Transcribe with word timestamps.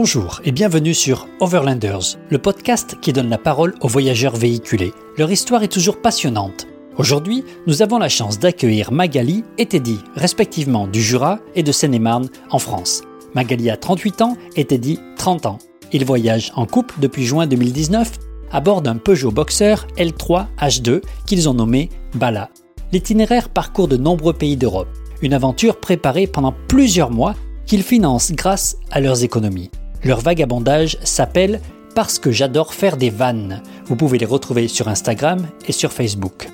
Bonjour 0.00 0.40
et 0.44 0.52
bienvenue 0.52 0.94
sur 0.94 1.26
Overlanders, 1.40 2.18
le 2.30 2.38
podcast 2.38 2.94
qui 3.02 3.12
donne 3.12 3.28
la 3.28 3.36
parole 3.36 3.74
aux 3.80 3.88
voyageurs 3.88 4.36
véhiculés. 4.36 4.92
Leur 5.16 5.28
histoire 5.28 5.64
est 5.64 5.72
toujours 5.72 6.00
passionnante. 6.00 6.68
Aujourd'hui, 6.98 7.42
nous 7.66 7.82
avons 7.82 7.98
la 7.98 8.08
chance 8.08 8.38
d'accueillir 8.38 8.92
Magali 8.92 9.42
et 9.58 9.66
Teddy, 9.66 9.98
respectivement 10.14 10.86
du 10.86 11.02
Jura 11.02 11.40
et 11.56 11.64
de 11.64 11.72
Seine-et-Marne 11.72 12.28
en 12.50 12.60
France. 12.60 13.02
Magali 13.34 13.70
a 13.70 13.76
38 13.76 14.22
ans 14.22 14.36
et 14.54 14.66
Teddy 14.66 15.00
30 15.16 15.46
ans. 15.46 15.58
Ils 15.92 16.04
voyagent 16.04 16.52
en 16.54 16.64
couple 16.64 16.94
depuis 17.00 17.24
juin 17.24 17.48
2019 17.48 18.20
à 18.52 18.60
bord 18.60 18.82
d'un 18.82 18.98
Peugeot 18.98 19.32
Boxer 19.32 19.84
L3 19.96 20.46
H2 20.60 21.02
qu'ils 21.26 21.48
ont 21.48 21.54
nommé 21.54 21.88
Bala. 22.14 22.50
L'itinéraire 22.92 23.48
parcourt 23.48 23.88
de 23.88 23.96
nombreux 23.96 24.32
pays 24.32 24.56
d'Europe, 24.56 24.96
une 25.22 25.34
aventure 25.34 25.80
préparée 25.80 26.28
pendant 26.28 26.54
plusieurs 26.68 27.10
mois 27.10 27.34
qu'ils 27.66 27.82
financent 27.82 28.30
grâce 28.30 28.76
à 28.92 29.00
leurs 29.00 29.24
économies. 29.24 29.72
Leur 30.04 30.20
vagabondage 30.20 30.96
s'appelle 31.02 31.60
Parce 31.94 32.18
que 32.18 32.30
j'adore 32.30 32.72
faire 32.72 32.96
des 32.96 33.10
vannes. 33.10 33.62
Vous 33.86 33.96
pouvez 33.96 34.18
les 34.18 34.26
retrouver 34.26 34.68
sur 34.68 34.88
Instagram 34.88 35.46
et 35.66 35.72
sur 35.72 35.92
Facebook. 35.92 36.48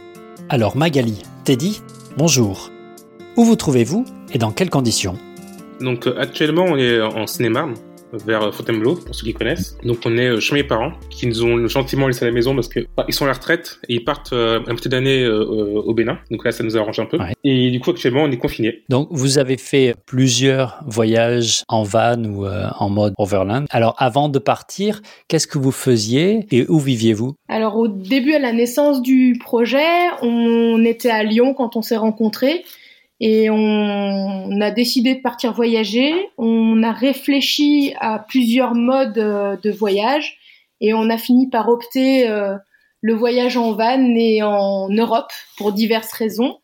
Alors 0.49 0.77
Magali, 0.77 1.23
Teddy, 1.45 1.83
bonjour. 2.17 2.71
Où 3.37 3.45
vous 3.45 3.57
trouvez-vous 3.57 4.07
et 4.33 4.39
dans 4.39 4.51
quelles 4.51 4.71
conditions? 4.71 5.19
Donc 5.81 6.07
euh, 6.07 6.19
actuellement 6.19 6.65
on 6.65 6.77
est 6.77 7.01
en 7.03 7.27
cinéma 7.27 7.69
vers 8.25 8.55
Fontainebleau, 8.55 8.97
pour 8.97 9.15
ceux 9.15 9.25
qui 9.25 9.35
connaissent. 9.35 9.77
Donc 9.85 9.99
on 10.05 10.17
est 10.17 10.29
euh, 10.29 10.41
chez 10.41 10.55
mes 10.55 10.65
parents, 10.65 10.93
qui 11.11 11.27
nous 11.27 11.45
ont 11.45 11.67
gentiment 11.67 12.07
laissé 12.07 12.25
à 12.25 12.29
la 12.29 12.35
maison 12.35 12.55
parce 12.55 12.69
que 12.69 12.81
bah, 12.97 13.05
ils 13.09 13.15
sont 13.15 13.25
à 13.25 13.29
la 13.29 13.35
retraite 13.35 13.79
et 13.89 13.95
ils 13.95 14.05
partent 14.05 14.33
euh, 14.33 14.61
un 14.67 14.75
petit 14.75 14.89
d'année 14.89 15.23
euh, 15.23 15.45
au 15.45 15.95
Bénin. 15.95 16.19
Donc 16.31 16.45
là, 16.45 16.53
ça 16.53 16.65
nous 16.65 16.77
arrange 16.77 16.99
un 16.99 17.07
peu. 17.07 17.19
Et 17.45 17.71
du 17.71 17.81
coup, 17.81 17.91
actuellement, 17.91 18.23
on 18.23 18.31
est 18.31 18.39
confinés. 18.39 18.83
Donc 18.89 19.09
vous 19.11 19.39
avez 19.39 19.57
fait 19.57 19.95
plusieurs 20.07 20.83
voyages 20.87 21.65
en 21.69 21.83
van 21.83 22.23
ou 22.25 22.47
en 22.47 22.89
mode 22.89 23.15
overland. 23.19 23.67
Alors 23.71 23.95
avant 23.99 24.29
de 24.29 24.39
partir, 24.39 25.01
qu'est-ce 25.29 25.47
que 25.47 25.59
vous 25.59 25.73
faisiez 25.73 26.47
et 26.51 26.67
où 26.69 26.79
viviez-vous? 26.79 27.35
Alors 27.49 27.77
au 27.77 27.89
début, 27.89 28.35
à 28.35 28.39
la 28.39 28.53
naissance 28.53 29.03
du 29.03 29.39
projet, 29.41 29.87
on 30.23 30.85
était 30.85 31.11
à 31.11 31.23
Lyon 31.23 31.55
quand 31.55 31.77
on 31.77 31.83
s'est 31.83 31.97
rencontrés. 31.97 32.65
Et 33.21 33.49
on, 33.51 34.61
a 34.61 34.71
décidé 34.71 35.15
de 35.15 35.21
partir 35.21 35.53
voyager. 35.53 36.13
On 36.37 36.83
a 36.83 36.93
réfléchi 36.93 37.95
à 38.01 38.19
plusieurs 38.19 38.75
modes 38.75 39.19
euh, 39.19 39.57
de 39.63 39.71
voyage 39.71 40.39
et 40.81 40.95
on 40.95 41.09
a 41.11 41.17
fini 41.17 41.49
par 41.49 41.69
opter 41.69 42.29
euh, 42.29 42.57
le 43.01 43.15
voyage 43.15 43.57
en 43.57 43.73
van 43.73 44.15
et 44.17 44.43
en 44.43 44.89
Europe 44.89 45.33
pour 45.57 45.73
diverses 45.73 46.13
raisons. 46.13 46.59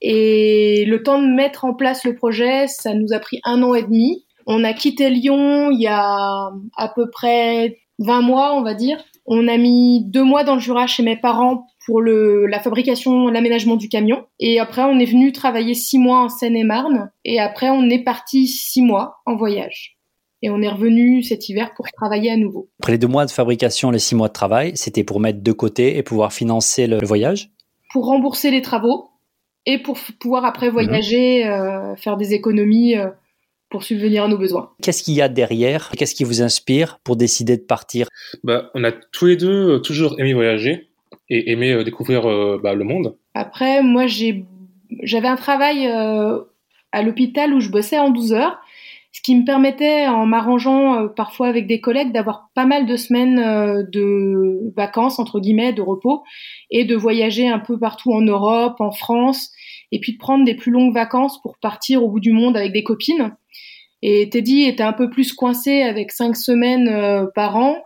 Et 0.00 0.84
le 0.86 1.02
temps 1.02 1.22
de 1.22 1.28
mettre 1.28 1.64
en 1.64 1.74
place 1.74 2.04
le 2.04 2.14
projet, 2.14 2.66
ça 2.66 2.92
nous 2.94 3.12
a 3.12 3.20
pris 3.20 3.40
un 3.44 3.62
an 3.62 3.74
et 3.74 3.82
demi. 3.82 4.24
On 4.46 4.64
a 4.64 4.72
quitté 4.72 5.08
Lyon 5.10 5.70
il 5.70 5.80
y 5.80 5.86
a 5.86 6.50
à 6.76 6.88
peu 6.94 7.08
près 7.10 7.78
20 8.00 8.22
mois, 8.22 8.54
on 8.54 8.62
va 8.62 8.74
dire. 8.74 9.02
On 9.26 9.46
a 9.48 9.56
mis 9.56 10.04
deux 10.04 10.24
mois 10.24 10.44
dans 10.44 10.54
le 10.54 10.60
Jura 10.60 10.86
chez 10.86 11.02
mes 11.02 11.16
parents 11.16 11.66
pour 11.86 12.00
le, 12.00 12.46
la 12.46 12.60
fabrication, 12.60 13.28
l'aménagement 13.28 13.76
du 13.76 13.88
camion. 13.88 14.24
Et 14.40 14.58
après, 14.58 14.82
on 14.82 14.98
est 14.98 15.04
venu 15.04 15.32
travailler 15.32 15.74
six 15.74 15.98
mois 15.98 16.24
en 16.24 16.28
Seine-et-Marne. 16.28 17.10
Et 17.24 17.40
après, 17.40 17.70
on 17.70 17.88
est 17.88 18.02
parti 18.02 18.46
six 18.46 18.82
mois 18.82 19.16
en 19.26 19.36
voyage. 19.36 19.96
Et 20.42 20.50
on 20.50 20.60
est 20.60 20.68
revenu 20.68 21.22
cet 21.22 21.48
hiver 21.48 21.72
pour 21.76 21.86
travailler 21.92 22.32
à 22.32 22.36
nouveau. 22.36 22.68
Après 22.80 22.92
les 22.92 22.98
deux 22.98 23.06
mois 23.06 23.26
de 23.26 23.30
fabrication, 23.30 23.92
les 23.92 24.00
six 24.00 24.16
mois 24.16 24.26
de 24.26 24.32
travail, 24.32 24.72
c'était 24.74 25.04
pour 25.04 25.20
mettre 25.20 25.40
de 25.40 25.52
côté 25.52 25.96
et 25.96 26.02
pouvoir 26.02 26.32
financer 26.32 26.88
le, 26.88 26.98
voyage? 27.04 27.50
Pour 27.92 28.06
rembourser 28.06 28.50
les 28.50 28.60
travaux 28.60 29.10
et 29.66 29.78
pour 29.78 29.96
pouvoir 30.18 30.44
après 30.44 30.68
voyager, 30.68 31.46
euh, 31.46 31.94
faire 31.94 32.16
des 32.16 32.34
économies 32.34 32.96
euh, 32.96 33.06
pour 33.72 33.82
subvenir 33.82 34.24
à 34.24 34.28
nos 34.28 34.38
besoins. 34.38 34.70
Qu'est-ce 34.82 35.02
qu'il 35.02 35.14
y 35.14 35.22
a 35.22 35.28
derrière 35.28 35.90
Qu'est-ce 35.96 36.14
qui 36.14 36.22
vous 36.22 36.42
inspire 36.42 37.00
pour 37.02 37.16
décider 37.16 37.56
de 37.56 37.62
partir? 37.62 38.06
Bah, 38.44 38.70
On 38.74 38.84
a 38.84 38.92
tous 38.92 39.26
les 39.26 39.36
deux 39.36 39.70
euh, 39.70 39.78
toujours 39.80 40.20
aimé 40.20 40.34
voyager 40.34 40.92
et 41.32 41.50
aimer 41.50 41.72
euh, 41.72 41.82
découvrir 41.82 42.28
euh, 42.28 42.60
bah, 42.62 42.74
le 42.74 42.84
monde 42.84 43.16
Après, 43.34 43.82
moi, 43.82 44.04
j'avais 44.06 45.28
un 45.28 45.36
travail 45.36 45.86
euh, 45.86 46.38
à 46.92 47.02
l'hôpital 47.02 47.54
où 47.54 47.60
je 47.60 47.70
bossais 47.70 47.98
en 47.98 48.10
12 48.10 48.34
heures, 48.34 48.60
ce 49.12 49.22
qui 49.22 49.34
me 49.34 49.44
permettait, 49.44 50.06
en 50.06 50.26
m'arrangeant 50.26 51.08
parfois 51.08 51.48
avec 51.48 51.66
des 51.66 51.80
collègues, 51.80 52.12
d'avoir 52.12 52.50
pas 52.54 52.64
mal 52.64 52.86
de 52.86 52.96
semaines 52.96 53.36
de 53.92 54.72
vacances, 54.74 55.18
entre 55.18 55.38
guillemets, 55.38 55.74
de 55.74 55.82
repos, 55.82 56.22
et 56.70 56.84
de 56.84 56.96
voyager 56.96 57.46
un 57.46 57.58
peu 57.58 57.78
partout 57.78 58.12
en 58.12 58.22
Europe, 58.22 58.76
en 58.80 58.90
France, 58.90 59.50
et 59.90 60.00
puis 60.00 60.14
de 60.14 60.18
prendre 60.18 60.46
des 60.46 60.54
plus 60.54 60.72
longues 60.72 60.94
vacances 60.94 61.40
pour 61.42 61.58
partir 61.58 62.02
au 62.02 62.08
bout 62.08 62.20
du 62.20 62.32
monde 62.32 62.56
avec 62.56 62.72
des 62.72 62.82
copines. 62.82 63.36
Et 64.02 64.28
Teddy 64.28 64.62
était 64.62 64.82
un 64.82 64.92
peu 64.92 65.08
plus 65.08 65.32
coincé 65.32 65.82
avec 65.82 66.12
cinq 66.12 66.36
semaines 66.36 67.28
par 67.34 67.56
an. 67.56 67.76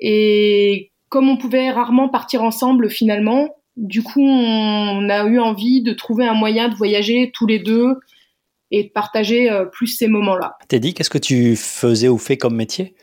Et 0.00 0.90
comme 1.08 1.28
on 1.28 1.36
pouvait 1.36 1.70
rarement 1.70 2.08
partir 2.08 2.42
ensemble 2.42 2.90
finalement, 2.90 3.48
du 3.76 4.02
coup, 4.02 4.22
on 4.22 5.08
a 5.08 5.24
eu 5.24 5.38
envie 5.38 5.82
de 5.82 5.92
trouver 5.92 6.26
un 6.26 6.34
moyen 6.34 6.68
de 6.68 6.74
voyager 6.74 7.30
tous 7.32 7.46
les 7.46 7.58
deux 7.58 7.96
et 8.70 8.84
de 8.84 8.88
partager 8.88 9.50
euh, 9.50 9.64
plus 9.66 9.86
ces 9.86 10.08
moments-là. 10.08 10.56
Teddy, 10.68 10.94
qu'est-ce 10.94 11.10
que 11.10 11.18
tu 11.18 11.56
faisais 11.56 12.08
ou 12.08 12.18
fais 12.18 12.36
comme 12.36 12.56
métier? 12.56 12.94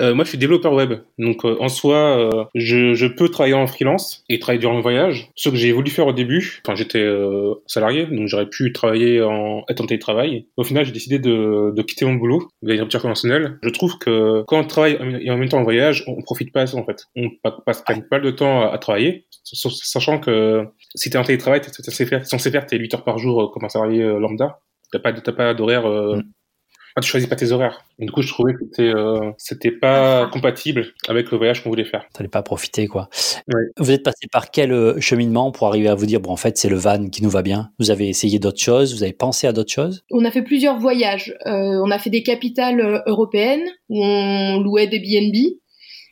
Euh, 0.00 0.14
moi, 0.14 0.24
je 0.24 0.30
suis 0.30 0.38
développeur 0.38 0.72
web. 0.72 0.94
Donc, 1.18 1.44
euh, 1.44 1.56
en 1.60 1.68
soi, 1.68 1.96
euh, 1.96 2.44
je, 2.54 2.94
je, 2.94 3.06
peux 3.06 3.28
travailler 3.28 3.54
en 3.54 3.66
freelance 3.66 4.24
et 4.28 4.38
travailler 4.38 4.60
durant 4.60 4.76
le 4.76 4.82
voyage. 4.82 5.30
Ce 5.36 5.48
que 5.48 5.56
j'ai 5.56 5.72
voulu 5.72 5.90
faire 5.90 6.06
au 6.06 6.12
début, 6.12 6.60
enfin, 6.64 6.74
j'étais 6.74 7.02
euh, 7.02 7.54
salarié, 7.66 8.06
donc 8.06 8.26
j'aurais 8.26 8.48
pu 8.48 8.72
travailler 8.72 9.22
en 9.22 9.64
être 9.68 9.80
en 9.80 9.86
télétravail. 9.86 10.46
Au 10.56 10.64
final, 10.64 10.84
j'ai 10.84 10.92
décidé 10.92 11.18
de, 11.18 11.72
de, 11.74 11.82
quitter 11.82 12.04
mon 12.04 12.14
boulot, 12.14 12.48
de 12.62 12.78
rupture 12.78 13.02
conventionnelle. 13.02 13.58
Je 13.62 13.70
trouve 13.70 13.98
que 13.98 14.42
quand 14.46 14.58
on 14.58 14.64
travaille 14.64 14.98
et 15.20 15.30
en 15.30 15.36
même 15.36 15.48
temps 15.48 15.58
en 15.58 15.64
voyage, 15.64 16.04
on, 16.06 16.22
profite 16.22 16.52
pas 16.52 16.66
ça, 16.66 16.76
en 16.76 16.84
fait. 16.84 17.06
On 17.16 17.28
passe 17.64 17.82
quand 17.86 18.08
pas 18.08 18.20
de 18.20 18.30
temps 18.30 18.62
à, 18.62 18.72
à 18.72 18.78
travailler, 18.78 19.26
sachant 19.44 20.18
que 20.18 20.64
si 20.94 21.10
t'es 21.10 21.18
en 21.18 21.24
télétravail, 21.24 21.60
t'es 21.60 21.70
censé 21.70 22.06
faire, 22.06 22.24
faire 22.26 22.66
tes 22.66 22.78
8 22.78 22.94
heures 22.94 23.04
par 23.04 23.18
jour 23.18 23.50
comme 23.52 23.64
un 23.64 23.68
salarié 23.68 24.02
lambda. 24.18 24.60
T'as 24.92 24.98
pas, 24.98 25.12
pas 25.12 25.54
d'horaire 25.54 25.86
mm. 25.86 26.22
Ah, 26.94 27.00
tu 27.00 27.08
choisis 27.08 27.28
pas 27.28 27.36
tes 27.36 27.52
horaires. 27.52 27.84
du 27.98 28.10
coup, 28.10 28.20
je 28.20 28.28
trouvais 28.28 28.52
que 28.52 28.60
c'était, 28.64 28.92
euh, 28.94 29.30
c'était 29.38 29.70
pas 29.70 30.26
compatible 30.26 30.92
avec 31.08 31.30
le 31.30 31.38
voyage 31.38 31.62
qu'on 31.62 31.70
voulait 31.70 31.86
faire. 31.86 32.04
T'allais 32.12 32.28
pas 32.28 32.42
profiter, 32.42 32.86
quoi. 32.86 33.08
Vous 33.78 33.90
êtes 33.90 34.02
passé 34.02 34.26
par 34.30 34.50
quel 34.50 34.72
euh, 34.72 35.00
cheminement 35.00 35.52
pour 35.52 35.68
arriver 35.68 35.88
à 35.88 35.94
vous 35.94 36.04
dire, 36.04 36.20
bon, 36.20 36.30
en 36.30 36.36
fait, 36.36 36.58
c'est 36.58 36.68
le 36.68 36.76
van 36.76 37.08
qui 37.08 37.22
nous 37.22 37.30
va 37.30 37.42
bien? 37.42 37.70
Vous 37.78 37.90
avez 37.90 38.08
essayé 38.08 38.38
d'autres 38.38 38.60
choses? 38.60 38.94
Vous 38.94 39.02
avez 39.02 39.14
pensé 39.14 39.46
à 39.46 39.52
d'autres 39.52 39.72
choses? 39.72 40.04
On 40.10 40.24
a 40.24 40.30
fait 40.30 40.42
plusieurs 40.42 40.78
voyages. 40.78 41.34
Euh, 41.46 41.80
on 41.82 41.90
a 41.90 41.98
fait 41.98 42.10
des 42.10 42.22
capitales 42.22 42.80
euh, 42.80 42.98
européennes 43.06 43.66
où 43.88 44.04
on 44.04 44.60
louait 44.60 44.86
des 44.86 44.98
BNB. 44.98 45.58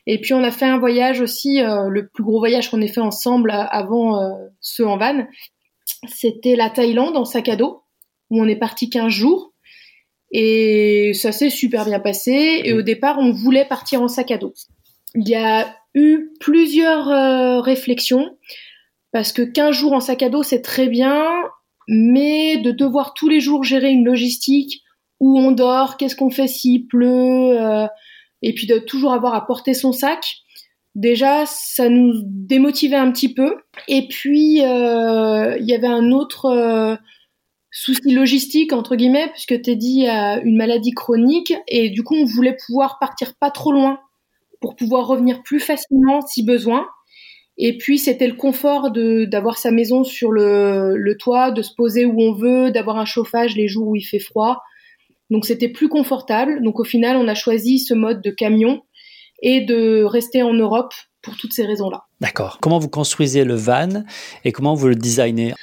Et 0.07 0.19
puis, 0.19 0.33
on 0.33 0.43
a 0.43 0.51
fait 0.51 0.65
un 0.65 0.79
voyage 0.79 1.21
aussi, 1.21 1.61
euh, 1.61 1.89
le 1.89 2.07
plus 2.07 2.23
gros 2.23 2.39
voyage 2.39 2.71
qu'on 2.71 2.81
ait 2.81 2.87
fait 2.87 3.01
ensemble 3.01 3.51
avant 3.51 4.19
ceux 4.59 4.87
en 4.87 4.97
van. 4.97 5.27
C'était 6.07 6.55
la 6.55 6.71
Thaïlande 6.71 7.15
en 7.15 7.25
sac 7.25 7.49
à 7.49 7.55
dos, 7.55 7.83
où 8.31 8.41
on 8.41 8.47
est 8.47 8.55
parti 8.55 8.89
15 8.89 9.11
jours. 9.11 9.50
Et 10.31 11.11
ça 11.13 11.31
s'est 11.31 11.49
super 11.49 11.85
bien 11.85 11.99
passé. 11.99 12.61
Et 12.63 12.73
au 12.73 12.81
départ, 12.81 13.17
on 13.19 13.31
voulait 13.31 13.65
partir 13.65 14.01
en 14.01 14.07
sac 14.07 14.31
à 14.31 14.37
dos. 14.37 14.53
Il 15.15 15.27
y 15.27 15.35
a 15.35 15.75
eu 15.93 16.31
plusieurs 16.39 17.09
euh, 17.09 17.59
réflexions 17.59 18.37
parce 19.11 19.33
que 19.33 19.41
15 19.41 19.75
jours 19.75 19.93
en 19.93 19.99
sac 19.99 20.23
à 20.23 20.29
dos, 20.29 20.43
c'est 20.43 20.61
très 20.61 20.87
bien, 20.87 21.25
mais 21.87 22.57
de 22.57 22.71
devoir 22.71 23.13
tous 23.13 23.27
les 23.27 23.41
jours 23.41 23.63
gérer 23.63 23.91
une 23.91 24.05
logistique 24.05 24.83
où 25.19 25.37
on 25.37 25.51
dort, 25.51 25.97
qu'est-ce 25.97 26.15
qu'on 26.15 26.29
fait 26.29 26.47
s'il 26.47 26.87
pleut, 26.87 27.59
euh, 27.59 27.87
et 28.41 28.53
puis 28.53 28.67
de 28.67 28.79
toujours 28.79 29.13
avoir 29.13 29.35
à 29.35 29.45
porter 29.45 29.73
son 29.73 29.91
sac. 29.91 30.23
Déjà, 30.95 31.45
ça 31.45 31.89
nous 31.89 32.13
démotivait 32.25 32.95
un 32.95 33.11
petit 33.11 33.33
peu. 33.33 33.57
Et 33.87 34.07
puis, 34.07 34.63
euh, 34.63 35.57
il 35.59 35.65
y 35.65 35.73
avait 35.73 35.87
un 35.87 36.11
autre 36.11 36.97
souci 37.71 38.11
logistique 38.11 38.73
entre 38.73 38.95
guillemets 38.95 39.29
puisque 39.31 39.61
Teddy 39.61 40.07
a 40.07 40.41
une 40.41 40.57
maladie 40.57 40.91
chronique 40.91 41.53
et 41.67 41.89
du 41.89 42.03
coup 42.03 42.15
on 42.15 42.25
voulait 42.25 42.57
pouvoir 42.67 42.99
partir 42.99 43.33
pas 43.39 43.49
trop 43.49 43.71
loin 43.71 43.99
pour 44.59 44.75
pouvoir 44.75 45.07
revenir 45.07 45.41
plus 45.41 45.59
facilement 45.59 46.21
si 46.21 46.43
besoin. 46.43 46.85
Et 47.57 47.77
puis 47.77 47.97
c'était 47.97 48.27
le 48.27 48.35
confort 48.35 48.91
de 48.91 49.25
d'avoir 49.25 49.57
sa 49.57 49.71
maison 49.71 50.03
sur 50.03 50.31
le, 50.31 50.95
le 50.95 51.17
toit, 51.17 51.51
de 51.51 51.61
se 51.61 51.73
poser 51.75 52.05
où 52.05 52.21
on 52.21 52.33
veut, 52.33 52.71
d'avoir 52.71 52.97
un 52.97 53.05
chauffage 53.05 53.55
les 53.55 53.67
jours 53.67 53.87
où 53.87 53.95
il 53.95 54.03
fait 54.03 54.19
froid. 54.19 54.61
Donc 55.29 55.45
c'était 55.45 55.69
plus 55.69 55.87
confortable. 55.87 56.61
Donc 56.63 56.79
au 56.79 56.83
final 56.83 57.17
on 57.17 57.27
a 57.27 57.35
choisi 57.35 57.79
ce 57.79 57.93
mode 57.93 58.21
de 58.21 58.31
camion 58.31 58.81
et 59.41 59.61
de 59.61 60.03
rester 60.03 60.43
en 60.43 60.53
Europe 60.53 60.93
pour 61.21 61.37
toutes 61.37 61.53
ces 61.53 61.65
raisons-là. 61.65 62.03
D'accord. 62.19 62.57
Comment 62.61 62.79
vous 62.79 62.89
construisez 62.89 63.43
le 63.43 63.55
van 63.55 64.03
et 64.43 64.51
comment 64.51 64.73
vous 64.73 64.87
le 64.87 64.95
designez? 64.95 65.53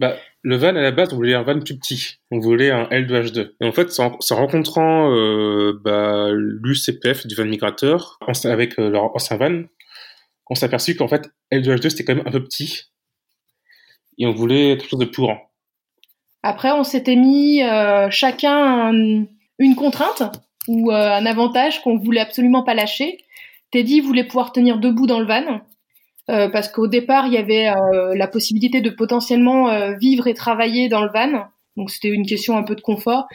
Bah, 0.00 0.16
le 0.46 0.56
van 0.56 0.68
à 0.68 0.80
la 0.80 0.92
base, 0.92 1.12
on 1.12 1.16
voulait 1.16 1.34
un 1.34 1.42
van 1.42 1.58
plus 1.58 1.76
petit. 1.76 2.18
On 2.30 2.38
voulait 2.38 2.70
un 2.70 2.84
L2H2. 2.84 3.54
Et 3.60 3.66
en 3.66 3.72
fait, 3.72 3.88
en, 3.98 4.16
rencontrant 4.30 5.12
euh, 5.12 5.72
bah, 5.82 6.28
l'UCPF 6.30 7.26
du 7.26 7.34
van 7.34 7.46
migrateur 7.46 8.20
avec 8.44 8.78
euh, 8.78 8.88
leur 8.88 9.16
ancien 9.16 9.38
van, 9.38 9.64
on 10.48 10.54
s'est 10.54 10.66
aperçu 10.66 10.94
qu'en 10.94 11.08
fait 11.08 11.28
L2H2 11.52 11.88
c'était 11.88 12.04
quand 12.04 12.14
même 12.14 12.26
un 12.28 12.30
peu 12.30 12.44
petit 12.44 12.84
et 14.18 14.26
on 14.26 14.30
voulait 14.30 14.76
quelque 14.76 14.88
chose 14.88 15.00
de 15.00 15.06
plus 15.06 15.22
grand. 15.22 15.38
Après, 16.44 16.70
on 16.70 16.84
s'était 16.84 17.16
mis 17.16 17.64
euh, 17.64 18.08
chacun 18.10 18.92
une 19.58 19.74
contrainte. 19.74 20.22
ou 20.68 20.92
un 20.92 21.26
avantage 21.26 21.82
qu'on 21.82 21.98
voulait 21.98 22.20
absolument 22.20 22.62
pas 22.62 22.74
lâcher. 22.74 23.18
Teddy 23.72 24.00
voulait 24.00 24.24
pouvoir 24.24 24.52
tenir 24.52 24.78
debout 24.78 25.08
dans 25.08 25.18
le 25.18 25.26
van. 25.26 25.60
Parce 26.26 26.68
qu'au 26.68 26.88
départ, 26.88 27.26
il 27.26 27.34
y 27.34 27.38
avait 27.38 27.72
la 28.14 28.26
possibilité 28.26 28.80
de 28.80 28.90
potentiellement 28.90 29.96
vivre 29.96 30.26
et 30.26 30.34
travailler 30.34 30.88
dans 30.88 31.02
le 31.02 31.10
van. 31.10 31.46
Donc 31.76 31.90
c'était 31.90 32.08
une 32.08 32.26
question 32.26 32.56
un 32.56 32.64
peu 32.64 32.74
de 32.74 32.80
confort. 32.80 33.26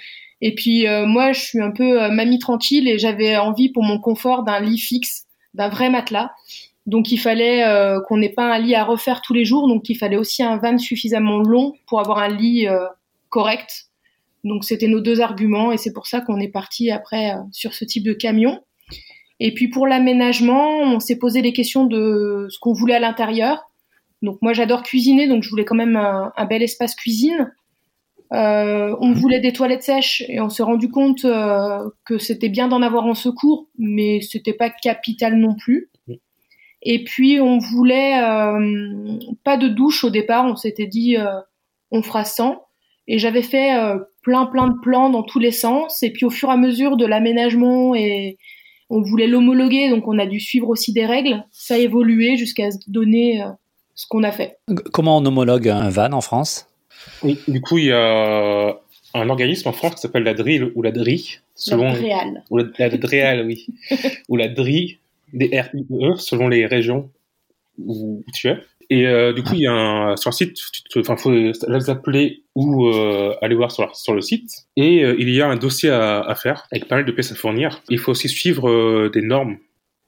Et 0.42 0.54
puis 0.56 0.86
moi, 1.06 1.32
je 1.32 1.40
suis 1.40 1.62
un 1.62 1.72
peu 1.72 2.10
mamie 2.10 2.40
tranquille 2.40 2.90
et 2.90 3.00
j'avais 3.00 3.38
envie 3.38 3.70
pour 3.70 3.84
mon 3.84 4.00
confort 4.00 4.44
d'un 4.44 4.60
lit 4.60 4.78
fixe, 4.78 5.26
d'un 5.54 5.70
vrai 5.70 5.90
matelas. 5.90 6.32
Donc 6.88 7.12
il 7.12 7.18
fallait 7.18 7.64
euh, 7.64 8.00
qu'on 8.02 8.18
n'ait 8.18 8.30
pas 8.30 8.54
un 8.54 8.60
lit 8.60 8.76
à 8.76 8.84
refaire 8.84 9.22
tous 9.22 9.34
les 9.34 9.46
jours, 9.46 9.68
donc 9.68 9.88
il 9.90 9.96
fallait 9.96 10.18
aussi 10.18 10.44
un 10.44 10.58
van 10.58 10.78
suffisamment 10.78 11.40
long 11.40 11.76
pour 11.88 12.00
avoir 12.00 12.20
un 12.20 12.30
lit 12.30 12.68
euh, 12.68 12.88
correct. 13.30 13.88
Donc 14.44 14.66
c'était 14.66 14.88
nos 14.88 15.00
deux 15.00 15.22
arguments 15.22 15.72
et 15.72 15.78
c'est 15.78 15.94
pour 15.94 16.08
ça 16.08 16.22
qu'on 16.22 16.40
est 16.40 16.48
parti 16.48 16.90
après 16.90 17.34
euh, 17.34 17.42
sur 17.52 17.74
ce 17.74 17.86
type 17.86 18.04
de 18.04 18.14
camion. 18.14 18.64
Et 19.44 19.56
puis 19.56 19.70
pour 19.70 19.88
l'aménagement, 19.88 20.78
on 20.82 21.00
s'est 21.00 21.18
posé 21.18 21.42
les 21.42 21.52
questions 21.52 21.86
de 21.86 22.46
ce 22.52 22.60
qu'on 22.60 22.74
voulait 22.74 22.94
à 22.94 23.00
l'intérieur. 23.00 23.72
Donc 24.22 24.38
moi 24.44 24.54
j'adore 24.54 24.84
cuisiner, 24.84 25.28
donc 25.28 25.42
je 25.42 25.50
voulais 25.50 25.66
quand 25.66 25.76
même 25.76 25.96
un, 25.96 26.46
bel 26.46 26.62
espace 26.62 26.94
cuisine. 26.94 27.52
on 28.30 29.14
voulait 29.14 29.40
des 29.40 29.52
toilettes 29.52 29.82
sèches 29.82 30.24
et 30.30 30.40
on 30.40 30.50
s'est 30.50 30.62
rendu 30.62 30.92
compte 30.92 31.26
que 32.06 32.18
c'était 32.20 32.50
bien 32.50 32.68
d'en 32.68 32.84
avoir 32.84 33.08
en 33.08 33.16
secours, 33.16 33.68
mais 33.80 34.22
c'était 34.22 34.54
pas 34.54 34.70
capital 34.70 35.36
non 35.38 35.56
plus. 35.56 35.90
Et 36.84 37.04
puis 37.04 37.40
on 37.40 37.58
voulait 37.58 38.22
euh, 38.24 39.18
pas 39.44 39.58
de 39.58 39.68
douche 39.68 40.04
au 40.04 40.12
départ, 40.12 40.46
on 40.46 40.56
s'était 40.56 40.88
dit 40.88 41.18
euh, 41.18 41.40
on 41.90 42.04
fera 42.04 42.26
100. 42.26 42.64
Et 43.08 43.18
j'avais 43.18 43.42
fait 43.42 43.76
euh, 43.76 43.98
plein 44.22 44.46
plein 44.46 44.68
de 44.68 44.80
plans 44.82 45.10
dans 45.10 45.24
tous 45.24 45.40
les 45.40 45.52
sens. 45.52 46.04
Et 46.04 46.12
puis 46.12 46.26
au 46.26 46.30
fur 46.30 46.50
et 46.50 46.54
à 46.54 46.58
mesure 46.58 46.98
de 46.98 47.08
l'aménagement 47.08 47.96
et 47.96 48.38
on 48.92 49.02
voulait 49.02 49.28
l'homologuer, 49.28 49.90
donc 49.90 50.08
on 50.08 50.20
a 50.20 50.26
dû 50.26 50.40
suivre 50.40 50.70
aussi 50.70 50.94
des 50.94 51.06
règles. 51.06 51.44
Ça 51.52 51.76
a 51.76 51.78
évolué 51.78 52.38
jusqu'à 52.38 52.72
se 52.72 52.78
donner 52.88 53.44
ce 53.96 54.06
qu'on 54.08 54.24
a 54.24 54.32
fait. 54.32 54.58
Comment 54.94 55.18
on 55.18 55.26
homologue 55.26 55.70
un 55.70 55.90
van 55.90 56.12
en 56.12 56.22
France? 56.22 56.68
Oui, 57.24 57.40
du 57.48 57.62
coup 57.62 57.78
il 57.78 57.86
y 57.86 57.92
a 57.92 58.76
un 59.14 59.30
organisme 59.30 59.70
en 59.70 59.72
France 59.72 59.96
qui 59.96 60.02
s'appelle 60.02 60.24
la 60.24 60.34
DRIL 60.34 60.72
ou 60.76 60.82
la 60.82 60.92
DRI. 60.92 61.40
Selon... 61.56 61.84
La 61.84 61.94
DRIAL. 61.94 62.44
Ou 62.50 62.58
la, 62.58 62.66
la 62.80 62.90
DRIAL, 62.90 63.46
oui. 63.46 63.68
ou 64.30 64.38
la 64.38 64.48
DRI, 64.48 65.00
des 65.34 65.62
RIE 65.62 65.86
selon 66.18 66.48
les 66.48 66.66
régions 66.66 67.10
où 67.78 68.24
tu 68.34 68.50
es. 68.50 68.58
Et 68.92 69.08
euh, 69.08 69.32
du 69.32 69.42
coup, 69.42 69.54
il 69.54 69.62
y 69.62 69.68
a 69.68 69.72
un, 69.72 70.18
sur 70.18 70.32
le 70.32 70.36
site, 70.36 70.60
enfin, 70.98 71.16
faut 71.16 71.32
les 71.32 71.90
appeler 71.90 72.44
ou 72.56 72.88
euh, 72.88 73.34
aller 73.42 73.56
voir 73.56 73.72
sur, 73.72 73.96
sur, 73.96 74.14
le 74.14 74.20
site. 74.20 74.52
Et 74.76 75.06
euh, 75.06 75.16
il 75.18 75.30
y 75.30 75.42
a 75.42 75.48
un 75.48 75.56
dossier 75.56 75.90
à, 75.90 76.20
à, 76.20 76.36
faire 76.36 76.68
avec 76.74 76.90
pas 76.90 76.96
mal 76.96 77.06
de 77.06 77.12
pièces 77.14 77.32
à 77.32 77.36
fournir. 77.36 77.82
Il 77.88 78.00
faut 78.00 78.12
aussi 78.12 78.28
suivre 78.28 79.08
des 79.08 79.22
normes, 79.22 79.60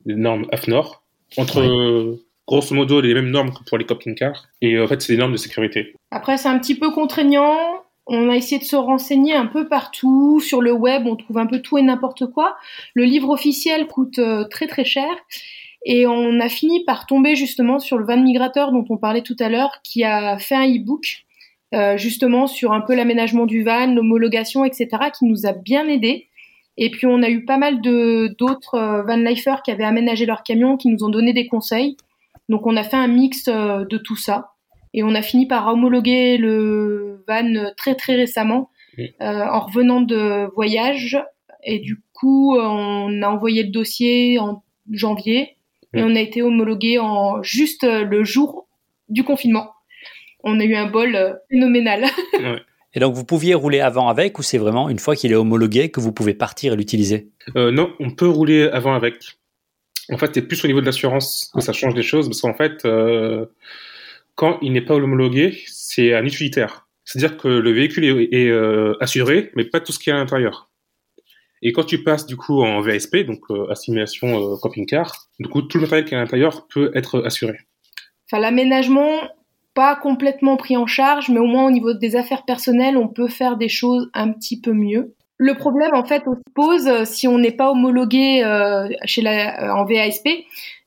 des 0.06 0.16
normes 0.16 0.48
AFNOR, 0.52 1.02
entre 1.38 2.18
grosso 2.46 2.76
modo 2.76 3.00
les 3.00 3.14
mêmes 3.14 3.32
normes 3.32 3.54
que 3.54 3.64
pour 3.64 3.78
les 3.78 3.86
camping-cars. 3.86 4.50
Et 4.62 4.78
en 4.78 4.88
fait, 4.88 5.02
c'est 5.02 5.14
des 5.14 5.20
normes 5.20 5.32
de 5.32 5.38
sécurité. 5.38 5.96
Après, 6.12 6.38
c'est 6.38 6.50
un 6.50 6.60
petit 6.60 6.76
peu 6.76 6.92
contraignant. 6.92 7.58
On 8.06 8.30
a 8.30 8.36
essayé 8.36 8.60
de 8.60 8.66
se 8.66 8.76
renseigner 8.76 9.34
un 9.34 9.46
peu 9.46 9.70
partout. 9.70 10.42
Sur 10.42 10.62
le 10.62 10.74
web, 10.74 11.08
on 11.08 11.16
trouve 11.16 11.38
un 11.38 11.46
peu 11.46 11.62
tout 11.62 11.78
et 11.78 11.82
n'importe 11.82 12.26
quoi. 12.26 12.58
Le 12.96 13.06
livre 13.06 13.30
officiel 13.30 13.88
coûte 13.88 14.20
euh, 14.20 14.44
très 14.44 14.68
très 14.68 14.84
cher. 14.84 15.08
Et 15.86 16.08
on 16.08 16.40
a 16.40 16.50
fini 16.50 16.86
par 16.86 17.06
tomber 17.06 17.36
justement 17.36 17.80
sur 17.80 17.98
le 17.98 18.06
van 18.06 18.18
migrateur 18.18 18.72
dont 18.72 18.86
on 18.90 18.98
parlait 18.98 19.22
tout 19.22 19.36
à 19.40 19.50
l'heure, 19.50 19.82
qui 19.84 20.04
a 20.04 20.38
fait 20.38 20.56
un 20.56 20.68
e-book 20.68 21.26
euh, 21.74 21.98
justement 21.98 22.48
sur 22.48 22.72
un 22.72 22.82
peu 22.82 22.96
l'aménagement 22.96 23.46
du 23.46 23.64
van, 23.64 23.88
l'homologation, 23.88 24.64
etc., 24.64 24.88
qui 25.18 25.26
nous 25.26 25.46
a 25.46 25.52
bien 25.52 25.88
aidé. 25.88 26.28
Et 26.78 26.90
puis 26.90 27.06
on 27.06 27.22
a 27.22 27.30
eu 27.30 27.46
pas 27.46 27.58
mal 27.58 27.82
de 27.82 28.34
d'autres 28.40 28.76
euh, 28.76 29.04
van 29.04 29.18
lifers 29.18 29.62
qui 29.62 29.72
avaient 29.72 29.84
aménagé 29.84 30.26
leur 30.26 30.44
camion, 30.44 30.78
qui 30.78 30.88
nous 30.88 31.04
ont 31.04 31.10
donné 31.10 31.34
des 31.34 31.48
conseils. 31.48 31.98
Donc 32.48 32.66
on 32.66 32.78
a 32.78 32.84
fait 32.84 32.98
un 32.98 33.08
mix 33.08 33.46
de 33.46 33.98
tout 33.98 34.16
ça. 34.16 34.52
Et 34.94 35.04
on 35.04 35.16
a 35.16 35.22
fini 35.22 35.48
par 35.48 35.68
homologuer 35.68 36.38
le 36.38 37.24
van 37.28 37.72
très 37.76 37.96
très 37.96 38.16
récemment 38.16 38.70
euh, 39.00 39.46
en 39.46 39.60
revenant 39.62 40.02
de 40.02 40.48
voyage. 40.54 41.18
Et 41.64 41.80
du 41.80 42.02
coup, 42.14 42.56
on 42.56 43.22
a 43.22 43.28
envoyé 43.28 43.64
le 43.64 43.70
dossier 43.70 44.38
en 44.38 44.64
janvier 44.92 45.58
et 45.94 46.04
on 46.04 46.16
a 46.16 46.20
été 46.20 46.42
homologué 46.42 47.00
en 47.00 47.42
juste 47.44 47.84
le 47.84 48.24
jour 48.24 48.68
du 49.10 49.24
confinement. 49.24 49.72
On 50.44 50.60
a 50.60 50.64
eu 50.64 50.76
un 50.76 50.88
bol 50.88 51.16
euh, 51.16 51.34
phénoménal. 51.50 52.06
Et 52.96 53.00
donc, 53.00 53.16
vous 53.16 53.26
pouviez 53.26 53.56
rouler 53.56 53.80
avant 53.80 54.08
avec 54.08 54.38
ou 54.38 54.44
c'est 54.44 54.60
vraiment 54.60 54.88
une 54.88 55.00
fois 55.00 55.16
qu'il 55.16 55.32
est 55.32 55.36
homologué 55.36 55.90
que 55.90 56.00
vous 56.00 56.12
pouvez 56.12 56.36
partir 56.36 56.74
et 56.74 56.76
l'utiliser? 56.76 57.32
Euh, 57.56 57.72
Non, 57.72 57.92
on 58.00 58.12
peut 58.12 58.28
rouler 58.28 58.70
avant 58.72 58.94
avec. 58.94 59.16
En 60.12 60.18
fait, 60.20 60.30
c'est 60.32 60.44
plus 60.44 60.64
au 60.64 60.68
niveau 60.68 60.80
de 60.80 60.86
l'assurance 60.86 61.52
que 61.56 61.62
ça 61.62 61.74
change 61.74 61.96
des 61.96 62.04
choses 62.04 62.28
parce 62.28 62.42
qu'en 62.42 62.54
fait, 62.54 62.86
quand 64.36 64.60
il 64.62 64.74
n'est 64.74 64.82
pas 64.82 64.94
homologué, 64.94 65.58
c'est 65.66 66.14
un 66.14 66.24
utilitaire. 66.24 66.88
C'est-à-dire 67.06 67.38
que 67.38 67.48
le 67.48 67.72
véhicule 67.72 68.06
est, 68.32 68.48
euh, 68.48 68.96
assuré, 69.00 69.52
mais 69.56 69.66
pas 69.66 69.80
tout 69.80 69.92
ce 69.92 70.00
qui 70.00 70.10
est 70.10 70.14
à 70.14 70.18
l'intérieur. 70.18 70.70
Et 71.66 71.72
quand 71.72 71.86
tu 71.86 72.04
passes 72.04 72.26
du 72.26 72.36
coup 72.36 72.62
en 72.62 72.82
VSP, 72.82 73.26
donc 73.26 73.40
euh, 73.50 73.72
assimilation 73.72 74.54
euh, 74.54 74.58
camping-car, 74.62 75.30
du 75.40 75.48
coup 75.48 75.62
tout 75.62 75.78
le 75.78 75.84
matériel 75.84 76.06
qui 76.06 76.14
est 76.14 76.18
à 76.18 76.20
l'intérieur 76.20 76.68
peut 76.68 76.92
être 76.94 77.24
assuré. 77.26 77.58
Enfin, 78.28 78.42
l'aménagement, 78.42 79.22
pas 79.74 79.96
complètement 79.96 80.58
pris 80.58 80.76
en 80.76 80.86
charge, 80.86 81.30
mais 81.30 81.40
au 81.40 81.46
moins 81.46 81.66
au 81.66 81.72
niveau 81.72 81.94
des 81.94 82.18
affaires 82.18 82.44
personnelles, 82.44 82.98
on 82.98 83.08
peut 83.08 83.30
faire 83.30 83.56
des 83.56 83.70
choses 83.70 84.10
un 84.14 84.32
petit 84.34 84.60
peu 84.60 84.74
mieux. 84.74 85.16
Le 85.38 85.56
problème, 85.56 85.92
en 85.94 86.04
fait, 86.04 86.24
on 86.28 86.36
se 86.36 86.54
pose 86.54 87.06
si 87.06 87.28
on 87.28 87.38
n'est 87.38 87.52
pas 87.52 87.72
homologué 87.72 88.44
chez 89.06 89.22
la, 89.22 89.76
en 89.76 89.84
VASP, 89.84 90.28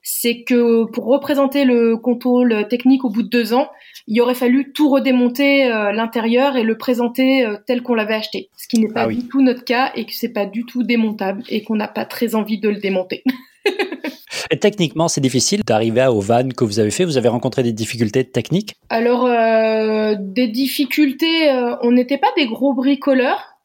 c'est 0.02 0.44
que 0.44 0.84
pour 0.92 1.06
représenter 1.06 1.64
le 1.64 1.96
contrôle 1.96 2.68
technique 2.68 3.04
au 3.04 3.10
bout 3.10 3.22
de 3.22 3.28
deux 3.28 3.52
ans, 3.52 3.68
il 4.08 4.20
aurait 4.20 4.34
fallu 4.34 4.72
tout 4.72 4.88
redémonter 4.88 5.66
euh, 5.66 5.92
l'intérieur 5.92 6.56
et 6.56 6.62
le 6.62 6.78
présenter 6.78 7.44
euh, 7.44 7.56
tel 7.66 7.82
qu'on 7.82 7.94
l'avait 7.94 8.14
acheté. 8.14 8.50
Ce 8.56 8.68
qui 8.68 8.78
n'est 8.78 8.92
pas 8.92 9.02
ah 9.02 9.08
du 9.08 9.26
tout 9.26 9.42
notre 9.42 9.64
cas 9.64 9.90
et 9.94 10.04
que 10.04 10.12
c'est 10.14 10.32
pas 10.32 10.46
du 10.46 10.64
tout 10.64 10.82
démontable 10.82 11.42
et 11.48 11.62
qu'on 11.62 11.76
n'a 11.76 11.88
pas 11.88 12.04
très 12.04 12.34
envie 12.34 12.58
de 12.58 12.68
le 12.68 12.76
démonter. 12.76 13.24
et 14.50 14.58
techniquement, 14.58 15.08
c'est 15.08 15.20
difficile 15.20 15.62
d'arriver 15.66 16.06
au 16.06 16.20
van 16.20 16.48
que 16.48 16.64
vous 16.64 16.78
avez 16.78 16.92
fait. 16.92 17.04
Vous 17.04 17.16
avez 17.16 17.28
rencontré 17.28 17.64
des 17.64 17.72
difficultés 17.72 18.24
techniques? 18.24 18.74
Alors, 18.90 19.26
euh, 19.26 20.14
des 20.18 20.46
difficultés, 20.46 21.50
on 21.82 21.90
n'était 21.90 22.18
pas 22.18 22.30
des 22.36 22.46
gros 22.46 22.74
bricoleurs. 22.74 23.55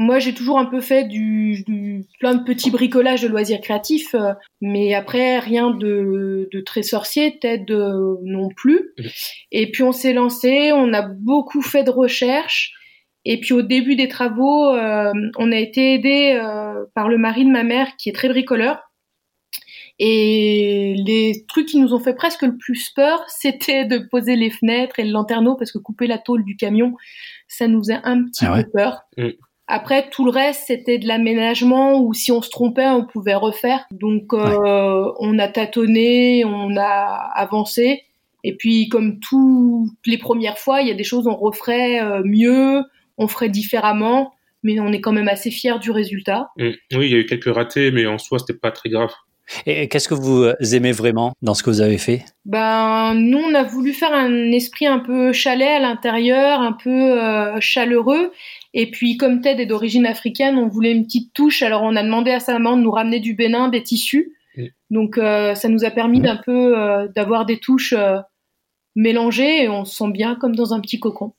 Moi, 0.00 0.20
j'ai 0.20 0.32
toujours 0.32 0.60
un 0.60 0.64
peu 0.64 0.80
fait 0.80 1.08
du, 1.08 1.64
du, 1.64 2.04
plein 2.20 2.36
de 2.36 2.44
petits 2.44 2.70
bricolages 2.70 3.22
de 3.22 3.26
loisirs 3.26 3.60
créatifs, 3.60 4.14
euh, 4.14 4.32
mais 4.60 4.94
après 4.94 5.40
rien 5.40 5.70
de, 5.70 6.48
de 6.52 6.60
très 6.60 6.84
sorcier, 6.84 7.32
peut-être 7.32 7.68
non 8.22 8.48
plus. 8.48 8.92
Mhm. 8.96 9.06
Et 9.50 9.70
puis 9.72 9.82
on 9.82 9.90
s'est 9.90 10.12
lancé, 10.12 10.70
on 10.72 10.92
a 10.92 11.02
beaucoup 11.02 11.62
fait 11.62 11.82
de 11.82 11.90
recherches. 11.90 12.74
Et 13.24 13.40
puis 13.40 13.52
au 13.52 13.62
début 13.62 13.96
des 13.96 14.06
travaux, 14.06 14.68
euh, 14.68 15.12
on 15.36 15.50
a 15.50 15.56
été 15.56 15.94
aidé 15.94 16.38
euh, 16.40 16.84
par 16.94 17.08
le 17.08 17.18
mari 17.18 17.44
de 17.44 17.50
ma 17.50 17.64
mère 17.64 17.96
qui 17.96 18.08
est 18.08 18.14
très 18.14 18.28
bricoleur. 18.28 18.78
Et 19.98 20.94
les 21.04 21.44
trucs 21.48 21.66
qui 21.66 21.80
nous 21.80 21.92
ont 21.92 21.98
fait 21.98 22.14
presque 22.14 22.42
le 22.42 22.56
plus 22.56 22.90
peur, 22.94 23.24
c'était 23.28 23.84
de 23.84 23.98
poser 23.98 24.36
les 24.36 24.50
fenêtres 24.50 25.00
et 25.00 25.04
le 25.04 25.10
lanterneau 25.10 25.56
parce 25.56 25.72
que 25.72 25.78
couper 25.78 26.06
la 26.06 26.18
tôle 26.18 26.44
du 26.44 26.56
camion, 26.56 26.94
ça 27.48 27.66
nous 27.66 27.90
a 27.90 28.00
un 28.04 28.26
petit 28.26 28.46
ah 28.46 28.62
peu 28.62 28.70
peur. 28.70 29.00
Mm. 29.68 29.72
Après, 29.72 30.08
tout 30.10 30.24
le 30.24 30.30
reste, 30.30 30.64
c'était 30.66 30.98
de 30.98 31.06
l'aménagement 31.06 32.00
où 32.00 32.14
si 32.14 32.32
on 32.32 32.42
se 32.42 32.50
trompait, 32.50 32.86
on 32.86 33.04
pouvait 33.04 33.34
refaire. 33.34 33.86
Donc, 33.90 34.32
euh, 34.32 35.12
on 35.18 35.38
a 35.38 35.48
tâtonné, 35.48 36.44
on 36.44 36.76
a 36.76 37.30
avancé. 37.34 38.04
Et 38.44 38.56
puis, 38.56 38.88
comme 38.88 39.18
toutes 39.20 39.90
les 40.06 40.18
premières 40.18 40.58
fois, 40.58 40.80
il 40.80 40.88
y 40.88 40.90
a 40.90 40.94
des 40.94 41.04
choses 41.04 41.26
on 41.26 41.36
referait 41.36 42.00
euh, 42.00 42.22
mieux, 42.24 42.82
on 43.18 43.28
ferait 43.28 43.48
différemment, 43.48 44.32
mais 44.62 44.78
on 44.80 44.92
est 44.92 45.00
quand 45.00 45.12
même 45.12 45.28
assez 45.28 45.50
fier 45.50 45.78
du 45.78 45.90
résultat. 45.90 46.50
Mmh. 46.56 46.70
Oui, 46.94 47.06
il 47.06 47.10
y 47.10 47.14
a 47.14 47.18
eu 47.18 47.26
quelques 47.26 47.52
ratés, 47.52 47.90
mais 47.90 48.06
en 48.06 48.18
soi, 48.18 48.38
c'était 48.38 48.58
pas 48.58 48.70
très 48.70 48.88
grave. 48.88 49.10
Et 49.66 49.88
qu'est-ce 49.88 50.08
que 50.08 50.14
vous 50.14 50.52
aimez 50.74 50.92
vraiment 50.92 51.32
dans 51.42 51.54
ce 51.54 51.62
que 51.62 51.70
vous 51.70 51.80
avez 51.80 51.98
fait? 51.98 52.24
Ben, 52.44 53.14
nous, 53.14 53.38
on 53.38 53.54
a 53.54 53.62
voulu 53.62 53.92
faire 53.92 54.12
un 54.12 54.52
esprit 54.52 54.86
un 54.86 54.98
peu 54.98 55.32
chalet 55.32 55.68
à 55.68 55.80
l'intérieur, 55.80 56.60
un 56.60 56.72
peu 56.72 56.90
euh, 56.90 57.60
chaleureux. 57.60 58.32
Et 58.80 58.92
puis, 58.92 59.16
comme 59.16 59.40
Ted 59.40 59.60
est 59.60 59.66
d'origine 59.66 60.06
africaine, 60.06 60.56
on 60.56 60.68
voulait 60.68 60.92
une 60.92 61.04
petite 61.04 61.34
touche. 61.34 61.62
Alors, 61.62 61.82
on 61.82 61.96
a 61.96 62.02
demandé 62.04 62.30
à 62.30 62.38
sa 62.38 62.52
maman 62.52 62.76
de 62.76 62.82
nous 62.82 62.92
ramener 62.92 63.18
du 63.18 63.34
Bénin, 63.34 63.68
des 63.68 63.82
tissus. 63.82 64.36
Donc, 64.88 65.18
euh, 65.18 65.56
ça 65.56 65.68
nous 65.68 65.84
a 65.84 65.90
permis 65.90 66.20
d'un 66.20 66.36
peu 66.36 66.78
euh, 66.78 67.08
d'avoir 67.08 67.44
des 67.44 67.58
touches 67.58 67.92
euh, 67.92 68.18
mélangées 68.94 69.64
et 69.64 69.68
on 69.68 69.84
se 69.84 69.96
sent 69.96 70.12
bien 70.12 70.36
comme 70.36 70.54
dans 70.54 70.74
un 70.74 70.80
petit 70.80 71.00
cocon. 71.00 71.34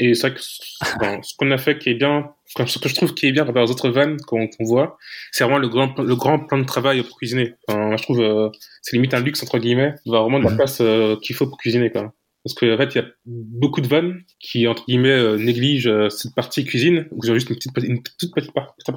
Et 0.00 0.14
c'est 0.14 0.30
vrai 0.30 0.34
que 0.34 0.42
ce 0.42 1.36
qu'on 1.38 1.52
a 1.52 1.58
fait 1.58 1.78
qui 1.78 1.90
est 1.90 1.94
bien, 1.94 2.32
ce 2.66 2.80
que 2.80 2.88
je 2.88 2.94
trouve 2.96 3.14
qui 3.14 3.26
est 3.26 3.32
bien 3.32 3.44
par 3.44 3.54
rapport 3.54 3.68
aux 3.68 3.70
autres 3.70 3.90
vannes 3.90 4.16
qu'on 4.26 4.48
voit, 4.58 4.98
c'est 5.30 5.44
vraiment 5.44 5.60
le 5.60 5.68
grand, 5.68 5.96
le 6.00 6.16
grand 6.16 6.40
plan 6.40 6.58
de 6.58 6.64
travail 6.64 7.00
pour 7.04 7.16
cuisiner. 7.16 7.54
Enfin, 7.68 7.96
je 7.96 8.02
trouve 8.02 8.50
c'est 8.82 8.96
limite 8.96 9.14
un 9.14 9.20
luxe 9.20 9.44
entre 9.44 9.58
guillemets, 9.58 9.94
d'avoir 10.04 10.24
vraiment 10.24 10.40
de 10.40 10.50
la 10.50 10.56
place 10.56 10.82
qu'il 11.22 11.36
faut 11.36 11.46
pour 11.46 11.58
cuisiner. 11.58 11.92
Quoi. 11.92 12.12
Parce 12.44 12.54
qu'en 12.54 12.74
en 12.74 12.76
fait, 12.76 12.94
il 12.94 12.98
y 12.98 13.00
a 13.00 13.06
beaucoup 13.24 13.80
de 13.80 13.88
vannes 13.88 14.22
qui, 14.38 14.68
entre 14.68 14.84
guillemets, 14.84 15.08
euh, 15.08 15.38
négligent 15.38 15.88
euh, 15.88 16.10
cette 16.10 16.34
partie 16.34 16.64
cuisine, 16.64 17.08
ou 17.10 17.20
ils 17.24 17.30
ont 17.30 17.34
juste 17.34 17.48
une, 17.48 17.56
petite, 17.56 17.72
une 17.78 18.02
toute 18.02 18.34
petite 18.34 18.52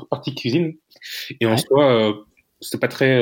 partie 0.09 0.35
cuisine. 0.35 0.73
Et 1.39 1.45
en 1.45 1.55
soi, 1.55 1.89
euh, 1.89 2.13
c'est 2.59 2.79
pas 2.79 2.89
très 2.89 3.21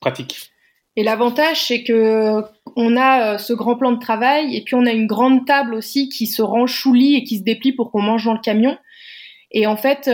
pratique. 0.00 0.50
Et 0.96 1.02
l'avantage, 1.02 1.64
c'est 1.64 1.82
que 1.82 2.42
on 2.76 2.96
a 2.96 3.38
ce 3.38 3.52
grand 3.52 3.76
plan 3.76 3.92
de 3.92 3.98
travail, 3.98 4.54
et 4.54 4.62
puis 4.62 4.74
on 4.74 4.84
a 4.84 4.92
une 4.92 5.06
grande 5.06 5.46
table 5.46 5.74
aussi 5.74 6.08
qui 6.08 6.26
se 6.26 6.42
range 6.42 6.74
sous 6.74 6.92
lit 6.92 7.14
et 7.16 7.24
qui 7.24 7.38
se 7.38 7.42
déplie 7.42 7.72
pour 7.72 7.90
qu'on 7.90 8.02
mange 8.02 8.24
dans 8.24 8.34
le 8.34 8.40
camion. 8.40 8.76
Et 9.50 9.66
en 9.66 9.76
fait, 9.76 10.10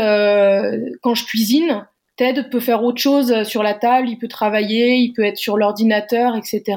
quand 1.02 1.14
je 1.14 1.24
cuisine, 1.24 1.86
Ted 2.16 2.44
peut 2.50 2.60
faire 2.60 2.84
autre 2.84 3.00
chose 3.00 3.42
sur 3.44 3.62
la 3.62 3.74
table, 3.74 4.08
il 4.10 4.18
peut 4.18 4.28
travailler, 4.28 4.96
il 4.96 5.12
peut 5.12 5.24
être 5.24 5.38
sur 5.38 5.56
l'ordinateur, 5.56 6.36
etc. 6.36 6.76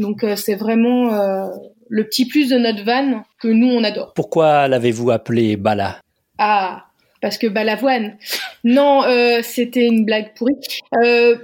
Donc 0.00 0.24
euh, 0.24 0.34
c'est 0.34 0.54
vraiment 0.54 1.12
euh, 1.12 1.46
le 1.88 2.04
petit 2.04 2.26
plus 2.26 2.48
de 2.48 2.56
notre 2.56 2.84
van 2.84 3.22
que 3.38 3.48
nous 3.48 3.68
on 3.68 3.84
adore. 3.84 4.12
Pourquoi 4.14 4.66
l'avez-vous 4.66 5.10
appelé 5.10 5.56
Bala? 5.56 6.00
Ah, 6.38 6.86
parce 7.20 7.36
que 7.36 7.46
balavoine. 7.46 8.16
Non, 8.64 9.04
euh, 9.04 9.40
c'était 9.42 9.86
une 9.86 10.06
blague 10.06 10.32
pourrie. 10.34 10.56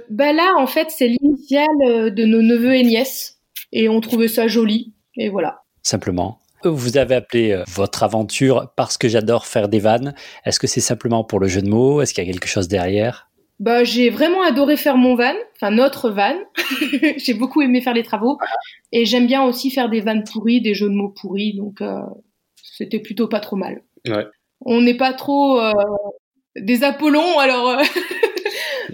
Bala, 0.09 0.53
en 0.57 0.65
fait, 0.65 0.87
c'est 0.89 1.07
l'initiale 1.07 2.13
de 2.13 2.25
nos 2.25 2.41
neveux 2.41 2.73
et 2.73 2.83
nièces, 2.83 3.37
et 3.71 3.89
on 3.89 4.01
trouvait 4.01 4.27
ça 4.27 4.47
joli, 4.47 4.93
et 5.15 5.29
voilà. 5.29 5.61
Simplement. 5.83 6.39
Vous 6.63 6.97
avez 6.97 7.13
appelé 7.13 7.63
votre 7.67 8.01
aventure 8.01 8.71
parce 8.75 8.97
que 8.97 9.07
j'adore 9.07 9.45
faire 9.45 9.69
des 9.69 9.79
vannes. 9.79 10.15
Est-ce 10.45 10.59
que 10.59 10.65
c'est 10.65 10.81
simplement 10.81 11.23
pour 11.23 11.39
le 11.39 11.47
jeu 11.47 11.61
de 11.61 11.69
mots? 11.69 12.01
Est-ce 12.01 12.15
qu'il 12.15 12.25
y 12.25 12.27
a 12.27 12.33
quelque 12.33 12.47
chose 12.47 12.67
derrière? 12.67 13.26
Bah, 13.59 13.83
j'ai 13.83 14.09
vraiment 14.09 14.43
adoré 14.43 14.77
faire 14.77 14.97
mon 14.97 15.15
van, 15.15 15.33
enfin 15.55 15.71
notre 15.71 16.11
van. 16.11 16.35
j'ai 17.17 17.33
beaucoup 17.33 17.61
aimé 17.61 17.81
faire 17.81 17.93
les 17.93 18.03
travaux 18.03 18.37
et 18.91 19.05
j'aime 19.05 19.25
bien 19.25 19.43
aussi 19.43 19.71
faire 19.71 19.89
des 19.89 20.01
vannes 20.01 20.23
pourries, 20.23 20.61
des 20.61 20.73
jeux 20.73 20.89
de 20.89 20.93
mots 20.93 21.13
pourris, 21.19 21.55
donc 21.55 21.81
euh, 21.81 21.99
c'était 22.61 22.99
plutôt 22.99 23.27
pas 23.27 23.39
trop 23.39 23.55
mal. 23.55 23.81
Ouais. 24.07 24.25
On 24.61 24.81
n'est 24.81 24.97
pas 24.97 25.13
trop 25.13 25.59
euh, 25.59 25.73
des 26.55 26.83
Apollons, 26.83 27.39
alors 27.39 27.69
euh, 27.69 27.83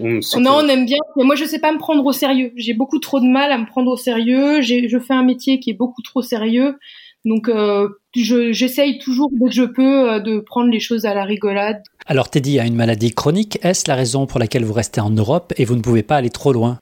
non, 0.00 0.52
on 0.56 0.68
aime 0.68 0.86
bien. 0.86 0.98
Mais 1.16 1.24
moi, 1.24 1.34
je 1.34 1.44
sais 1.44 1.58
pas 1.58 1.72
me 1.72 1.78
prendre 1.78 2.04
au 2.04 2.12
sérieux. 2.12 2.52
J'ai 2.56 2.74
beaucoup 2.74 2.98
trop 2.98 3.20
de 3.20 3.26
mal 3.26 3.52
à 3.52 3.58
me 3.58 3.66
prendre 3.66 3.90
au 3.90 3.96
sérieux. 3.96 4.62
Je 4.62 4.98
fais 4.98 5.14
un 5.14 5.24
métier 5.24 5.60
qui 5.60 5.70
est 5.70 5.74
beaucoup 5.74 6.02
trop 6.02 6.22
sérieux 6.22 6.76
donc 7.24 7.48
euh, 7.48 7.88
j'essaye 8.14 8.98
toujours 8.98 9.30
dès 9.32 9.48
que 9.48 9.54
je 9.54 9.64
peux 9.64 10.12
euh, 10.12 10.20
de 10.20 10.40
prendre 10.40 10.70
les 10.70 10.80
choses 10.80 11.06
à 11.06 11.14
la 11.14 11.24
rigolade. 11.24 11.82
Alors 12.06 12.30
Teddy 12.30 12.58
a 12.58 12.66
une 12.66 12.74
maladie 12.74 13.12
chronique. 13.12 13.58
Est-ce 13.62 13.84
la 13.88 13.94
raison 13.94 14.26
pour 14.26 14.38
laquelle 14.38 14.64
vous 14.64 14.72
restez 14.72 15.00
en 15.00 15.10
Europe 15.10 15.52
et 15.56 15.64
vous 15.64 15.76
ne 15.76 15.80
pouvez 15.80 16.02
pas 16.02 16.16
aller 16.16 16.30
trop 16.30 16.52
loin? 16.52 16.78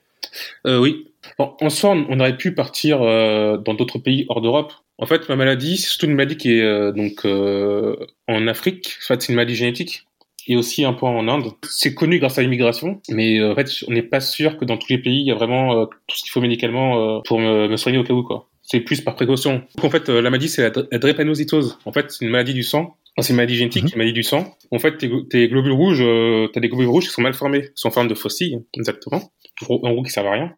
Euh, 0.67 0.79
Oui. 0.79 1.09
en 1.39 1.71
soi, 1.71 1.91
on 1.91 2.21
aurait 2.21 2.37
pu 2.37 2.55
partir 2.55 2.99
dans 3.01 3.75
d'autres 3.75 3.99
pays 3.99 4.27
hors 4.29 4.41
d'Europe. 4.41 4.73
En 4.99 5.07
fait, 5.07 5.29
ma 5.29 5.37
maladie, 5.37 5.77
c'est 5.77 5.89
surtout 5.89 6.07
une 6.07 6.15
maladie 6.15 6.37
qui 6.37 6.53
est 6.53 6.93
donc 6.93 7.25
en 7.25 8.47
Afrique. 8.49 8.97
En 9.03 9.07
fait, 9.07 9.23
c'est 9.23 9.29
une 9.29 9.37
maladie 9.37 9.55
génétique 9.55 10.05
et 10.49 10.57
aussi 10.57 10.85
un 10.85 10.93
peu 10.93 11.07
en 11.07 11.29
Inde. 11.29 11.53
C'est 11.69 11.95
connu 11.95 12.19
grâce 12.19 12.39
à 12.39 12.43
l'immigration, 12.43 13.01
mais 13.09 13.43
en 13.43 13.55
fait, 13.55 13.69
on 13.87 13.93
n'est 13.93 14.03
pas 14.03 14.21
sûr 14.21 14.59
que 14.59 14.65
dans 14.65 14.77
tous 14.77 14.89
les 14.91 14.99
pays, 14.99 15.21
il 15.21 15.27
y 15.27 15.31
a 15.31 15.35
vraiment 15.35 15.87
tout 15.87 16.17
ce 16.17 16.23
qu'il 16.23 16.31
faut 16.31 16.41
médicalement 16.41 17.21
pour 17.23 17.39
me, 17.39 17.77
soigner 17.77 17.99
au 17.99 18.05
cas 18.05 18.15
où, 18.15 18.27
c'est 18.63 18.81
plus 18.81 19.01
par 19.01 19.15
précaution. 19.15 19.63
En 19.83 19.91
fait, 19.91 20.09
euh, 20.09 20.23
la 20.23 20.31
maladie, 20.31 20.49
c'est 20.49 20.63
la, 20.63 20.99
drépanocytose. 20.99 21.79
En 21.85 21.93
fait, 21.93 22.11
c'est 22.11 22.25
une 22.25 22.31
maladie 22.31 22.55
du 22.55 22.63
sang. 22.63 22.97
C'est 23.21 23.31
une 23.31 23.37
maladie 23.37 23.57
génétique, 23.57 23.83
mhm. 23.83 23.91
une 23.93 23.99
maladie 23.99 24.15
du 24.15 24.23
sang. 24.23 24.57
En 24.71 24.79
fait, 24.79 24.97
tes, 24.97 25.49
globules 25.49 25.73
rouges, 25.73 26.01
euh, 26.01 26.49
t'as 26.53 26.61
des 26.61 26.69
globules 26.69 26.89
rouges 26.89 27.05
qui 27.05 27.11
sont 27.11 27.23
mal 27.23 27.35
formés, 27.35 27.63
qui 27.63 27.73
sont 27.75 27.89
en 27.89 27.93
forme 27.93 28.09
de 28.09 28.15
faucilles, 28.15 28.59
exactement. 28.75 29.33
En 29.69 29.93
gros, 29.93 30.03
qui 30.03 30.11
servent 30.11 30.29
à 30.29 30.33
rien. 30.33 30.55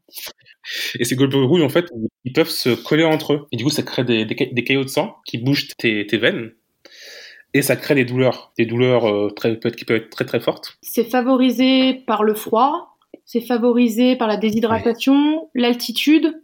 Et 0.99 1.05
ces 1.05 1.17
globules 1.17 1.43
rouges, 1.43 1.63
en 1.63 1.69
fait, 1.69 1.87
ils 2.25 2.33
peuvent 2.33 2.49
se 2.49 2.71
coller 2.71 3.05
entre 3.05 3.33
eux. 3.33 3.47
Et 3.51 3.57
du 3.57 3.65
coup, 3.65 3.71
ça 3.71 3.83
crée 3.83 4.05
des, 4.05 4.25
des, 4.25 4.65
caillots 4.65 4.85
de 4.85 4.89
sang 4.89 5.17
qui 5.27 5.39
bougent 5.39 5.69
tes, 5.77 6.07
tes 6.07 6.17
veines. 6.17 6.53
Et 7.55 7.63
ça 7.63 7.77
crée 7.77 7.95
des 7.95 8.05
douleurs, 8.05 8.53
des 8.57 8.67
douleurs 8.67 9.07
euh, 9.07 9.31
très, 9.31 9.59
qui 9.59 9.85
peuvent 9.85 9.97
être 9.97 10.11
très 10.11 10.25
très 10.25 10.41
fortes. 10.41 10.79
C'est 10.83 11.05
favorisé 11.05 12.03
par 12.07 12.25
le 12.25 12.35
froid, 12.35 12.97
c'est 13.25 13.41
favorisé 13.41 14.17
par 14.17 14.29
la 14.29 14.37
déshydratation, 14.37 15.49
l'altitude, 15.55 16.35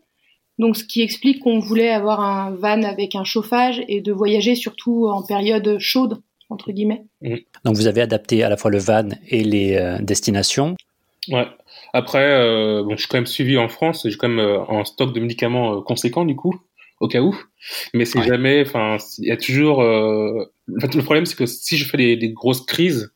donc, 0.61 0.76
ce 0.76 0.85
qui 0.85 1.00
explique 1.00 1.40
qu'on 1.40 1.59
voulait 1.59 1.88
avoir 1.88 2.21
un 2.21 2.50
van 2.50 2.83
avec 2.83 3.14
un 3.14 3.25
chauffage 3.25 3.83
et 3.88 4.02
de 4.02 4.12
voyager 4.12 4.55
surtout 4.55 5.07
en 5.07 5.23
période 5.23 5.79
chaude, 5.79 6.21
entre 6.50 6.71
guillemets. 6.71 7.02
Mmh. 7.23 7.37
Donc, 7.64 7.76
vous 7.76 7.87
avez 7.87 8.02
adapté 8.02 8.43
à 8.43 8.50
la 8.50 8.59
fois 8.59 8.71
le 8.71 8.76
van 8.76 9.09
et 9.26 9.43
les 9.43 9.76
euh, 9.76 9.97
destinations. 10.02 10.76
Ouais. 11.29 11.47
Après, 11.95 12.26
euh, 12.26 12.83
bon, 12.83 12.90
je 12.90 12.99
suis 12.99 13.09
quand 13.09 13.17
même 13.17 13.26
suivi 13.26 13.57
en 13.57 13.71
France. 13.71 14.07
J'ai 14.07 14.19
quand 14.19 14.29
même 14.29 14.38
euh, 14.38 14.61
un 14.69 14.85
stock 14.85 15.14
de 15.14 15.21
médicaments 15.21 15.81
conséquent 15.81 16.26
du 16.26 16.37
coup, 16.37 16.55
au 17.00 17.09
cas 17.09 17.23
où. 17.23 17.35
Mais 17.95 18.05
c'est 18.05 18.23
jamais. 18.23 18.61
Enfin, 18.61 18.99
il 19.17 19.29
y 19.29 19.33
a 19.33 19.38
toujours. 19.38 19.83
le 19.83 21.02
problème, 21.02 21.25
c'est 21.25 21.37
que 21.37 21.47
si 21.47 21.79
je 21.79 21.87
fais 21.87 21.97
des, 21.97 22.33
grosses 22.33 22.67
crises, 22.67 23.14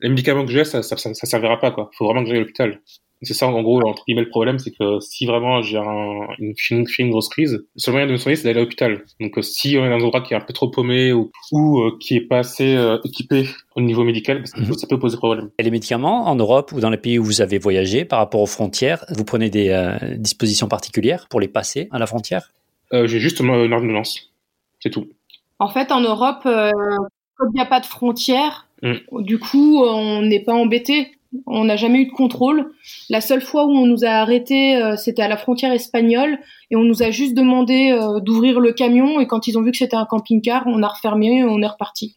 les 0.00 0.08
médicaments 0.08 0.46
que 0.46 0.50
j'ai, 0.50 0.64
ça, 0.64 0.82
ça, 0.82 0.96
ça, 0.96 1.26
servira 1.26 1.60
pas 1.60 1.72
quoi. 1.72 1.90
Faut 1.98 2.06
vraiment 2.06 2.22
que 2.22 2.28
j'aille 2.28 2.38
à 2.38 2.40
l'hôpital. 2.40 2.80
C'est 3.24 3.34
ça, 3.34 3.46
en 3.46 3.62
gros, 3.62 3.80
entre 3.86 4.04
guillemets, 4.04 4.22
le 4.22 4.28
problème, 4.28 4.58
c'est 4.58 4.72
que 4.72 4.98
si 4.98 5.26
vraiment 5.26 5.62
j'ai 5.62 5.78
un, 5.78 6.26
une, 6.40 6.54
une, 6.70 6.86
une, 6.98 7.10
grosse 7.10 7.28
crise, 7.28 7.52
le 7.52 7.80
seul 7.80 7.92
moyen 7.92 8.08
de 8.08 8.12
me 8.12 8.16
soigner, 8.16 8.34
c'est 8.34 8.44
d'aller 8.44 8.58
à 8.58 8.62
l'hôpital. 8.62 9.04
Donc, 9.20 9.38
euh, 9.38 9.42
si 9.42 9.76
on 9.78 9.84
est 9.84 9.90
dans 9.90 9.96
un 9.96 10.00
endroit 10.00 10.22
qui 10.22 10.34
est 10.34 10.36
un 10.36 10.40
peu 10.40 10.52
trop 10.52 10.68
paumé 10.68 11.12
ou, 11.12 11.30
ou 11.52 11.82
euh, 11.82 11.96
qui 12.00 12.16
est 12.16 12.20
pas 12.20 12.38
assez 12.38 12.74
euh, 12.74 12.98
équipé 13.04 13.48
au 13.76 13.80
niveau 13.80 14.02
médical, 14.02 14.38
parce 14.38 14.52
que 14.52 14.60
mhm. 14.60 14.74
ça 14.74 14.88
peut 14.88 14.98
poser 14.98 15.16
problème. 15.16 15.50
Et 15.58 15.62
les 15.62 15.70
médicaments, 15.70 16.26
en 16.26 16.34
Europe 16.34 16.72
ou 16.72 16.80
dans 16.80 16.90
les 16.90 16.96
pays 16.96 17.18
où 17.20 17.24
vous 17.24 17.40
avez 17.40 17.58
voyagé, 17.58 18.04
par 18.04 18.18
rapport 18.18 18.40
aux 18.40 18.46
frontières, 18.46 19.04
vous 19.10 19.24
prenez 19.24 19.50
des 19.50 19.72
dispositions 20.16 20.66
particulières 20.66 21.28
pour 21.28 21.40
les 21.40 21.48
passer 21.48 21.88
à 21.92 21.98
la 21.98 22.06
frontière? 22.06 22.50
J'ai 22.92 23.20
juste 23.20 23.40
une 23.40 23.72
ordonnance. 23.72 24.32
C'est 24.80 24.90
tout. 24.90 25.08
En 25.58 25.68
fait, 25.68 25.92
en 25.92 26.00
Europe, 26.00 26.42
comme 26.42 27.50
il 27.50 27.54
n'y 27.54 27.60
a 27.60 27.66
pas 27.66 27.80
de 27.80 27.86
frontières, 27.86 28.66
mm. 28.82 29.22
du 29.22 29.38
coup, 29.38 29.82
on 29.82 30.22
n'est 30.22 30.42
pas 30.42 30.52
embêté 30.52 31.12
on 31.46 31.64
n'a 31.64 31.76
jamais 31.76 32.00
eu 32.00 32.06
de 32.06 32.12
contrôle. 32.12 32.72
La 33.08 33.20
seule 33.20 33.40
fois 33.40 33.66
où 33.66 33.70
on 33.70 33.86
nous 33.86 34.04
a 34.04 34.10
arrêtés, 34.10 34.76
euh, 34.76 34.96
c'était 34.96 35.22
à 35.22 35.28
la 35.28 35.36
frontière 35.36 35.72
espagnole 35.72 36.38
et 36.70 36.76
on 36.76 36.82
nous 36.82 37.02
a 37.02 37.10
juste 37.10 37.34
demandé 37.34 37.92
euh, 37.92 38.20
d'ouvrir 38.20 38.60
le 38.60 38.72
camion 38.72 39.20
et 39.20 39.26
quand 39.26 39.46
ils 39.46 39.58
ont 39.58 39.62
vu 39.62 39.70
que 39.70 39.78
c'était 39.78 39.96
un 39.96 40.06
camping-car, 40.06 40.64
on 40.66 40.82
a 40.82 40.88
refermé 40.88 41.38
et 41.38 41.44
on 41.44 41.62
est 41.62 41.66
reparti. 41.66 42.16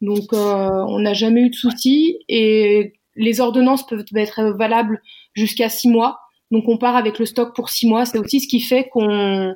Donc 0.00 0.32
euh, 0.32 0.84
on 0.88 1.00
n'a 1.00 1.14
jamais 1.14 1.42
eu 1.42 1.50
de 1.50 1.54
soucis 1.54 2.18
et 2.28 2.94
les 3.16 3.40
ordonnances 3.40 3.86
peuvent 3.86 4.04
être 4.14 4.54
valables 4.56 5.02
jusqu'à 5.34 5.68
six 5.68 5.88
mois. 5.88 6.20
Donc 6.50 6.64
on 6.68 6.78
part 6.78 6.96
avec 6.96 7.18
le 7.18 7.26
stock 7.26 7.54
pour 7.54 7.68
six 7.68 7.86
mois. 7.86 8.06
C'est 8.06 8.18
aussi 8.18 8.40
ce 8.40 8.48
qui 8.48 8.60
fait 8.60 8.88
qu'on 8.88 9.54